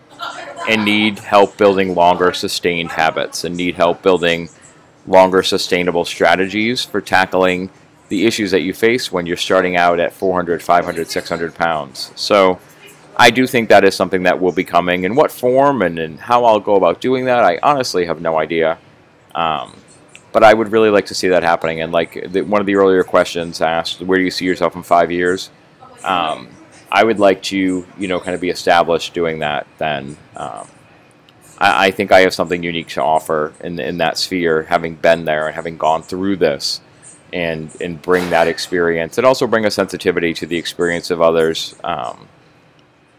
and 0.68 0.84
need 0.84 1.18
help 1.18 1.56
building 1.56 1.94
longer 1.94 2.32
sustained 2.32 2.90
habits 2.90 3.44
and 3.44 3.56
need 3.56 3.74
help 3.74 4.02
building 4.02 4.48
longer 5.06 5.42
sustainable 5.42 6.04
strategies 6.04 6.84
for 6.84 7.00
tackling 7.00 7.70
the 8.08 8.26
issues 8.26 8.50
that 8.50 8.60
you 8.60 8.72
face 8.72 9.12
when 9.12 9.26
you're 9.26 9.36
starting 9.36 9.76
out 9.76 10.00
at 10.00 10.12
400, 10.12 10.62
500, 10.62 11.10
600 11.10 11.54
pounds. 11.54 12.12
So 12.16 12.58
I 13.16 13.30
do 13.30 13.46
think 13.46 13.68
that 13.68 13.84
is 13.84 13.94
something 13.94 14.22
that 14.24 14.40
will 14.40 14.52
be 14.52 14.64
coming. 14.64 15.04
In 15.04 15.14
what 15.14 15.30
form 15.30 15.82
and, 15.82 15.98
and 15.98 16.18
how 16.18 16.44
I'll 16.44 16.60
go 16.60 16.76
about 16.76 17.00
doing 17.00 17.26
that, 17.26 17.44
I 17.44 17.58
honestly 17.62 18.06
have 18.06 18.20
no 18.20 18.38
idea. 18.38 18.78
Um, 19.34 19.74
but 20.34 20.42
I 20.42 20.52
would 20.52 20.72
really 20.72 20.90
like 20.90 21.06
to 21.06 21.14
see 21.14 21.28
that 21.28 21.44
happening. 21.44 21.80
And 21.80 21.92
like 21.92 22.32
the, 22.32 22.42
one 22.42 22.60
of 22.60 22.66
the 22.66 22.74
earlier 22.74 23.04
questions 23.04 23.60
asked, 23.60 24.02
where 24.02 24.18
do 24.18 24.24
you 24.24 24.32
see 24.32 24.44
yourself 24.44 24.74
in 24.74 24.82
five 24.82 25.12
years? 25.12 25.48
Um, 26.02 26.48
I 26.90 27.04
would 27.04 27.20
like 27.20 27.40
to, 27.44 27.86
you 27.96 28.08
know, 28.08 28.18
kind 28.18 28.34
of 28.34 28.40
be 28.40 28.50
established 28.50 29.14
doing 29.14 29.38
that 29.38 29.68
then. 29.78 30.16
Um, 30.36 30.68
I, 31.58 31.86
I, 31.86 31.90
think 31.92 32.10
I 32.10 32.22
have 32.22 32.34
something 32.34 32.64
unique 32.64 32.88
to 32.88 33.02
offer 33.02 33.54
in, 33.62 33.78
in 33.78 33.98
that 33.98 34.18
sphere, 34.18 34.64
having 34.64 34.96
been 34.96 35.24
there 35.24 35.46
and 35.46 35.54
having 35.54 35.78
gone 35.78 36.02
through 36.02 36.36
this 36.36 36.80
and, 37.32 37.70
and 37.80 38.02
bring 38.02 38.28
that 38.30 38.48
experience 38.48 39.18
and 39.18 39.24
also 39.24 39.46
bring 39.46 39.64
a 39.64 39.70
sensitivity 39.70 40.34
to 40.34 40.46
the 40.46 40.56
experience 40.56 41.12
of 41.12 41.22
others 41.22 41.76
um, 41.84 42.26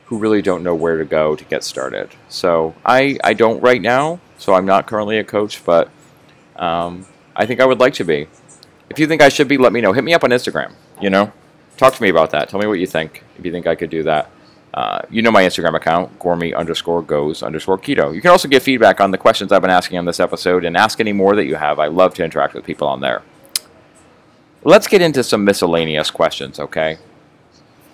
who 0.07 0.17
really 0.17 0.41
don't 0.41 0.63
know 0.63 0.75
where 0.75 0.97
to 0.97 1.05
go 1.05 1.33
to 1.37 1.45
get 1.45 1.63
started. 1.63 2.09
So 2.27 2.75
I, 2.85 3.17
I 3.23 3.33
don't 3.33 3.61
right 3.61 3.81
now, 3.81 4.19
so 4.37 4.53
I'm 4.53 4.65
not 4.65 4.85
currently 4.85 5.17
a 5.17 5.23
coach, 5.23 5.63
but 5.63 5.89
um, 6.55 7.05
I 7.35 7.45
think 7.45 7.59
I 7.59 7.65
would 7.65 7.79
like 7.79 7.93
to 7.95 8.03
be. 8.03 8.27
If 8.89 8.99
you 8.99 9.07
think 9.07 9.21
I 9.21 9.29
should 9.29 9.47
be, 9.47 9.57
let 9.57 9.73
me 9.73 9.81
know. 9.81 9.93
Hit 9.93 10.03
me 10.03 10.13
up 10.13 10.23
on 10.23 10.29
Instagram, 10.29 10.73
you 11.01 11.09
know? 11.09 11.31
talk 11.77 11.93
to 11.93 12.01
me 12.01 12.09
about 12.09 12.31
that. 12.31 12.49
Tell 12.49 12.59
me 12.59 12.67
what 12.67 12.79
you 12.79 12.87
think. 12.87 13.23
If 13.37 13.45
you 13.45 13.51
think 13.51 13.67
I 13.67 13.75
could 13.75 13.89
do 13.89 14.03
that. 14.03 14.29
Uh, 14.73 15.01
you 15.09 15.21
know 15.21 15.31
my 15.31 15.43
Instagram 15.43 15.75
account, 15.75 16.19
Gormy 16.19 16.53
underscore 16.55 17.01
goes 17.01 17.41
underscore 17.41 17.77
keto. 17.77 18.13
You 18.13 18.21
can 18.21 18.31
also 18.31 18.49
get 18.49 18.61
feedback 18.61 18.99
on 18.99 19.11
the 19.11 19.17
questions 19.17 19.51
I've 19.51 19.61
been 19.61 19.71
asking 19.71 19.97
on 19.97 20.05
this 20.05 20.19
episode 20.19 20.65
and 20.65 20.75
ask 20.75 20.99
any 20.99 21.13
more 21.13 21.35
that 21.35 21.45
you 21.45 21.55
have. 21.55 21.79
I 21.79 21.87
love 21.87 22.13
to 22.15 22.25
interact 22.25 22.53
with 22.53 22.65
people 22.65 22.87
on 22.87 22.99
there. 22.99 23.21
Let's 24.63 24.87
get 24.87 25.01
into 25.01 25.23
some 25.23 25.45
miscellaneous 25.45 26.11
questions, 26.11 26.59
okay? 26.59 26.97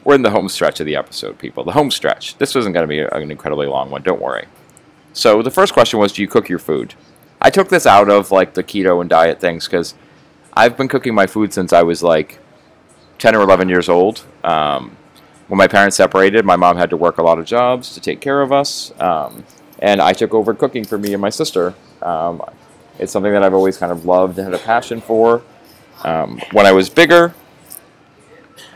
We're 0.04 0.16
in 0.16 0.24
the 0.24 0.32
home 0.32 0.50
stretch 0.50 0.80
of 0.80 0.88
the 0.88 0.96
episode, 0.96 1.38
people. 1.38 1.64
The 1.64 1.74
home 1.74 1.92
stretch. 1.92 2.38
This 2.40 2.56
wasn't 2.56 2.74
going 2.74 2.84
to 2.84 2.88
be 2.88 3.00
an 3.00 3.30
incredibly 3.30 3.68
long 3.68 3.92
one, 3.92 4.02
don't 4.02 4.22
worry. 4.22 4.48
So 5.14 5.44
the 5.44 5.52
first 5.52 5.74
question 5.74 6.00
was 6.00 6.14
Do 6.14 6.24
you 6.24 6.28
cook 6.28 6.50
your 6.50 6.58
food? 6.58 6.96
I 7.42 7.50
took 7.50 7.70
this 7.70 7.88
out 7.88 8.10
of 8.10 8.32
like 8.32 8.54
the 8.54 8.64
keto 8.64 9.02
and 9.02 9.10
diet 9.10 9.40
things 9.42 9.66
because 9.66 9.96
I've 10.54 10.78
been 10.78 10.88
cooking 10.88 11.16
my 11.16 11.26
food 11.26 11.54
since 11.54 11.74
I 11.74 11.82
was 11.82 12.04
like 12.04 12.40
10 13.18 13.36
or 13.36 13.42
11 13.42 13.68
years 13.68 13.90
old. 13.90 14.24
Um, 14.44 14.96
when 15.48 15.58
my 15.58 15.68
parents 15.68 15.98
separated, 15.98 16.46
my 16.46 16.56
mom 16.56 16.78
had 16.78 16.90
to 16.92 16.98
work 16.98 17.18
a 17.18 17.24
lot 17.24 17.40
of 17.40 17.46
jobs 17.46 17.94
to 17.96 18.00
take 18.00 18.22
care 18.22 18.42
of 18.42 18.54
us, 18.54 18.94
um, 19.02 19.44
and 19.80 20.02
I 20.02 20.14
took 20.14 20.34
over 20.34 20.54
cooking 20.54 20.86
for 20.86 20.98
me 20.98 21.14
and 21.14 21.22
my 21.22 21.30
sister. 21.30 21.74
Um, 22.02 22.42
it's 23.00 23.12
something 23.12 23.34
that 23.34 23.44
I've 23.44 23.54
always 23.54 23.78
kind 23.78 23.92
of 23.92 24.06
loved 24.06 24.38
and 24.38 24.46
had 24.46 24.54
a 24.54 24.64
passion 24.64 25.02
for. 25.02 25.42
Um, 26.04 26.40
when 26.54 26.66
I 26.66 26.72
was 26.72 26.90
bigger, 26.90 27.34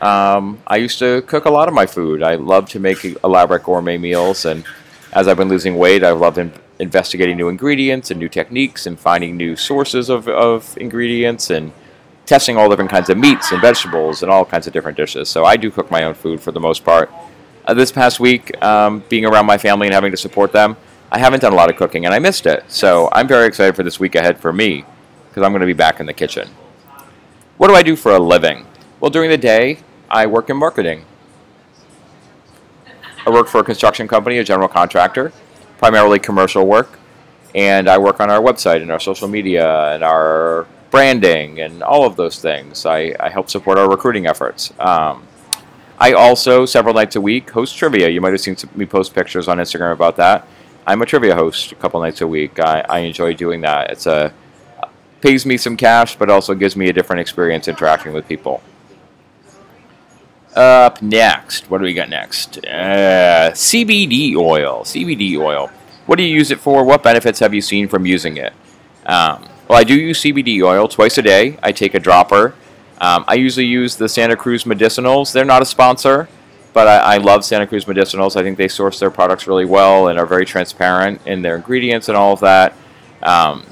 um, 0.02 0.60
I 0.66 0.76
used 0.76 0.98
to 0.98 1.22
cook 1.22 1.46
a 1.46 1.50
lot 1.50 1.68
of 1.68 1.72
my 1.72 1.86
food. 1.86 2.22
I 2.22 2.34
love 2.34 2.68
to 2.70 2.80
make 2.80 3.04
elaborate 3.24 3.62
gourmet 3.62 3.96
meals, 3.96 4.44
and 4.44 4.64
as 5.12 5.28
I've 5.28 5.38
been 5.38 5.48
losing 5.48 5.76
weight, 5.76 6.04
I've 6.04 6.20
loved 6.20 6.36
investigating 6.78 7.36
new 7.36 7.48
ingredients 7.48 8.10
and 8.10 8.20
new 8.20 8.28
techniques 8.28 8.86
and 8.86 8.98
finding 8.98 9.36
new 9.36 9.56
sources 9.56 10.08
of, 10.08 10.28
of 10.28 10.76
ingredients 10.78 11.50
and 11.50 11.72
testing 12.26 12.56
all 12.56 12.68
different 12.68 12.90
kinds 12.90 13.08
of 13.08 13.16
meats 13.16 13.52
and 13.52 13.60
vegetables 13.60 14.22
and 14.22 14.30
all 14.30 14.44
kinds 14.44 14.66
of 14.66 14.72
different 14.72 14.96
dishes. 14.96 15.28
So 15.28 15.44
I 15.44 15.56
do 15.56 15.70
cook 15.70 15.90
my 15.90 16.04
own 16.04 16.14
food 16.14 16.40
for 16.40 16.52
the 16.52 16.60
most 16.60 16.84
part. 16.84 17.10
Uh, 17.64 17.74
this 17.74 17.90
past 17.90 18.20
week, 18.20 18.60
um, 18.62 19.02
being 19.08 19.24
around 19.24 19.46
my 19.46 19.58
family 19.58 19.86
and 19.86 19.94
having 19.94 20.10
to 20.10 20.16
support 20.16 20.52
them, 20.52 20.76
I 21.10 21.18
haven't 21.18 21.40
done 21.40 21.52
a 21.52 21.56
lot 21.56 21.70
of 21.70 21.76
cooking 21.76 22.04
and 22.04 22.12
I 22.12 22.18
missed 22.18 22.46
it. 22.46 22.64
So 22.68 23.08
I'm 23.12 23.28
very 23.28 23.46
excited 23.46 23.76
for 23.76 23.82
this 23.82 23.98
week 24.00 24.14
ahead 24.14 24.38
for 24.38 24.52
me 24.52 24.84
because 25.28 25.42
I'm 25.44 25.52
going 25.52 25.60
to 25.60 25.66
be 25.66 25.72
back 25.72 26.00
in 26.00 26.06
the 26.06 26.12
kitchen. 26.12 26.48
What 27.56 27.68
do 27.68 27.74
I 27.74 27.82
do 27.82 27.96
for 27.96 28.12
a 28.12 28.18
living? 28.18 28.66
Well, 29.00 29.10
during 29.10 29.30
the 29.30 29.38
day, 29.38 29.78
I 30.10 30.26
work 30.26 30.50
in 30.50 30.56
marketing. 30.56 31.04
I 33.26 33.30
work 33.30 33.48
for 33.48 33.60
a 33.60 33.64
construction 33.64 34.06
company, 34.06 34.38
a 34.38 34.44
general 34.44 34.68
contractor, 34.68 35.32
primarily 35.78 36.18
commercial 36.18 36.66
work, 36.66 36.98
and 37.54 37.88
I 37.88 37.98
work 37.98 38.20
on 38.20 38.30
our 38.30 38.40
website 38.40 38.82
and 38.82 38.90
our 38.90 39.00
social 39.00 39.28
media 39.28 39.92
and 39.94 40.02
our 40.02 40.66
branding 40.90 41.60
and 41.60 41.82
all 41.82 42.04
of 42.04 42.16
those 42.16 42.38
things. 42.38 42.86
I, 42.86 43.14
I 43.20 43.28
help 43.28 43.50
support 43.50 43.78
our 43.78 43.88
recruiting 43.88 44.26
efforts. 44.26 44.72
Um, 44.78 45.26
I 45.98 46.12
also, 46.12 46.66
several 46.66 46.94
nights 46.94 47.16
a 47.16 47.20
week, 47.20 47.50
host 47.50 47.76
trivia. 47.76 48.08
You 48.08 48.20
might 48.20 48.32
have 48.32 48.40
seen 48.40 48.56
me 48.74 48.84
post 48.84 49.14
pictures 49.14 49.48
on 49.48 49.58
Instagram 49.58 49.92
about 49.92 50.16
that. 50.16 50.46
I'm 50.86 51.02
a 51.02 51.06
trivia 51.06 51.34
host 51.34 51.72
a 51.72 51.74
couple 51.74 52.00
nights 52.00 52.20
a 52.20 52.26
week. 52.26 52.60
I, 52.60 52.84
I 52.88 52.98
enjoy 53.00 53.34
doing 53.34 53.62
that. 53.62 53.90
It's 53.90 54.06
a 54.06 54.32
pays 55.20 55.44
me 55.46 55.56
some 55.56 55.76
cash, 55.76 56.16
but 56.16 56.30
also 56.30 56.54
gives 56.54 56.76
me 56.76 56.88
a 56.88 56.92
different 56.92 57.20
experience 57.20 57.66
interacting 57.66 58.12
with 58.12 58.28
people. 58.28 58.62
Up 60.56 61.02
next, 61.02 61.70
what 61.70 61.78
do 61.78 61.84
we 61.84 61.92
got 61.92 62.08
next? 62.08 62.56
Uh, 62.64 63.50
CBD 63.52 64.34
oil. 64.36 64.84
CBD 64.84 65.38
oil. 65.38 65.70
What 66.06 66.16
do 66.16 66.22
you 66.22 66.34
use 66.34 66.50
it 66.50 66.58
for? 66.58 66.82
What 66.82 67.02
benefits 67.02 67.40
have 67.40 67.52
you 67.52 67.60
seen 67.60 67.88
from 67.88 68.06
using 68.06 68.38
it? 68.38 68.54
Um, 69.04 69.46
well, 69.68 69.78
I 69.78 69.84
do 69.84 69.94
use 69.94 70.22
CBD 70.22 70.62
oil 70.62 70.88
twice 70.88 71.18
a 71.18 71.22
day. 71.22 71.58
I 71.62 71.72
take 71.72 71.92
a 71.94 72.00
dropper. 72.00 72.54
Um, 72.98 73.26
I 73.28 73.34
usually 73.34 73.66
use 73.66 73.96
the 73.96 74.08
Santa 74.08 74.34
Cruz 74.34 74.64
Medicinals. 74.64 75.30
They're 75.30 75.44
not 75.44 75.60
a 75.60 75.66
sponsor, 75.66 76.26
but 76.72 76.88
I, 76.88 77.16
I, 77.16 77.16
love 77.18 77.44
Santa 77.44 77.66
Cruz 77.66 77.84
Medicinals. 77.84 78.36
I 78.36 78.42
think 78.42 78.56
they 78.56 78.68
source 78.68 78.98
their 78.98 79.10
products 79.10 79.46
really 79.46 79.66
well 79.66 80.08
and 80.08 80.18
are 80.18 80.24
very 80.24 80.46
transparent 80.46 81.20
in 81.26 81.42
their 81.42 81.56
ingredients 81.56 82.08
and 82.08 82.16
all 82.16 82.32
of 82.32 82.40
that. 82.40 82.72
Um, 83.22 83.66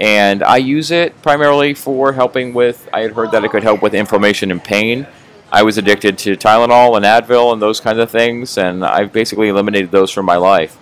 and 0.00 0.42
I 0.42 0.56
use 0.56 0.90
it 0.90 1.22
primarily 1.22 1.74
for 1.74 2.12
helping 2.12 2.52
with. 2.52 2.88
I 2.92 3.02
had 3.02 3.12
heard 3.12 3.30
that 3.30 3.44
it 3.44 3.52
could 3.52 3.62
help 3.62 3.82
with 3.82 3.94
inflammation 3.94 4.50
and 4.50 4.62
pain. 4.62 5.06
I 5.52 5.62
was 5.62 5.78
addicted 5.78 6.18
to 6.18 6.36
Tylenol 6.36 6.96
and 6.96 7.04
Advil 7.04 7.52
and 7.52 7.62
those 7.62 7.80
kinds 7.80 7.98
of 7.98 8.10
things, 8.10 8.58
and 8.58 8.84
I've 8.84 9.12
basically 9.12 9.48
eliminated 9.48 9.92
those 9.92 10.10
from 10.10 10.26
my 10.26 10.36
life. 10.36 10.76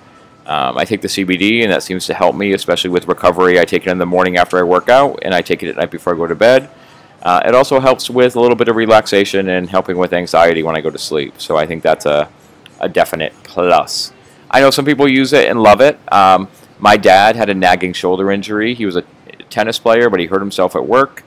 Um, 0.46 0.78
I 0.78 0.84
take 0.84 1.02
the 1.02 1.08
CBD, 1.08 1.62
and 1.62 1.72
that 1.72 1.82
seems 1.82 2.06
to 2.06 2.14
help 2.14 2.34
me, 2.34 2.52
especially 2.52 2.90
with 2.90 3.06
recovery. 3.06 3.60
I 3.60 3.66
take 3.66 3.86
it 3.86 3.90
in 3.90 3.98
the 3.98 4.06
morning 4.06 4.36
after 4.38 4.58
I 4.58 4.62
work 4.62 4.88
out, 4.88 5.18
and 5.22 5.34
I 5.34 5.42
take 5.42 5.62
it 5.62 5.68
at 5.68 5.76
night 5.76 5.90
before 5.90 6.14
I 6.14 6.16
go 6.16 6.26
to 6.26 6.34
bed. 6.34 6.70
Uh, 7.22 7.40
it 7.44 7.54
also 7.54 7.78
helps 7.78 8.08
with 8.08 8.36
a 8.36 8.40
little 8.40 8.56
bit 8.56 8.68
of 8.68 8.76
relaxation 8.76 9.48
and 9.48 9.68
helping 9.68 9.96
with 9.96 10.12
anxiety 10.12 10.62
when 10.62 10.76
I 10.76 10.80
go 10.80 10.90
to 10.90 10.98
sleep. 10.98 11.40
So 11.40 11.56
I 11.56 11.66
think 11.66 11.82
that's 11.82 12.06
a, 12.06 12.28
a 12.80 12.88
definite 12.88 13.34
plus. 13.44 14.12
I 14.50 14.60
know 14.60 14.70
some 14.70 14.84
people 14.84 15.08
use 15.08 15.32
it 15.32 15.48
and 15.48 15.62
love 15.62 15.80
it. 15.80 15.98
Um, 16.12 16.48
my 16.78 16.96
dad 16.96 17.36
had 17.36 17.48
a 17.48 17.54
nagging 17.54 17.92
shoulder 17.92 18.30
injury. 18.30 18.74
He 18.74 18.84
was 18.84 18.96
a 18.96 19.02
tennis 19.48 19.78
player, 19.78 20.10
but 20.10 20.20
he 20.20 20.26
hurt 20.26 20.40
himself 20.40 20.76
at 20.76 20.86
work 20.86 21.22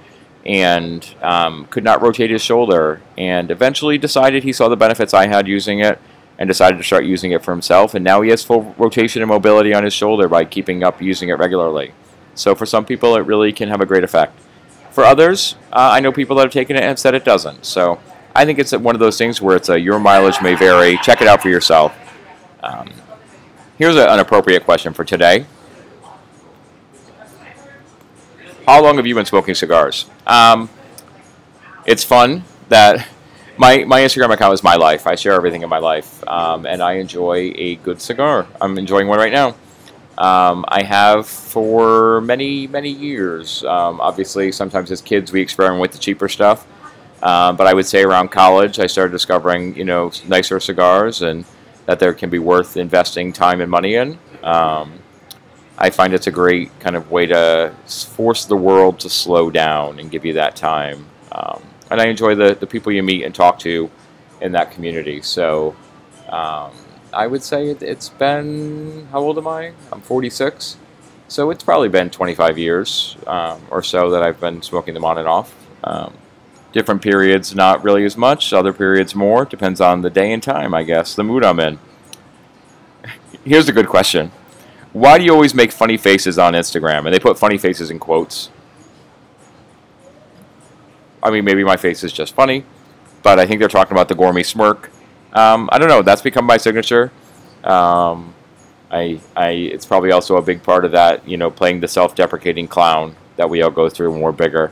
and 0.48 1.14
um, 1.22 1.66
could 1.66 1.84
not 1.84 2.02
rotate 2.02 2.32
his 2.32 2.42
shoulder. 2.42 3.02
And 3.18 3.52
eventually 3.52 3.98
decided 3.98 4.44
he 4.44 4.54
saw 4.54 4.70
the 4.70 4.78
benefits 4.78 5.14
I 5.14 5.28
had 5.28 5.48
using 5.48 5.80
it 5.80 6.00
and 6.40 6.48
decided 6.48 6.78
to 6.78 6.84
start 6.84 7.04
using 7.04 7.32
it 7.32 7.44
for 7.44 7.52
himself. 7.52 7.94
And 7.94 8.04
now 8.04 8.22
he 8.22 8.30
has 8.30 8.44
full 8.44 8.74
rotation 8.78 9.22
and 9.22 9.30
mobility 9.30 9.74
on 9.74 9.84
his 9.84 9.94
shoulder 9.94 10.28
by 10.30 10.46
keeping 10.46 10.84
up 10.84 11.02
using 11.02 11.30
it 11.30 11.34
regularly. 11.34 11.94
So 12.34 12.56
for 12.56 12.66
some 12.66 12.86
people, 12.86 13.16
it 13.16 13.22
really 13.22 13.52
can 13.52 13.70
have 13.70 13.82
a 13.82 13.86
great 13.86 14.04
effect. 14.04 14.40
For 14.92 15.04
others, 15.04 15.56
uh, 15.74 15.90
I 15.94 16.00
know 16.00 16.12
people 16.12 16.36
that 16.38 16.44
have 16.44 16.54
taken 16.54 16.76
it 16.76 16.80
and 16.80 16.90
have 16.90 17.00
said 17.00 17.14
it 17.14 17.26
doesn't. 17.26 17.66
So 17.66 18.00
I 18.36 18.46
think 18.46 18.58
it's 18.60 18.72
one 18.72 18.96
of 18.96 19.00
those 19.00 19.18
things 19.18 19.42
where 19.42 19.56
it's 19.56 19.70
a 19.70 19.80
your 19.80 20.00
mileage 20.00 20.42
may 20.42 20.56
vary. 20.56 20.98
Check 21.04 21.22
it 21.22 21.28
out 21.28 21.42
for 21.42 21.50
yourself. 21.50 21.94
Um, 22.64 22.90
here's 23.78 23.96
a, 23.96 24.08
an 24.10 24.20
appropriate 24.20 24.64
question 24.64 24.94
for 24.94 25.04
today. 25.04 25.46
How 28.68 28.84
long 28.84 28.98
have 28.98 29.08
you 29.08 29.16
been 29.16 29.26
smoking 29.26 29.56
cigars? 29.56 30.08
Um, 30.28 30.70
it's 31.86 32.04
fun 32.04 32.44
that 32.68 33.08
my, 33.58 33.86
my 33.86 34.02
Instagram 34.02 34.34
account 34.34 34.54
is 34.56 34.62
my 34.62 34.76
life. 34.76 35.08
I 35.08 35.16
share 35.16 35.32
everything 35.32 35.62
in 35.62 35.70
my 35.70 35.78
life, 35.78 36.22
um, 36.28 36.66
and 36.66 36.84
I 36.84 36.96
enjoy 36.96 37.54
a 37.56 37.76
good 37.78 38.02
cigar. 38.02 38.46
I'm 38.60 38.78
enjoying 38.78 39.08
one 39.08 39.20
right 39.20 39.32
now. 39.32 39.56
Um, 40.18 40.66
I 40.68 40.84
have 40.84 41.28
for 41.28 42.20
many, 42.20 42.68
many 42.68 42.90
years. 42.90 43.64
Um, 43.64 44.02
obviously, 44.02 44.52
sometimes 44.52 44.92
as 44.92 45.00
kids 45.00 45.32
we 45.32 45.40
experiment 45.40 45.80
with 45.80 45.94
the 45.94 46.00
cheaper 46.00 46.28
stuff, 46.28 46.68
uh, 47.24 47.54
but 47.54 47.68
I 47.68 47.74
would 47.74 47.86
say 47.86 48.04
around 48.04 48.32
college 48.32 48.80
I 48.80 48.88
started 48.88 49.14
discovering, 49.14 49.78
you 49.78 49.86
know, 49.86 50.12
nicer 50.28 50.60
cigars 50.60 51.22
and 51.22 51.46
that 51.86 52.00
there 52.00 52.14
can 52.14 52.30
be 52.30 52.40
worth 52.40 52.76
investing 52.76 53.32
time 53.32 53.62
and 53.62 53.72
money 53.72 53.96
in. 53.96 54.20
Um, 54.44 55.00
I 55.78 55.92
find 55.92 56.14
it's 56.14 56.28
a 56.28 56.32
great 56.32 56.78
kind 56.80 56.96
of 56.96 57.12
way 57.12 57.28
to 57.28 57.74
force 57.86 58.46
the 58.46 58.56
world 58.56 59.00
to 59.02 59.10
slow 59.10 59.52
down 59.52 60.00
and 60.00 60.10
give 60.10 60.26
you 60.26 60.34
that 60.34 60.56
time. 60.56 61.06
Um, 61.32 61.62
and 61.92 62.02
I 62.02 62.08
enjoy 62.08 62.36
the, 62.36 62.56
the 62.56 62.66
people 62.66 62.92
you 62.92 63.04
meet 63.04 63.24
and 63.24 63.34
talk 63.34 63.60
to 63.60 63.90
in 64.42 64.52
that 64.54 64.72
community. 64.72 65.22
So 65.22 65.76
um, 66.30 66.72
I 67.14 67.28
would 67.28 67.44
say 67.44 67.70
it, 67.70 67.82
has 67.82 68.10
been, 68.10 69.08
how 69.12 69.20
old 69.20 69.38
am 69.38 69.48
I? 69.48 69.74
I'm 69.92 70.02
46. 70.02 70.78
So 71.28 71.52
it's 71.52 71.64
probably 71.64 71.90
been 71.90 72.10
25 72.10 72.58
years 72.58 73.16
um, 73.28 73.62
or 73.70 73.84
so 73.84 74.10
that 74.12 74.24
I've 74.24 74.40
been 74.40 74.62
smoking 74.64 74.96
them 74.96 75.06
on 75.06 75.20
and 75.20 75.28
off. 75.28 75.54
Um, 75.84 76.14
different 76.72 77.02
periods, 77.02 77.54
not 77.54 77.84
really 77.84 78.04
as 78.04 78.18
much, 78.18 78.52
other 78.52 78.74
periods 78.74 79.14
more. 79.14 79.46
Depends 79.46 79.80
on 79.80 80.02
the 80.02 80.10
day 80.10 80.32
and 80.34 80.42
time, 80.42 80.74
I 80.74 80.84
guess, 80.84 81.16
the 81.16 81.24
mood 81.24 81.44
I'm 81.44 81.60
in. 81.60 81.78
Here's 83.46 83.70
a 83.70 83.74
good 83.74 83.88
question 83.88 84.32
Why 84.98 85.20
do 85.20 85.24
you 85.24 85.32
always 85.32 85.54
make 85.54 85.72
funny 85.72 85.96
faces 85.96 86.40
on 86.40 86.54
Instagram? 86.54 87.06
And 87.06 87.14
they 87.14 87.20
put 87.20 87.38
funny 87.38 87.60
faces 87.60 87.92
in 87.92 88.00
quotes. 88.00 88.50
I 91.22 91.30
mean, 91.30 91.46
maybe 91.46 91.64
my 91.64 91.78
face 91.78 92.04
is 92.04 92.12
just 92.12 92.34
funny, 92.34 92.66
but 93.22 93.38
I 93.38 93.46
think 93.46 93.60
they're 93.60 93.68
talking 93.68 93.92
about 93.92 94.08
the 94.08 94.16
Gormy 94.16 94.44
smirk. 94.44 94.90
Um, 95.34 95.70
I 95.72 95.78
don't 95.78 95.88
know. 95.88 96.02
That's 96.02 96.24
become 96.24 96.46
my 96.46 96.58
signature. 96.58 97.12
Um, 97.64 98.34
I, 98.90 99.22
I, 99.36 99.50
it's 99.50 99.86
probably 99.86 100.12
also 100.12 100.38
a 100.38 100.42
big 100.42 100.64
part 100.64 100.84
of 100.84 100.94
that, 100.94 101.28
you 101.30 101.38
know, 101.38 101.52
playing 101.52 101.80
the 101.80 101.88
self-deprecating 101.88 102.68
clown 102.68 103.16
that 103.36 103.52
we 103.52 103.62
all 103.62 103.70
go 103.70 103.90
through 103.90 104.12
when 104.14 104.22
we're 104.22 104.32
bigger. 104.32 104.72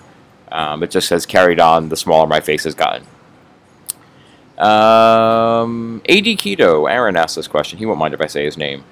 Um, 0.52 0.82
it 0.82 0.90
just 0.90 1.12
has 1.12 1.28
carried 1.28 1.60
on 1.60 1.90
the 1.90 1.98
smaller 1.98 2.26
my 2.26 2.40
face 2.40 2.64
has 2.64 2.74
gotten. 2.74 3.04
Um, 4.58 6.02
AD 6.10 6.26
Keto, 6.40 6.90
Aaron 6.90 7.16
asked 7.16 7.36
this 7.36 7.48
question. 7.48 7.78
He 7.78 7.86
won't 7.86 8.00
mind 8.00 8.16
if 8.16 8.22
I 8.22 8.28
say 8.28 8.44
his 8.44 8.58
name. 8.58 8.86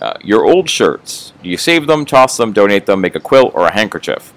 Uh, 0.00 0.14
your 0.22 0.44
old 0.44 0.68
shirts, 0.68 1.32
do 1.42 1.48
you 1.48 1.56
save 1.56 1.86
them, 1.86 2.04
toss 2.04 2.36
them, 2.36 2.52
donate 2.52 2.86
them, 2.86 3.00
make 3.00 3.14
a 3.14 3.20
quilt, 3.20 3.54
or 3.54 3.66
a 3.66 3.72
handkerchief? 3.72 4.32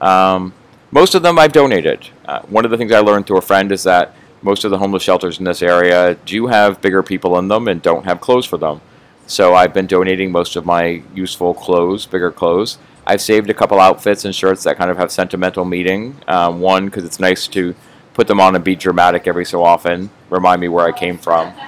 Um, 0.00 0.52
most 0.90 1.14
of 1.14 1.22
them 1.22 1.38
I've 1.38 1.52
donated. 1.52 2.08
Uh, 2.24 2.40
one 2.42 2.64
of 2.64 2.70
the 2.70 2.76
things 2.76 2.92
I 2.92 3.00
learned 3.00 3.26
through 3.26 3.38
a 3.38 3.42
friend 3.42 3.70
is 3.72 3.82
that 3.84 4.14
most 4.42 4.64
of 4.64 4.70
the 4.70 4.78
homeless 4.78 5.02
shelters 5.02 5.38
in 5.38 5.44
this 5.44 5.62
area 5.62 6.14
do 6.24 6.46
have 6.46 6.80
bigger 6.80 7.02
people 7.02 7.38
in 7.38 7.48
them 7.48 7.68
and 7.68 7.82
don't 7.82 8.04
have 8.04 8.20
clothes 8.20 8.46
for 8.46 8.56
them. 8.56 8.80
So 9.26 9.54
I've 9.54 9.74
been 9.74 9.86
donating 9.86 10.32
most 10.32 10.56
of 10.56 10.64
my 10.64 11.02
useful 11.14 11.52
clothes, 11.52 12.06
bigger 12.06 12.30
clothes. 12.30 12.78
I've 13.06 13.20
saved 13.20 13.50
a 13.50 13.54
couple 13.54 13.80
outfits 13.80 14.24
and 14.24 14.34
shirts 14.34 14.62
that 14.64 14.76
kind 14.76 14.90
of 14.90 14.96
have 14.96 15.10
sentimental 15.12 15.64
meaning. 15.64 16.16
Um, 16.26 16.60
one, 16.60 16.86
because 16.86 17.04
it's 17.04 17.20
nice 17.20 17.46
to 17.48 17.74
put 18.14 18.26
them 18.26 18.40
on 18.40 18.54
and 18.54 18.64
be 18.64 18.74
dramatic 18.74 19.26
every 19.26 19.44
so 19.44 19.62
often, 19.62 20.10
remind 20.30 20.60
me 20.60 20.68
where 20.68 20.86
I 20.86 20.92
came 20.92 21.18
from. 21.18 21.52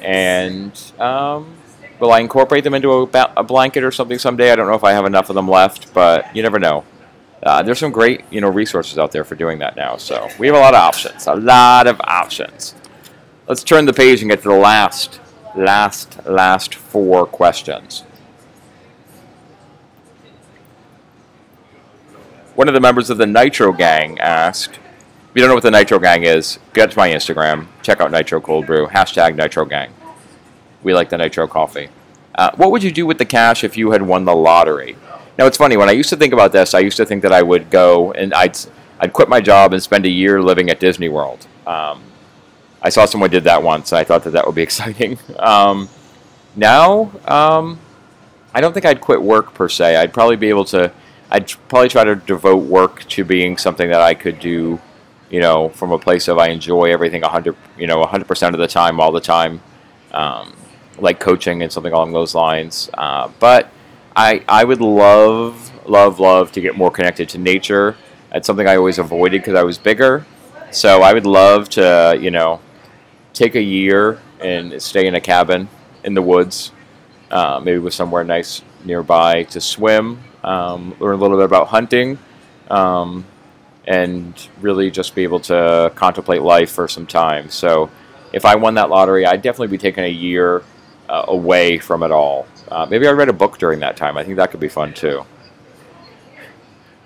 And 0.00 0.72
um, 0.98 1.56
will 2.02 2.12
I 2.12 2.18
incorporate 2.18 2.64
them 2.64 2.74
into 2.74 2.90
a, 2.92 3.32
a 3.36 3.44
blanket 3.44 3.84
or 3.84 3.92
something 3.92 4.18
someday? 4.18 4.50
I 4.50 4.56
don't 4.56 4.66
know 4.66 4.74
if 4.74 4.82
I 4.82 4.92
have 4.92 5.06
enough 5.06 5.30
of 5.30 5.36
them 5.36 5.48
left, 5.48 5.94
but 5.94 6.34
you 6.34 6.42
never 6.42 6.58
know 6.58 6.84
uh, 7.44 7.62
there's 7.62 7.78
some 7.78 7.92
great 7.92 8.24
you 8.30 8.40
know 8.40 8.48
resources 8.48 8.98
out 8.98 9.12
there 9.12 9.24
for 9.24 9.36
doing 9.36 9.60
that 9.60 9.76
now. 9.76 9.96
So 9.96 10.28
we 10.38 10.48
have 10.48 10.56
a 10.56 10.60
lot 10.60 10.74
of 10.74 10.80
options, 10.80 11.26
a 11.28 11.34
lot 11.34 11.86
of 11.86 12.00
options. 12.00 12.74
Let's 13.46 13.62
turn 13.62 13.86
the 13.86 13.92
page 13.92 14.20
and 14.20 14.30
get 14.30 14.42
to 14.42 14.48
the 14.48 14.54
last, 14.54 15.20
last, 15.56 16.26
last 16.26 16.74
four 16.74 17.24
questions. 17.24 18.00
One 22.54 22.68
of 22.68 22.74
the 22.74 22.80
members 22.80 23.10
of 23.10 23.18
the 23.18 23.26
Nitro 23.26 23.72
Gang 23.72 24.18
asked, 24.18 24.74
if 24.74 24.80
you 25.34 25.40
don't 25.40 25.48
know 25.48 25.54
what 25.54 25.62
the 25.62 25.70
Nitro 25.70 25.98
Gang 25.98 26.24
is, 26.24 26.58
get 26.74 26.90
to 26.90 26.98
my 26.98 27.08
Instagram, 27.08 27.66
check 27.82 28.00
out 28.00 28.10
Nitro 28.10 28.40
Cold 28.40 28.66
Brew, 28.66 28.86
hashtag 28.86 29.36
Nitro 29.36 29.64
Gang. 29.64 29.92
We 30.82 30.94
like 30.94 31.10
the 31.10 31.18
Nitro 31.18 31.46
coffee. 31.46 31.88
Uh, 32.34 32.50
what 32.56 32.70
would 32.70 32.82
you 32.82 32.90
do 32.90 33.06
with 33.06 33.18
the 33.18 33.24
cash 33.24 33.62
if 33.62 33.76
you 33.76 33.90
had 33.90 34.02
won 34.02 34.24
the 34.24 34.34
lottery? 34.34 34.96
Now 35.38 35.46
it's 35.46 35.56
funny 35.56 35.76
when 35.76 35.88
I 35.88 35.92
used 35.92 36.10
to 36.10 36.16
think 36.16 36.32
about 36.32 36.52
this. 36.52 36.74
I 36.74 36.80
used 36.80 36.96
to 36.98 37.06
think 37.06 37.22
that 37.22 37.32
I 37.32 37.42
would 37.42 37.70
go 37.70 38.12
and 38.12 38.32
I'd 38.34 38.56
I'd 39.00 39.12
quit 39.12 39.28
my 39.28 39.40
job 39.40 39.72
and 39.72 39.82
spend 39.82 40.06
a 40.06 40.10
year 40.10 40.40
living 40.40 40.70
at 40.70 40.78
Disney 40.78 41.08
World. 41.08 41.46
Um, 41.66 42.02
I 42.82 42.88
saw 42.88 43.04
someone 43.04 43.30
did 43.30 43.44
that 43.44 43.62
once. 43.62 43.92
and 43.92 43.98
I 43.98 44.04
thought 44.04 44.24
that 44.24 44.30
that 44.30 44.46
would 44.46 44.54
be 44.54 44.62
exciting. 44.70 45.18
Um, 45.38 45.88
now, 46.54 47.10
um, 47.26 47.78
I 48.54 48.60
don't 48.60 48.72
think 48.72 48.84
I'd 48.84 49.00
quit 49.00 49.22
work 49.22 49.54
per 49.54 49.68
se. 49.68 49.96
I'd 49.96 50.12
probably 50.12 50.36
be 50.36 50.48
able 50.48 50.64
to. 50.66 50.92
I'd 51.30 51.48
probably 51.68 51.88
try 51.88 52.04
to 52.04 52.14
devote 52.14 52.64
work 52.64 53.08
to 53.08 53.24
being 53.24 53.56
something 53.56 53.88
that 53.88 54.02
I 54.02 54.12
could 54.12 54.38
do, 54.38 54.78
you 55.30 55.40
know, 55.40 55.70
from 55.70 55.90
a 55.90 55.98
place 55.98 56.28
of 56.28 56.36
I 56.36 56.48
enjoy 56.48 56.92
everything 56.92 57.22
100, 57.22 57.56
you 57.78 57.86
know, 57.86 58.04
100% 58.04 58.52
of 58.52 58.58
the 58.58 58.66
time, 58.68 59.00
all 59.00 59.12
the 59.12 59.20
time, 59.20 59.62
um, 60.12 60.52
like 61.02 61.20
coaching 61.20 61.62
and 61.62 61.70
something 61.70 61.92
along 61.92 62.12
those 62.12 62.34
lines. 62.34 62.88
Uh, 62.94 63.28
but 63.38 63.70
I 64.16 64.42
I 64.48 64.64
would 64.64 64.80
love 64.80 65.70
love 65.86 66.20
love 66.20 66.52
to 66.52 66.60
get 66.60 66.76
more 66.76 66.90
connected 66.90 67.28
to 67.30 67.38
nature. 67.38 67.96
That's 68.30 68.46
something 68.46 68.66
I 68.66 68.76
always 68.76 68.98
avoided 68.98 69.42
because 69.42 69.54
I 69.54 69.62
was 69.62 69.78
bigger. 69.78 70.24
So 70.70 71.02
I 71.02 71.12
would 71.12 71.26
love 71.26 71.68
to 71.70 72.16
you 72.20 72.30
know 72.30 72.60
take 73.34 73.54
a 73.54 73.62
year 73.62 74.20
and 74.40 74.80
stay 74.82 75.06
in 75.06 75.14
a 75.14 75.20
cabin 75.20 75.68
in 76.04 76.14
the 76.14 76.22
woods, 76.22 76.72
uh, 77.30 77.60
maybe 77.62 77.78
with 77.78 77.94
somewhere 77.94 78.24
nice 78.24 78.62
nearby 78.84 79.44
to 79.44 79.60
swim, 79.60 80.18
um, 80.42 80.94
learn 80.98 81.14
a 81.14 81.16
little 81.16 81.36
bit 81.36 81.44
about 81.44 81.68
hunting, 81.68 82.18
um, 82.70 83.24
and 83.86 84.48
really 84.60 84.90
just 84.90 85.14
be 85.14 85.22
able 85.22 85.40
to 85.40 85.92
contemplate 85.94 86.42
life 86.42 86.70
for 86.70 86.88
some 86.88 87.06
time. 87.06 87.48
So 87.50 87.90
if 88.32 88.44
I 88.44 88.56
won 88.56 88.74
that 88.74 88.90
lottery, 88.90 89.24
I'd 89.24 89.42
definitely 89.42 89.68
be 89.68 89.78
taking 89.78 90.04
a 90.04 90.08
year 90.08 90.62
uh, 91.08 91.24
away 91.28 91.78
from 91.78 92.02
it 92.02 92.10
all. 92.10 92.46
Uh, 92.70 92.86
maybe 92.88 93.06
I 93.06 93.10
read 93.10 93.28
a 93.28 93.32
book 93.32 93.58
during 93.58 93.80
that 93.80 93.96
time. 93.96 94.16
I 94.16 94.24
think 94.24 94.36
that 94.36 94.50
could 94.50 94.60
be 94.60 94.68
fun 94.68 94.94
too. 94.94 95.24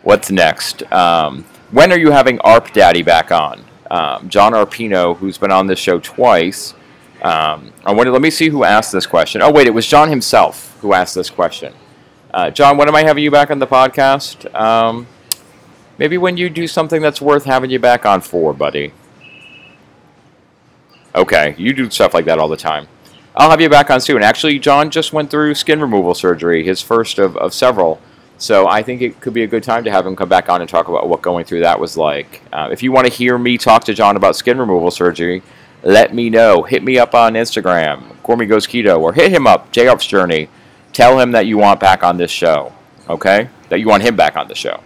What's 0.03 0.31
next? 0.31 0.91
Um, 0.93 1.45
when 1.73 1.93
are 1.93 1.99
you 1.99 2.11
having 2.11 2.39
ARP 2.41 2.73
Daddy 2.73 3.03
back 3.03 3.33
on? 3.33 3.65
um, 3.91 4.29
John 4.29 4.53
Arpino, 4.53 5.17
who's 5.17 5.39
been 5.39 5.53
on 5.53 5.67
this 5.67 5.79
show 5.79 6.01
twice. 6.01 6.75
Um, 7.23 7.73
I 7.85 7.93
wanted, 7.93 8.11
let 8.11 8.23
me 8.23 8.31
see 8.31 8.49
who 8.49 8.65
asked 8.65 8.93
this 8.93 9.07
question. 9.07 9.43
Oh, 9.43 9.51
wait, 9.51 9.67
it 9.67 9.75
was 9.75 9.87
John 9.87 10.09
himself 10.09 10.77
who 10.81 10.93
asked 10.93 11.15
this 11.15 11.31
question. 11.31 11.73
Uh, 12.33 12.51
John, 12.51 12.77
when 12.77 12.89
am 12.89 12.95
I 12.95 13.03
having 13.03 13.25
you 13.25 13.31
back 13.31 13.51
on 13.51 13.59
the 13.59 13.67
podcast? 13.67 14.53
Um, 14.55 15.07
maybe 15.99 16.19
when 16.19 16.37
you 16.37 16.51
do 16.51 16.67
something 16.67 17.01
that's 17.01 17.21
worth 17.21 17.45
having 17.45 17.71
you 17.71 17.79
back 17.79 18.05
on 18.05 18.21
for, 18.21 18.53
buddy. 18.53 18.93
Okay, 21.15 21.55
you 21.57 21.73
do 21.73 21.89
stuff 21.91 22.13
like 22.13 22.27
that 22.27 22.39
all 22.39 22.49
the 22.49 22.59
time. 22.59 22.89
I'll 23.37 23.51
have 23.51 23.61
you 23.61 23.69
back 23.69 23.91
on 23.91 24.01
soon. 24.01 24.23
Actually, 24.23 24.59
John 24.59 24.91
just 24.91 25.13
went 25.13 25.31
through 25.31 25.55
skin 25.57 25.81
removal 25.81 26.15
surgery, 26.15 26.65
his 26.65 26.81
first 26.81 27.19
of, 27.19 27.37
of 27.37 27.53
several. 27.53 28.01
So 28.39 28.67
I 28.67 28.83
think 28.83 29.03
it 29.03 29.21
could 29.21 29.35
be 29.35 29.43
a 29.43 29.47
good 29.47 29.63
time 29.63 29.85
to 29.85 29.91
have 29.91 30.07
him 30.07 30.17
come 30.17 30.29
back 30.29 30.49
on 30.49 30.61
and 30.61 30.69
talk 30.69 30.89
about 30.89 31.09
what 31.09 31.21
going 31.21 31.45
through 31.45 31.61
that 31.61 31.79
was 31.79 31.97
like. 31.97 32.43
Uh, 32.53 32.69
if 32.73 32.83
you 32.83 32.93
want 32.93 33.07
to 33.07 33.13
hear 33.13 33.37
me 33.37 33.59
talk 33.59 33.85
to 33.85 33.95
John 33.95 34.17
about 34.17 34.37
skin 34.37 34.59
removal 34.59 34.91
surgery, 34.91 35.43
let 35.83 36.15
me 36.15 36.31
know. 36.31 36.63
Hit 36.63 36.83
me 36.83 36.99
up 36.99 37.15
on 37.15 37.35
Instagram, 37.35 38.17
Gormy 38.23 38.49
Goes 38.49 38.67
Keto, 38.67 39.01
or 39.01 39.13
hit 39.13 39.31
him 39.31 39.47
up, 39.47 39.71
J 39.71 39.89
Up's 39.89 40.07
Journey. 40.07 40.49
Tell 40.93 41.19
him 41.19 41.33
that 41.33 41.47
you 41.47 41.59
want 41.59 41.79
back 41.79 42.03
on 42.03 42.17
this 42.17 42.31
show, 42.31 42.73
okay? 43.09 43.51
That 43.69 43.81
you 43.81 43.87
want 43.87 44.03
him 44.03 44.17
back 44.17 44.37
on 44.37 44.49
the 44.49 44.55
show. 44.55 44.83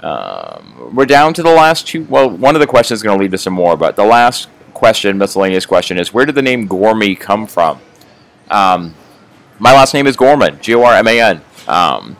Um, 0.00 0.92
we're 0.94 1.06
down 1.06 1.34
to 1.34 1.42
the 1.42 1.50
last 1.50 1.86
two. 1.86 2.04
Well, 2.04 2.30
one 2.30 2.54
of 2.54 2.60
the 2.60 2.66
questions 2.66 3.00
is 3.00 3.02
going 3.02 3.18
to 3.18 3.22
lead 3.22 3.32
to 3.32 3.38
some 3.38 3.52
more, 3.52 3.76
but 3.76 3.96
the 3.96 4.04
last 4.04 4.48
question, 4.78 5.18
miscellaneous 5.18 5.66
question, 5.66 5.98
is 5.98 6.14
where 6.14 6.24
did 6.24 6.36
the 6.36 6.42
name 6.42 6.68
Gormy 6.68 7.18
come 7.18 7.46
from? 7.46 7.80
Um, 8.50 8.94
my 9.58 9.72
last 9.72 9.92
name 9.92 10.06
is 10.06 10.16
Gorman, 10.16 10.60
G 10.60 10.74
O 10.74 10.82
R 10.84 10.94
M 10.94 11.08
A 11.08 11.20
N. 11.20 11.42
Um, 11.66 12.16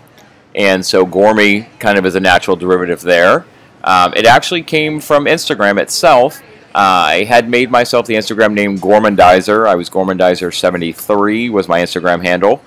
and 0.55 0.85
so 0.85 1.07
Gormy 1.07 1.69
kind 1.79 1.97
of 1.99 2.05
is 2.05 2.17
a 2.17 2.21
natural 2.21 2.57
derivative 2.57 3.01
there. 3.01 3.47
Um, 3.85 4.13
it 4.17 4.27
actually 4.27 4.63
came 4.63 5.01
from 5.01 5.27
Instagram 5.27 5.81
itself. 5.81 6.43
Uh, 6.75 7.15
I 7.15 7.25
had 7.25 7.49
made 7.49 7.71
myself 7.71 8.07
the 8.07 8.15
Instagram 8.15 8.53
name 8.53 8.77
Gormandizer. 8.79 9.67
I 9.67 9.77
was 9.77 9.89
Gormandizer73 9.89 11.51
was 11.51 11.69
my 11.69 11.81
Instagram 11.81 12.23
handle. 12.23 12.63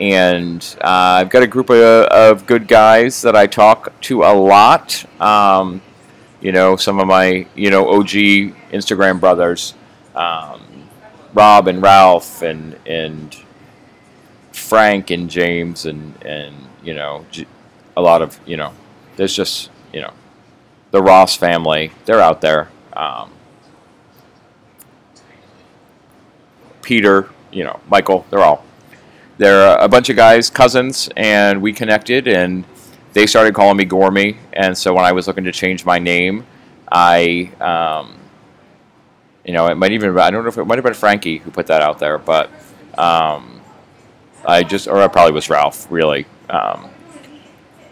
And 0.00 0.76
uh, 0.80 1.20
I've 1.20 1.30
got 1.30 1.42
a 1.42 1.46
group 1.46 1.70
of, 1.70 1.76
of, 1.76 2.46
good 2.46 2.66
guys 2.66 3.22
that 3.22 3.36
I 3.36 3.46
talk 3.46 3.98
to 4.02 4.24
a 4.24 4.34
lot. 4.34 5.04
Um, 5.20 5.80
you 6.40 6.50
know, 6.50 6.74
some 6.74 6.98
of 6.98 7.06
my, 7.06 7.46
you 7.54 7.70
know, 7.70 7.88
OG 7.88 8.54
Instagram 8.74 9.20
brothers, 9.20 9.74
um, 10.14 10.60
Rob 11.32 11.68
and 11.68 11.80
Ralph 11.80 12.42
and, 12.42 12.76
and 12.86 13.34
Frank 14.52 15.10
and 15.10 15.30
James 15.30 15.86
and, 15.86 16.14
and 16.22 16.54
you 16.82 16.94
know, 16.94 17.24
a 17.96 18.02
lot 18.02 18.20
of, 18.20 18.38
you 18.46 18.56
know, 18.56 18.72
there's 19.16 19.34
just, 19.34 19.70
you 19.92 20.00
know, 20.00 20.12
the 20.90 21.02
Ross 21.02 21.36
family, 21.36 21.92
they're 22.04 22.20
out 22.20 22.40
there. 22.40 22.68
Um, 22.92 23.30
Peter, 26.82 27.30
you 27.50 27.64
know, 27.64 27.80
Michael, 27.88 28.26
they're 28.30 28.40
all. 28.40 28.64
They're 29.38 29.76
a 29.78 29.88
bunch 29.88 30.10
of 30.10 30.16
guys, 30.16 30.48
cousins, 30.50 31.08
and 31.16 31.60
we 31.60 31.72
connected, 31.72 32.28
and 32.28 32.64
they 33.12 33.26
started 33.26 33.54
calling 33.54 33.76
me 33.76 33.84
Gormy. 33.84 34.36
And 34.52 34.76
so 34.78 34.94
when 34.94 35.04
I 35.04 35.10
was 35.10 35.26
looking 35.26 35.44
to 35.44 35.52
change 35.52 35.84
my 35.84 35.98
name, 35.98 36.46
I, 36.92 37.50
um, 37.60 38.16
you 39.44 39.52
know, 39.52 39.66
it 39.66 39.76
might 39.76 39.92
even, 39.92 40.16
I 40.18 40.30
don't 40.30 40.42
know 40.42 40.48
if 40.48 40.58
it 40.58 40.64
might 40.64 40.76
have 40.76 40.84
been 40.84 40.94
Frankie 40.94 41.38
who 41.38 41.50
put 41.50 41.66
that 41.66 41.82
out 41.82 41.98
there, 41.98 42.18
but 42.18 42.50
um, 42.96 43.60
I 44.46 44.62
just, 44.62 44.88
or 44.88 45.02
it 45.02 45.12
probably 45.12 45.32
was 45.32 45.50
Ralph, 45.50 45.86
really. 45.90 46.26
Um, 46.48 46.90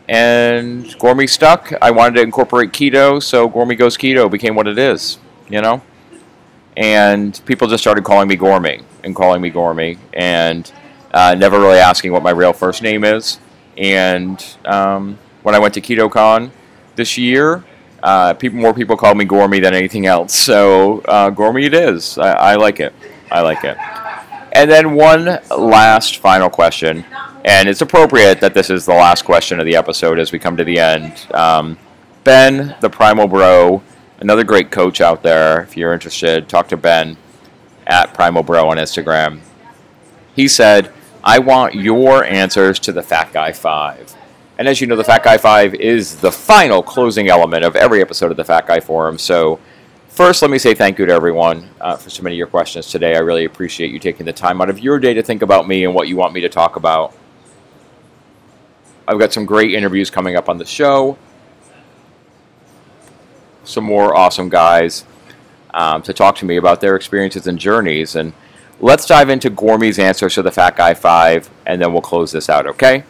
and 0.09 0.85
Gormy 0.85 1.29
stuck. 1.29 1.73
I 1.81 1.91
wanted 1.91 2.17
to 2.17 2.23
incorporate 2.23 2.73
keto, 2.73 3.23
so 3.23 3.49
Gormy 3.49 3.79
Goes 3.79 3.97
Keto 3.97 4.31
became 4.31 4.55
what 4.55 4.67
it 4.67 4.79
is, 4.79 5.19
you 5.49 5.61
know? 5.61 5.83
And 6.77 7.41
people 7.45 7.69
just 7.69 7.83
started 7.83 8.05
calling 8.05 8.29
me 8.29 8.37
Gormy 8.37 8.83
and 9.05 9.15
calling 9.15 9.43
me 9.43 9.51
Gormy 9.51 9.99
and 10.13 10.71
uh, 11.13 11.35
never 11.35 11.61
really 11.61 11.79
asking 11.79 12.13
what 12.13 12.23
my 12.23 12.31
real 12.31 12.53
first 12.53 12.83
name 12.83 13.05
is. 13.05 13.39
And 13.77 14.43
um, 14.65 15.19
when 15.43 15.55
I 15.55 15.59
went 15.59 15.75
to 15.75 15.81
KetoCon 15.81 16.51
this 16.97 17.19
year, 17.19 17.65
uh, 18.03 18.35
people, 18.35 18.59
more 18.59 18.75
people 18.75 18.97
call 18.97 19.15
me 19.15 19.25
Gormy 19.25 19.63
than 19.63 19.75
anything 19.75 20.07
else. 20.07 20.35
So 20.35 21.01
uh, 21.03 21.31
Gormy 21.31 21.67
it 21.67 21.75
is. 21.75 22.19
I, 22.19 22.33
I 22.33 22.55
like 22.57 22.81
it. 22.81 22.93
I 23.31 23.41
like 23.41 23.65
it. 23.65 23.77
And 24.55 24.71
then 24.71 24.93
one 24.93 25.39
last 25.51 26.19
final 26.19 26.51
question, 26.51 27.07
and 27.45 27.69
it's 27.69 27.81
appropriate 27.81 28.41
that 28.41 28.53
this 28.53 28.69
is 28.69 28.85
the 28.85 28.93
last 28.93 29.25
question 29.25 29.59
of 29.59 29.65
the 29.65 29.77
episode 29.77 30.19
as 30.19 30.31
we 30.31 30.39
come 30.39 30.57
to 30.59 30.65
the 30.65 30.79
end. 30.79 31.27
Um, 31.33 31.79
ben, 32.25 32.77
the 32.81 32.91
Primal 32.91 33.29
Bro, 33.29 33.83
another 34.21 34.45
great 34.45 34.71
coach 34.71 35.01
out 35.01 35.23
there. 35.23 35.63
If 35.63 35.77
you're 35.77 35.95
interested, 35.95 36.49
talk 36.49 36.69
to 36.69 36.77
Ben 36.77 37.17
at 37.87 38.13
Primal 38.13 38.43
Bro 38.43 38.69
on 38.69 38.77
Instagram. 38.77 39.41
He 40.37 40.49
said, 40.49 40.93
I 41.25 41.39
want 41.39 41.75
your 41.75 42.25
answers 42.25 42.79
to 42.81 42.93
the 42.93 43.03
Fat 43.03 43.33
Guy 43.33 43.53
5. 43.53 44.15
And 44.59 44.69
as 44.69 44.81
you 44.81 44.87
know, 44.87 44.97
the 44.97 45.05
Fat 45.05 45.23
Guy 45.23 45.39
5 45.39 45.75
is 45.75 46.17
the 46.17 46.31
final 46.31 46.83
closing 46.83 47.29
element 47.29 47.65
of 47.65 47.75
every 47.75 48.01
episode 48.01 48.31
of 48.31 48.37
the 48.37 48.45
Fat 48.45 48.67
Guy 48.67 48.81
Forum. 48.81 49.19
So 49.19 49.59
First, 50.13 50.43
let 50.43 50.51
me 50.51 50.59
say 50.59 50.75
thank 50.75 50.99
you 50.99 51.07
to 51.07 51.13
everyone 51.15 51.71
uh, 51.81 51.97
for 51.97 52.11
submitting 52.11 52.37
your 52.37 52.47
questions 52.47 52.89
today. 52.89 53.17
I 53.17 53.21
really 53.21 53.47
appreciate 53.47 53.93
you 53.93 53.99
taking 53.99 54.27
the 54.27 54.33
time 54.35 54.61
out 54.61 54.69
of 54.69 54.79
your 54.79 54.99
day 54.99 55.15
to 55.15 55.23
think 55.23 55.41
about 55.41 55.67
me 55.67 55.87
and 55.87 55.95
what 55.95 56.07
you 56.07 56.17
want 56.17 56.35
me 56.35 56.43
to 56.43 56.51
talk 56.51 56.77
about. 56.77 57.17
I've 59.09 59.19
got 59.19 59.33
some 59.33 59.47
great 59.47 59.73
interviews 59.73 60.11
coming 60.11 60.37
up 60.37 60.51
on 60.51 60.59
the 60.59 60.67
show, 60.67 61.17
some 63.65 63.85
more 63.85 64.15
awesome 64.15 64.51
guys 64.51 65.07
um, 65.73 66.03
to 66.03 66.13
talk 66.13 66.37
to 66.37 66.45
me 66.45 66.59
about 66.59 66.83
their 66.83 66.95
experiences 66.95 67.47
and 67.47 67.59
journeys. 67.59 68.15
And 68.15 68.35
let's 68.81 69.07
dive 69.07 69.31
into 69.31 69.49
Gormy's 69.49 69.99
answers 69.99 70.35
to 70.35 70.43
the 70.43 70.53
Fat 70.53 70.77
Guy 70.77 70.93
5, 70.93 71.49
and 71.65 71.81
then 71.81 71.91
we'll 71.91 72.03
close 72.03 72.33
this 72.33 72.51
out, 72.51 72.67
okay? 72.67 73.05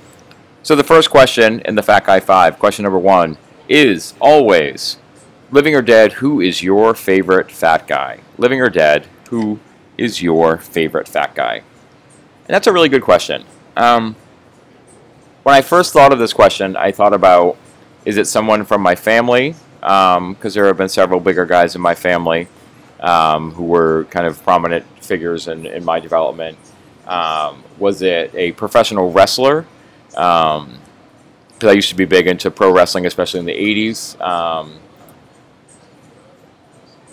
So, 0.65 0.77
the 0.77 0.85
first 0.85 1.11
question 1.11 1.59
in 1.65 1.75
the 1.75 1.83
Fat 1.83 2.05
Guy 2.05 2.21
5, 2.21 2.61
question 2.61 2.85
number 2.85 2.99
one, 2.99 3.37
is 3.69 4.15
always 4.21 4.97
living 5.51 5.75
or 5.75 5.83
dead, 5.83 6.13
who 6.13 6.41
is 6.41 6.63
your 6.63 6.95
favorite 6.95 7.51
fat 7.51 7.89
guy? 7.89 8.21
Living 8.39 8.61
or 8.61 8.71
dead, 8.71 9.09
who 9.31 9.59
is 9.99 10.23
your 10.23 10.59
favorite 10.59 11.09
fat 11.09 11.35
guy? 11.35 11.55
And 11.55 12.55
that's 12.55 12.69
a 12.69 12.73
really 12.73 12.89
good 12.89 13.03
question. 13.03 13.45
Um, 13.77 14.15
when 15.43 15.57
I 15.57 15.63
first 15.63 15.93
thought 15.93 16.13
of 16.13 16.21
this 16.21 16.33
question, 16.33 16.77
I 16.77 16.93
thought 16.93 17.13
about 17.13 17.57
is 18.05 18.17
it 18.17 18.29
someone 18.29 18.65
from 18.65 18.83
my 18.83 18.95
family? 18.95 19.57
Because 19.81 20.17
um, 20.17 20.37
there 20.53 20.67
have 20.67 20.77
been 20.77 20.89
several 20.89 21.19
bigger 21.19 21.45
guys 21.45 21.75
in 21.75 21.83
my 21.83 21.97
family 21.97 22.47
um, 23.01 23.51
who 23.51 23.65
were 23.65 24.05
kind 24.11 24.27
of 24.29 24.41
prominent 24.45 24.87
figures 25.05 25.49
in, 25.49 25.67
in 25.67 25.85
my 25.85 25.99
development. 25.99 26.57
Um, 27.09 27.65
was 27.79 28.01
it 28.03 28.33
a 28.37 28.53
professional 28.53 29.11
wrestler? 29.11 29.67
Because 30.13 30.65
um, 30.65 31.69
I 31.69 31.73
used 31.73 31.89
to 31.89 31.95
be 31.95 32.05
big 32.05 32.27
into 32.27 32.51
pro 32.51 32.73
wrestling, 32.73 33.07
especially 33.07 33.41
in 33.41 33.47
the 33.47 33.55
80s. 33.55 34.21
Um, 34.21 34.79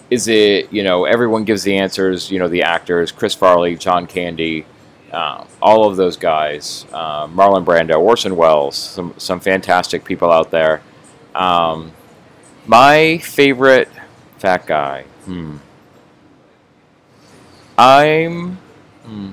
is 0.09 0.27
it 0.27 0.71
you 0.73 0.83
know 0.83 1.05
everyone 1.05 1.43
gives 1.43 1.63
the 1.63 1.77
answers 1.77 2.31
you 2.31 2.39
know 2.39 2.47
the 2.47 2.63
actors 2.63 3.11
chris 3.11 3.33
farley 3.35 3.75
john 3.75 4.07
candy 4.07 4.65
uh, 5.11 5.43
all 5.61 5.89
of 5.89 5.97
those 5.97 6.17
guys 6.17 6.85
uh, 6.93 7.27
marlon 7.27 7.65
brando 7.65 7.99
orson 7.99 8.35
welles 8.35 8.75
some, 8.75 9.13
some 9.17 9.39
fantastic 9.39 10.03
people 10.03 10.31
out 10.31 10.51
there 10.51 10.81
um, 11.35 11.91
my 12.65 13.17
favorite 13.19 13.89
fat 14.37 14.65
guy 14.65 15.03
hmm 15.25 15.57
i'm 17.77 18.57
hmm. 19.05 19.31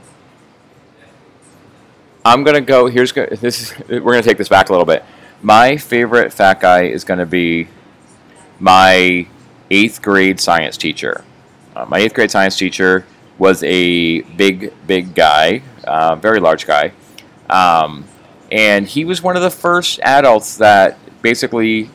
I'm 2.26 2.44
gonna 2.44 2.60
go 2.60 2.86
here's 2.86 3.12
this 3.12 3.72
is, 3.72 3.88
we're 3.88 4.12
gonna 4.12 4.22
take 4.22 4.38
this 4.38 4.48
back 4.48 4.68
a 4.68 4.72
little 4.72 4.86
bit 4.86 5.04
my 5.42 5.76
favorite 5.76 6.32
fat 6.32 6.60
guy 6.60 6.84
is 6.84 7.04
gonna 7.04 7.26
be 7.26 7.68
my 8.58 9.26
eighth 9.70 10.02
grade 10.02 10.40
science 10.40 10.76
teacher. 10.76 11.24
Uh, 11.74 11.84
my 11.86 11.98
eighth 11.98 12.14
grade 12.14 12.30
science 12.30 12.56
teacher 12.56 13.06
was 13.38 13.62
a 13.64 14.22
big, 14.22 14.72
big 14.86 15.14
guy, 15.14 15.62
uh, 15.84 16.16
very 16.16 16.40
large 16.40 16.66
guy. 16.66 16.92
Um, 17.50 18.06
and 18.50 18.86
he 18.86 19.04
was 19.04 19.22
one 19.22 19.36
of 19.36 19.42
the 19.42 19.50
first 19.50 20.00
adults 20.00 20.56
that 20.56 20.98
basically 21.20 21.90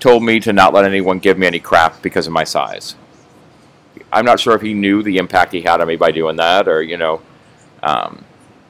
told 0.00 0.22
me 0.22 0.40
to 0.40 0.52
not 0.52 0.72
let 0.72 0.84
anyone 0.84 1.18
give 1.18 1.38
me 1.38 1.46
any 1.46 1.58
crap 1.58 2.00
because 2.02 2.26
of 2.26 2.32
my 2.32 2.44
size. 2.44 2.94
I'm 4.12 4.24
not 4.24 4.40
sure 4.40 4.54
if 4.54 4.62
he 4.62 4.72
knew 4.72 5.02
the 5.02 5.18
impact 5.18 5.52
he 5.52 5.62
had 5.62 5.80
on 5.80 5.88
me 5.88 5.96
by 5.96 6.12
doing 6.12 6.36
that 6.36 6.68
or, 6.68 6.82
you 6.82 6.96
know, 6.96 7.20
um, 7.82 8.24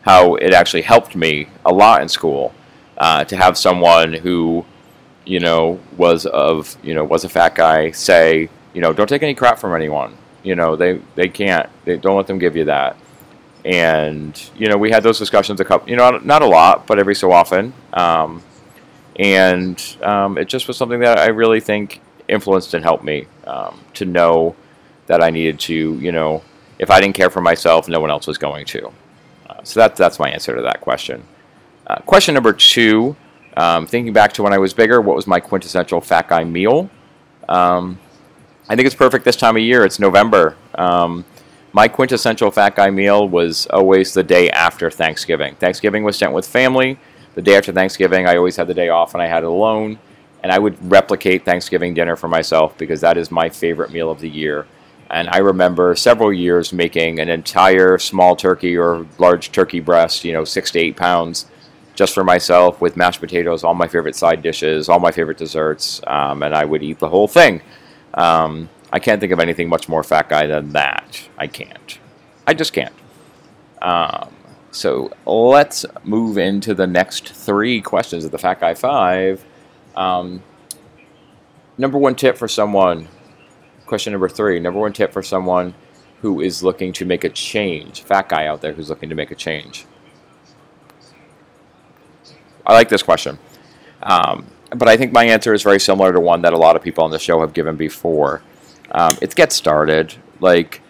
how 0.06 0.36
it 0.36 0.54
actually 0.54 0.82
helped 0.82 1.14
me 1.14 1.48
a 1.66 1.72
lot 1.72 2.00
in 2.00 2.08
school 2.08 2.54
uh, 2.96 3.24
to 3.24 3.36
have 3.36 3.58
someone 3.58 4.14
who 4.14 4.64
you 5.26 5.40
know, 5.40 5.78
was 5.96 6.24
of, 6.24 6.76
you 6.82 6.94
know, 6.94 7.04
was 7.04 7.24
a 7.24 7.28
fat 7.28 7.54
guy 7.54 7.90
say, 7.90 8.48
you 8.72 8.80
know, 8.80 8.92
don't 8.92 9.08
take 9.08 9.22
any 9.22 9.34
crap 9.34 9.58
from 9.58 9.74
anyone. 9.74 10.16
You 10.42 10.54
know, 10.54 10.76
they, 10.76 11.00
they 11.16 11.28
can't, 11.28 11.68
they 11.84 11.96
don't 11.96 12.16
let 12.16 12.28
them 12.28 12.38
give 12.38 12.56
you 12.56 12.64
that. 12.66 12.96
And, 13.64 14.50
you 14.56 14.68
know, 14.68 14.76
we 14.76 14.92
had 14.92 15.02
those 15.02 15.18
discussions 15.18 15.60
a 15.60 15.64
couple, 15.64 15.90
you 15.90 15.96
know, 15.96 16.18
not 16.18 16.42
a 16.42 16.46
lot, 16.46 16.86
but 16.86 17.00
every 17.00 17.16
so 17.16 17.32
often. 17.32 17.74
Um, 17.92 18.42
and 19.16 19.96
um, 20.02 20.38
it 20.38 20.48
just 20.48 20.68
was 20.68 20.76
something 20.76 21.00
that 21.00 21.18
I 21.18 21.26
really 21.26 21.60
think 21.60 22.00
influenced 22.28 22.74
and 22.74 22.84
helped 22.84 23.02
me 23.02 23.26
um, 23.46 23.80
to 23.94 24.04
know 24.04 24.54
that 25.06 25.22
I 25.22 25.30
needed 25.30 25.58
to, 25.60 25.74
you 25.74 26.12
know, 26.12 26.42
if 26.78 26.90
I 26.90 27.00
didn't 27.00 27.16
care 27.16 27.30
for 27.30 27.40
myself, 27.40 27.88
no 27.88 27.98
one 27.98 28.10
else 28.10 28.28
was 28.28 28.38
going 28.38 28.66
to. 28.66 28.92
So 29.62 29.80
that's 29.80 29.98
that's 29.98 30.18
my 30.18 30.30
answer 30.30 30.54
to 30.54 30.62
that 30.62 30.80
question. 30.80 31.22
Uh, 31.86 31.96
question 32.00 32.34
number 32.34 32.52
two. 32.52 33.16
Um, 33.56 33.86
thinking 33.86 34.12
back 34.12 34.32
to 34.34 34.42
when 34.42 34.52
I 34.52 34.58
was 34.58 34.74
bigger, 34.74 35.00
what 35.00 35.16
was 35.16 35.26
my 35.26 35.40
quintessential 35.40 36.00
fat 36.00 36.28
guy 36.28 36.44
meal? 36.44 36.90
Um, 37.48 37.98
I 38.68 38.76
think 38.76 38.86
it's 38.86 38.94
perfect 38.94 39.24
this 39.24 39.36
time 39.36 39.56
of 39.56 39.62
year. 39.62 39.84
It's 39.84 39.98
November. 39.98 40.56
Um, 40.74 41.24
my 41.72 41.88
quintessential 41.88 42.50
fat 42.50 42.74
guy 42.74 42.90
meal 42.90 43.28
was 43.28 43.66
always 43.66 44.12
the 44.12 44.22
day 44.22 44.50
after 44.50 44.90
Thanksgiving. 44.90 45.54
Thanksgiving 45.56 46.04
was 46.04 46.16
spent 46.16 46.32
with 46.32 46.46
family. 46.46 46.98
The 47.34 47.42
day 47.42 47.56
after 47.56 47.72
Thanksgiving, 47.72 48.26
I 48.26 48.36
always 48.36 48.56
had 48.56 48.66
the 48.66 48.74
day 48.74 48.88
off 48.88 49.14
and 49.14 49.22
I 49.22 49.26
had 49.26 49.42
it 49.42 49.46
alone. 49.46 49.98
And 50.42 50.52
I 50.52 50.58
would 50.58 50.76
replicate 50.90 51.44
Thanksgiving 51.44 51.94
dinner 51.94 52.16
for 52.16 52.28
myself 52.28 52.76
because 52.78 53.00
that 53.02 53.16
is 53.16 53.30
my 53.30 53.48
favorite 53.48 53.90
meal 53.90 54.10
of 54.10 54.20
the 54.20 54.28
year. 54.28 54.66
And 55.10 55.28
I 55.30 55.38
remember 55.38 55.94
several 55.94 56.32
years 56.32 56.72
making 56.72 57.20
an 57.20 57.28
entire 57.28 57.98
small 57.98 58.34
turkey 58.34 58.76
or 58.76 59.06
large 59.18 59.52
turkey 59.52 59.80
breast, 59.80 60.24
you 60.24 60.32
know, 60.32 60.44
six 60.44 60.70
to 60.72 60.80
eight 60.80 60.96
pounds, 60.96 61.46
just 61.94 62.14
for 62.14 62.24
myself 62.24 62.80
with 62.80 62.96
mashed 62.96 63.20
potatoes, 63.20 63.64
all 63.64 63.74
my 63.74 63.88
favorite 63.88 64.16
side 64.16 64.42
dishes, 64.42 64.88
all 64.88 64.98
my 64.98 65.10
favorite 65.10 65.38
desserts, 65.38 66.00
um, 66.06 66.42
and 66.42 66.54
I 66.54 66.64
would 66.64 66.82
eat 66.82 66.98
the 66.98 67.08
whole 67.08 67.28
thing. 67.28 67.62
Um, 68.14 68.68
I 68.92 68.98
can't 68.98 69.20
think 69.20 69.32
of 69.32 69.40
anything 69.40 69.68
much 69.68 69.88
more 69.88 70.02
fat 70.02 70.28
guy 70.28 70.46
than 70.46 70.70
that. 70.70 71.28
I 71.38 71.46
can't. 71.46 71.98
I 72.46 72.54
just 72.54 72.72
can't. 72.72 72.94
Um, 73.82 74.34
so 74.70 75.10
let's 75.24 75.86
move 76.04 76.38
into 76.38 76.74
the 76.74 76.86
next 76.86 77.32
three 77.32 77.80
questions 77.80 78.24
of 78.24 78.30
the 78.30 78.38
Fat 78.38 78.60
Guy 78.60 78.74
Five. 78.74 79.44
Um, 79.94 80.42
number 81.78 81.96
one 81.98 82.14
tip 82.14 82.36
for 82.36 82.48
someone 82.48 83.08
question 83.86 84.12
number 84.12 84.28
three 84.28 84.58
number 84.60 84.80
one 84.80 84.92
tip 84.92 85.12
for 85.12 85.22
someone 85.22 85.74
who 86.22 86.40
is 86.40 86.62
looking 86.62 86.92
to 86.92 87.04
make 87.04 87.24
a 87.24 87.28
change 87.28 88.02
fat 88.02 88.28
guy 88.28 88.46
out 88.46 88.60
there 88.60 88.72
who's 88.72 88.88
looking 88.90 89.08
to 89.08 89.14
make 89.14 89.30
a 89.30 89.34
change. 89.34 89.86
I 92.66 92.74
like 92.74 92.88
this 92.88 93.02
question 93.02 93.38
um, 94.02 94.46
but 94.70 94.88
i 94.88 94.96
think 94.96 95.12
my 95.12 95.24
answer 95.24 95.54
is 95.54 95.62
very 95.62 95.80
similar 95.80 96.12
to 96.12 96.20
one 96.20 96.42
that 96.42 96.52
a 96.52 96.56
lot 96.56 96.76
of 96.76 96.82
people 96.82 97.04
on 97.04 97.10
the 97.10 97.18
show 97.18 97.40
have 97.40 97.52
given 97.52 97.76
before. 97.76 98.42
Um, 98.90 99.16
it's 99.22 99.34
get 99.34 99.52
started 99.52 100.14
like 100.40 100.82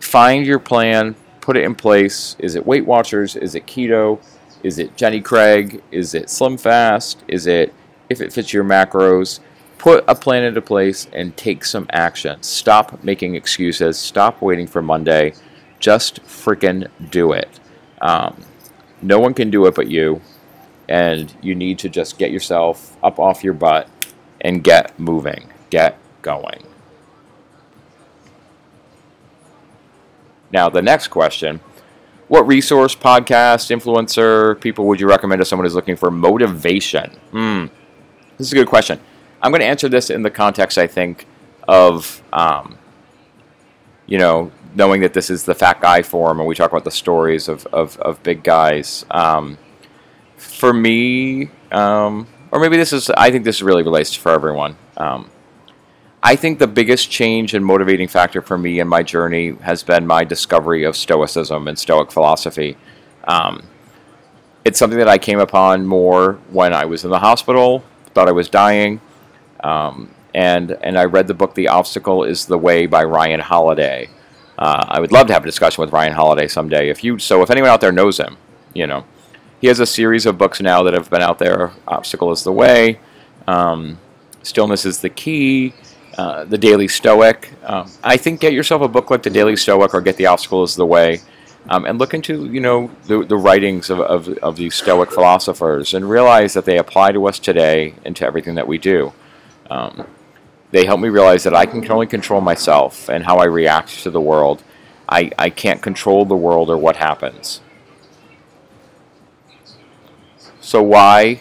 find 0.00 0.46
your 0.46 0.58
plan 0.58 1.14
put 1.40 1.56
it 1.56 1.64
in 1.64 1.74
place. 1.74 2.36
Is 2.38 2.54
it 2.54 2.64
weight 2.64 2.86
watchers? 2.86 3.34
Is 3.34 3.54
it 3.54 3.66
keto? 3.66 4.22
Is 4.62 4.78
it 4.78 4.96
jenny 4.96 5.20
craig? 5.20 5.82
Is 5.90 6.14
it 6.14 6.30
slim 6.30 6.56
fast? 6.56 7.24
Is 7.26 7.46
it 7.46 7.74
if 8.08 8.20
it 8.20 8.32
fits 8.32 8.52
your 8.52 8.62
macros 8.62 9.40
put 9.80 10.04
a 10.06 10.14
plan 10.14 10.44
into 10.44 10.60
place 10.60 11.08
and 11.14 11.34
take 11.38 11.64
some 11.64 11.86
action. 11.90 12.42
Stop 12.42 13.02
making 13.02 13.34
excuses. 13.34 13.98
Stop 13.98 14.42
waiting 14.42 14.66
for 14.66 14.82
Monday. 14.82 15.32
Just 15.78 16.22
freaking 16.24 16.86
do 17.10 17.32
it. 17.32 17.48
Um, 18.02 18.44
no 19.00 19.18
one 19.18 19.32
can 19.32 19.48
do 19.48 19.64
it 19.64 19.74
but 19.74 19.88
you. 19.88 20.20
And 20.86 21.34
you 21.40 21.54
need 21.54 21.78
to 21.78 21.88
just 21.88 22.18
get 22.18 22.30
yourself 22.30 22.94
up 23.02 23.18
off 23.18 23.42
your 23.42 23.54
butt 23.54 23.88
and 24.42 24.62
get 24.62 24.98
moving. 24.98 25.50
Get 25.70 25.96
going. 26.20 26.62
Now, 30.52 30.68
the 30.68 30.82
next 30.82 31.08
question 31.08 31.60
What 32.28 32.46
resource, 32.46 32.94
podcast, 32.94 33.74
influencer, 33.74 34.60
people 34.60 34.86
would 34.88 35.00
you 35.00 35.08
recommend 35.08 35.40
to 35.40 35.46
someone 35.46 35.64
who's 35.64 35.74
looking 35.74 35.96
for 35.96 36.10
motivation? 36.10 37.12
Hmm. 37.30 37.66
This 38.36 38.48
is 38.48 38.52
a 38.52 38.56
good 38.56 38.68
question. 38.68 39.00
I'm 39.42 39.50
going 39.50 39.60
to 39.60 39.66
answer 39.66 39.88
this 39.88 40.10
in 40.10 40.22
the 40.22 40.30
context, 40.30 40.78
I 40.78 40.86
think, 40.86 41.26
of 41.66 42.22
um, 42.32 42.78
you 44.06 44.18
know 44.18 44.52
knowing 44.74 45.00
that 45.00 45.14
this 45.14 45.30
is 45.30 45.44
the 45.44 45.54
Fat 45.54 45.80
Guy 45.80 46.02
Forum 46.02 46.38
and 46.38 46.48
we 46.48 46.54
talk 46.54 46.70
about 46.70 46.84
the 46.84 46.90
stories 46.90 47.48
of 47.48 47.66
of, 47.66 47.96
of 47.98 48.22
big 48.22 48.42
guys. 48.42 49.04
Um, 49.10 49.58
for 50.36 50.72
me, 50.72 51.50
um, 51.70 52.26
or 52.50 52.58
maybe 52.60 52.76
this 52.76 52.92
is, 52.92 53.10
I 53.10 53.30
think 53.30 53.44
this 53.44 53.62
really 53.62 53.82
relates 53.82 54.14
for 54.14 54.32
everyone. 54.32 54.76
Um, 54.96 55.30
I 56.22 56.36
think 56.36 56.58
the 56.58 56.66
biggest 56.66 57.10
change 57.10 57.54
and 57.54 57.64
motivating 57.64 58.08
factor 58.08 58.42
for 58.42 58.58
me 58.58 58.80
in 58.80 58.88
my 58.88 59.02
journey 59.02 59.54
has 59.56 59.82
been 59.82 60.06
my 60.06 60.24
discovery 60.24 60.84
of 60.84 60.96
Stoicism 60.96 61.68
and 61.68 61.78
Stoic 61.78 62.10
philosophy. 62.10 62.76
Um, 63.24 63.62
it's 64.64 64.78
something 64.78 64.98
that 64.98 65.08
I 65.08 65.18
came 65.18 65.40
upon 65.40 65.86
more 65.86 66.34
when 66.50 66.74
I 66.74 66.84
was 66.84 67.04
in 67.04 67.10
the 67.10 67.18
hospital, 67.18 67.84
thought 68.12 68.28
I 68.28 68.32
was 68.32 68.48
dying, 68.48 69.00
um, 69.62 70.14
and 70.34 70.72
and 70.82 70.98
I 70.98 71.04
read 71.04 71.26
the 71.26 71.34
book 71.34 71.54
The 71.54 71.68
Obstacle 71.68 72.24
Is 72.24 72.46
the 72.46 72.58
Way 72.58 72.86
by 72.86 73.04
Ryan 73.04 73.40
Holiday. 73.40 74.08
Uh, 74.58 74.84
I 74.88 75.00
would 75.00 75.12
love 75.12 75.26
to 75.28 75.32
have 75.32 75.42
a 75.42 75.46
discussion 75.46 75.80
with 75.82 75.92
Ryan 75.92 76.12
Holiday 76.12 76.46
someday. 76.46 76.90
If 76.90 77.02
you 77.02 77.18
so, 77.18 77.42
if 77.42 77.50
anyone 77.50 77.70
out 77.70 77.80
there 77.80 77.92
knows 77.92 78.18
him, 78.18 78.36
you 78.74 78.86
know, 78.86 79.04
he 79.60 79.66
has 79.68 79.80
a 79.80 79.86
series 79.86 80.26
of 80.26 80.38
books 80.38 80.60
now 80.60 80.82
that 80.82 80.94
have 80.94 81.10
been 81.10 81.22
out 81.22 81.38
there. 81.38 81.72
Obstacle 81.88 82.30
is 82.32 82.44
the 82.44 82.52
way. 82.52 82.98
Um, 83.46 83.98
Stillness 84.42 84.86
is 84.86 85.00
the 85.00 85.10
key. 85.10 85.74
Uh, 86.18 86.44
the 86.44 86.58
Daily 86.58 86.88
Stoic. 86.88 87.50
Um, 87.62 87.90
I 88.02 88.16
think 88.16 88.40
get 88.40 88.52
yourself 88.52 88.82
a 88.82 88.88
book 88.88 89.10
like 89.10 89.22
the 89.22 89.30
Daily 89.30 89.56
Stoic 89.56 89.94
or 89.94 90.00
get 90.00 90.16
The 90.16 90.26
Obstacle 90.26 90.62
is 90.64 90.74
the 90.74 90.84
Way. 90.84 91.20
Um, 91.68 91.84
and 91.84 91.98
look 91.98 92.14
into 92.14 92.46
you 92.46 92.60
know 92.60 92.90
the, 93.04 93.24
the 93.24 93.36
writings 93.36 93.90
of, 93.90 94.00
of, 94.00 94.28
of 94.38 94.56
these 94.56 94.74
Stoic 94.74 95.12
philosophers 95.12 95.94
and 95.94 96.10
realize 96.10 96.52
that 96.54 96.64
they 96.64 96.78
apply 96.78 97.12
to 97.12 97.26
us 97.26 97.38
today 97.38 97.94
and 98.04 98.16
to 98.16 98.26
everything 98.26 98.54
that 98.56 98.66
we 98.66 98.76
do. 98.76 99.12
Um, 99.70 100.06
they 100.72 100.84
help 100.84 101.00
me 101.00 101.08
realize 101.08 101.44
that 101.44 101.54
I 101.54 101.66
can 101.66 101.88
only 101.90 102.06
control 102.06 102.40
myself 102.40 103.08
and 103.08 103.24
how 103.24 103.38
I 103.38 103.44
react 103.44 104.02
to 104.02 104.10
the 104.10 104.20
world. 104.20 104.62
I, 105.08 105.30
I 105.38 105.50
can't 105.50 105.80
control 105.80 106.24
the 106.24 106.36
world 106.36 106.70
or 106.70 106.76
what 106.76 106.96
happens. 106.96 107.60
So, 110.60 110.82
why 110.82 111.40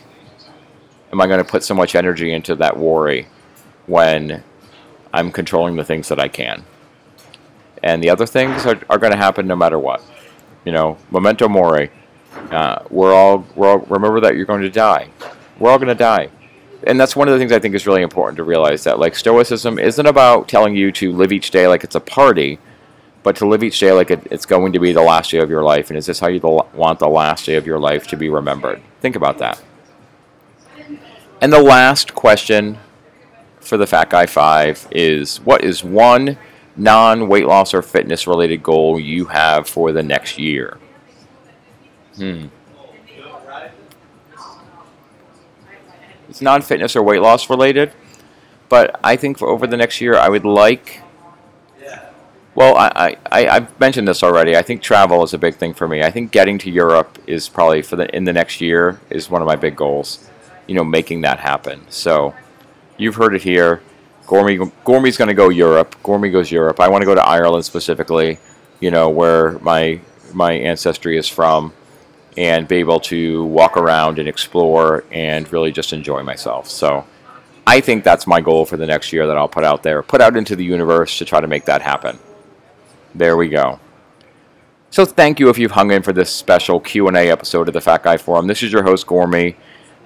am 1.12 1.22
I 1.22 1.28
going 1.28 1.44
to 1.44 1.50
put 1.50 1.64
so 1.64 1.76
much 1.76 1.94
energy 1.94 2.32
into 2.32 2.56
that 2.56 2.78
worry 2.78 3.28
when 3.86 4.44
I'm 5.14 5.32
controlling 5.32 5.76
the 5.76 5.84
things 5.84 6.08
that 6.08 6.20
I 6.20 6.28
can? 6.28 6.66
And 7.84 8.04
the 8.04 8.10
other 8.10 8.26
things 8.26 8.66
are, 8.66 8.80
are 8.90 8.98
going 8.98 9.12
to 9.12 9.18
happen 9.18 9.46
no 9.46 9.56
matter 9.56 9.78
what. 9.78 10.02
You 10.66 10.72
know, 10.72 10.98
memento 11.12 11.48
mori. 11.48 11.92
Uh, 12.52 12.84
we're 12.90 13.14
all, 13.14 13.46
we're 13.56 13.70
all, 13.70 13.80
remember 13.80 14.20
that 14.22 14.36
you're 14.36 14.46
going 14.46 14.62
to 14.62 14.70
die. 14.70 15.10
We're 15.60 15.72
all 15.72 15.78
going 15.78 15.90
to 15.90 15.96
die 15.96 16.30
and 16.84 17.00
that's 17.00 17.16
one 17.16 17.28
of 17.28 17.34
the 17.34 17.40
things 17.40 17.52
I 17.52 17.60
think 17.60 17.76
is 17.76 17.86
really 17.86 18.02
important 18.02 18.38
to 18.38 18.44
realize 18.44 18.84
that 18.86 19.00
like 19.00 19.16
stoicism 19.16 19.80
isn't 19.80 20.06
about 20.06 20.48
telling 20.48 20.76
you 20.76 20.92
to 20.94 21.12
live 21.12 21.32
each 21.32 21.52
day 21.52 21.68
like 21.68 21.84
it's 21.84 21.96
a 21.96 22.00
party, 22.00 22.60
but 23.24 23.36
to 23.38 23.48
live 23.48 23.64
each 23.64 23.80
day 23.80 23.92
like 23.92 24.12
it, 24.12 24.26
it's 24.32 24.46
going 24.46 24.72
to 24.74 24.80
be 24.80 24.94
the 24.94 25.02
last 25.02 25.32
day 25.32 25.40
of 25.40 25.50
your 25.50 25.64
life. 25.64 25.90
And 25.90 25.98
is 25.98 26.06
this 26.06 26.20
how 26.20 26.28
you 26.28 26.40
want 26.40 27.00
the 27.00 27.10
last 27.10 27.46
day 27.46 27.56
of 27.56 27.66
your 27.66 27.80
life 27.80 28.08
to 28.08 28.18
be 28.18 28.30
remembered? 28.30 28.82
Think 29.02 29.16
about 29.16 29.38
that. 29.40 29.62
And 31.42 31.52
the 31.54 31.62
last 31.62 32.16
question 32.16 32.78
for 33.60 33.78
the 33.78 33.88
Fat 33.88 34.10
Guy 34.10 34.26
5 34.26 34.88
is 34.92 35.38
what 35.42 35.64
is 35.64 35.84
one 35.84 36.38
non 36.76 37.28
weight 37.28 37.46
loss 37.46 37.74
or 37.74 37.82
fitness 37.82 38.26
related 38.26 38.64
goal 38.64 39.00
you 39.00 39.26
have 39.26 39.68
for 39.68 39.92
the 39.92 40.04
next 40.04 40.38
year? 40.38 40.78
Hmm. 42.16 42.48
It's 46.40 46.44
non 46.46 46.62
fitness 46.62 46.96
or 46.96 47.04
weight 47.04 47.22
loss 47.22 47.50
related. 47.50 47.92
But 48.70 48.98
I 49.04 49.18
think 49.18 49.38
for 49.38 49.50
over 49.50 49.68
the 49.68 49.76
next 49.76 50.00
year, 50.00 50.16
I 50.16 50.30
would 50.30 50.46
like. 50.46 51.02
Well, 52.56 52.78
I, 52.78 53.18
I, 53.30 53.48
I've 53.48 53.80
mentioned 53.80 54.08
this 54.08 54.24
already. 54.24 54.56
I 54.56 54.62
think 54.62 54.82
travel 54.82 55.22
is 55.24 55.34
a 55.34 55.38
big 55.38 55.56
thing 55.56 55.74
for 55.74 55.88
me. 55.88 56.02
I 56.02 56.12
think 56.12 56.32
getting 56.32 56.58
to 56.60 56.72
Europe 56.72 57.20
is 57.28 57.50
probably 57.50 57.82
for 57.82 57.98
the 57.98 58.14
in 58.16 58.24
the 58.24 58.32
next 58.32 58.62
year 58.62 59.02
is 59.10 59.30
one 59.30 59.42
of 59.42 59.48
my 59.48 59.58
big 59.58 59.76
goals. 59.76 60.30
You 60.66 60.76
know, 60.76 60.84
making 60.86 61.22
that 61.22 61.40
happen. 61.40 61.82
So, 61.90 62.34
you've 62.98 63.16
heard 63.16 63.36
it 63.36 63.44
here. 63.44 63.82
Gormy 64.26 64.72
Gormy's 64.86 65.18
going 65.18 65.28
to 65.28 65.34
go 65.34 65.50
Europe. 65.50 65.98
Gormy 66.04 66.32
goes 66.32 66.52
Europe. 66.52 66.80
I 66.80 66.88
want 66.88 67.02
to 67.02 67.06
go 67.06 67.16
to 67.16 67.26
Ireland 67.26 67.66
specifically. 67.66 68.40
You 68.80 68.92
know, 68.92 69.10
where 69.10 69.60
my 69.60 70.00
my 70.34 70.54
ancestry 70.54 71.18
is 71.18 71.28
from 71.28 71.74
and 72.40 72.70
be 72.70 72.78
able 72.78 73.02
to 73.02 73.44
walk 73.44 73.76
around 73.76 74.18
and 74.18 74.30
explore 74.30 75.04
and 75.12 75.52
really 75.52 75.74
just 75.74 75.92
enjoy 75.92 76.24
myself. 76.24 76.70
So 76.70 77.06
I 77.68 77.82
think 77.82 78.06
that's 78.06 78.26
my 78.26 78.40
goal 78.40 78.66
for 78.66 78.78
the 78.78 78.88
next 78.88 79.12
year 79.12 79.28
that 79.28 79.36
I'll 79.36 79.50
put 79.50 79.66
out 79.66 79.84
there, 79.84 80.02
put 80.02 80.22
out 80.22 80.38
into 80.38 80.56
the 80.56 80.64
universe 80.64 81.18
to 81.18 81.26
try 81.26 81.42
to 81.42 81.48
make 81.48 81.66
that 81.66 81.82
happen. 81.82 82.18
There 83.14 83.36
we 83.36 83.50
go. 83.50 83.82
So 84.90 85.04
thank 85.04 85.42
you 85.42 85.50
if 85.50 85.58
you've 85.58 85.72
hung 85.72 85.92
in 85.92 86.02
for 86.02 86.14
this 86.14 86.30
special 86.30 86.80
Q&A 86.80 87.30
episode 87.30 87.68
of 87.68 87.74
the 87.74 87.82
Fat 87.82 88.04
Guy 88.04 88.16
Forum. 88.16 88.48
This 88.48 88.64
is 88.64 88.72
your 88.72 88.84
host 88.84 89.06
Gormy. 89.06 89.58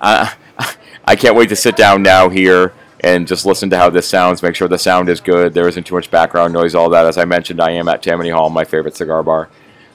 Uh, 0.02 0.28
I 1.06 1.16
can't 1.16 1.36
wait 1.36 1.50
to 1.50 1.56
sit 1.56 1.76
down 1.76 2.02
now 2.02 2.30
here 2.30 2.74
and 3.02 3.28
just 3.28 3.46
listen 3.46 3.70
to 3.70 3.78
how 3.78 3.92
this 3.92 4.10
sounds. 4.10 4.42
Make 4.42 4.56
sure 4.56 4.68
the 4.68 4.80
sound 4.80 5.08
is 5.08 5.22
good. 5.22 5.54
There 5.54 5.68
isn't 5.68 5.84
too 5.84 5.94
much 5.94 6.10
background 6.10 6.52
noise. 6.52 6.74
All 6.74 6.90
that. 6.90 7.06
As 7.06 7.20
I 7.20 7.26
mentioned, 7.26 7.62
I 7.62 7.72
am 7.72 7.88
at 7.88 8.02
Tammany 8.02 8.32
Hall, 8.32 8.50
my 8.50 8.64
favorite 8.64 8.96
cigar 8.96 9.22
bar. 9.22 9.50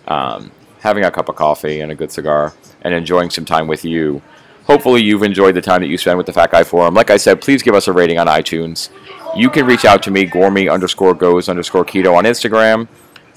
Um, 0.07 0.53
having 0.81 1.05
a 1.05 1.11
cup 1.11 1.29
of 1.29 1.37
coffee 1.37 1.81
and 1.81 1.91
a 1.91 1.95
good 1.95 2.13
cigar 2.13 2.55
and 2.83 2.95
enjoying 2.95 3.31
some 3.31 3.45
time 3.45 3.67
with 3.67 3.85
you. 3.85 4.23
Hopefully, 4.65 5.03
you've 5.03 5.23
enjoyed 5.23 5.55
the 5.55 5.63
time 5.63 5.81
that 5.81 5.89
you 5.89 5.97
spend 5.97 6.19
with 6.19 6.27
the 6.27 6.33
Fat 6.33 6.51
Guy 6.51 6.63
Forum. 6.63 6.95
Like 6.95 7.11
I 7.11 7.17
said, 7.17 7.41
please 7.41 7.63
give 7.63 7.75
us 7.75 7.89
a 7.89 7.93
rating 7.93 8.19
on 8.19 8.27
iTunes. 8.27 8.91
You 9.35 9.49
can 9.49 9.67
reach 9.67 9.85
out 9.85 10.03
to 10.03 10.11
me, 10.11 10.27
Gormy 10.27 10.71
underscore 10.71 11.15
goes 11.15 11.49
underscore 11.49 11.85
keto 11.85 12.15
on 12.17 12.25
Instagram. 12.25 12.87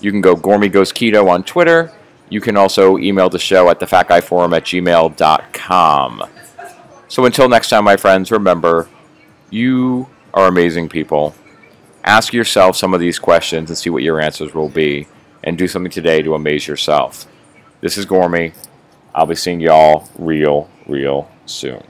You 0.01 0.11
can 0.11 0.21
go 0.21 0.35
Gormy 0.35 0.71
goes 0.71 0.91
keto 0.91 1.29
on 1.29 1.43
Twitter. 1.43 1.91
You 2.29 2.41
can 2.41 2.57
also 2.57 2.97
email 2.97 3.29
the 3.29 3.39
show 3.39 3.69
at 3.69 3.79
thefatguyforum 3.79 4.55
at 4.55 4.63
gmail.com. 4.63 6.23
So 7.07 7.25
until 7.25 7.49
next 7.49 7.69
time, 7.69 7.83
my 7.83 7.97
friends, 7.97 8.31
remember, 8.31 8.87
you 9.49 10.09
are 10.33 10.47
amazing 10.47 10.89
people. 10.89 11.35
Ask 12.03 12.33
yourself 12.33 12.77
some 12.77 12.93
of 12.93 12.99
these 12.99 13.19
questions 13.19 13.69
and 13.69 13.77
see 13.77 13.89
what 13.89 14.01
your 14.01 14.19
answers 14.19 14.53
will 14.53 14.69
be, 14.69 15.07
and 15.43 15.57
do 15.57 15.67
something 15.67 15.91
today 15.91 16.21
to 16.21 16.33
amaze 16.33 16.67
yourself. 16.67 17.27
This 17.81 17.97
is 17.97 18.05
Gormy. 18.05 18.53
I'll 19.15 19.25
be 19.25 19.33
seeing 19.33 19.59
y'all 19.59 20.07
real, 20.19 20.69
real 20.85 21.27
soon. 21.47 21.81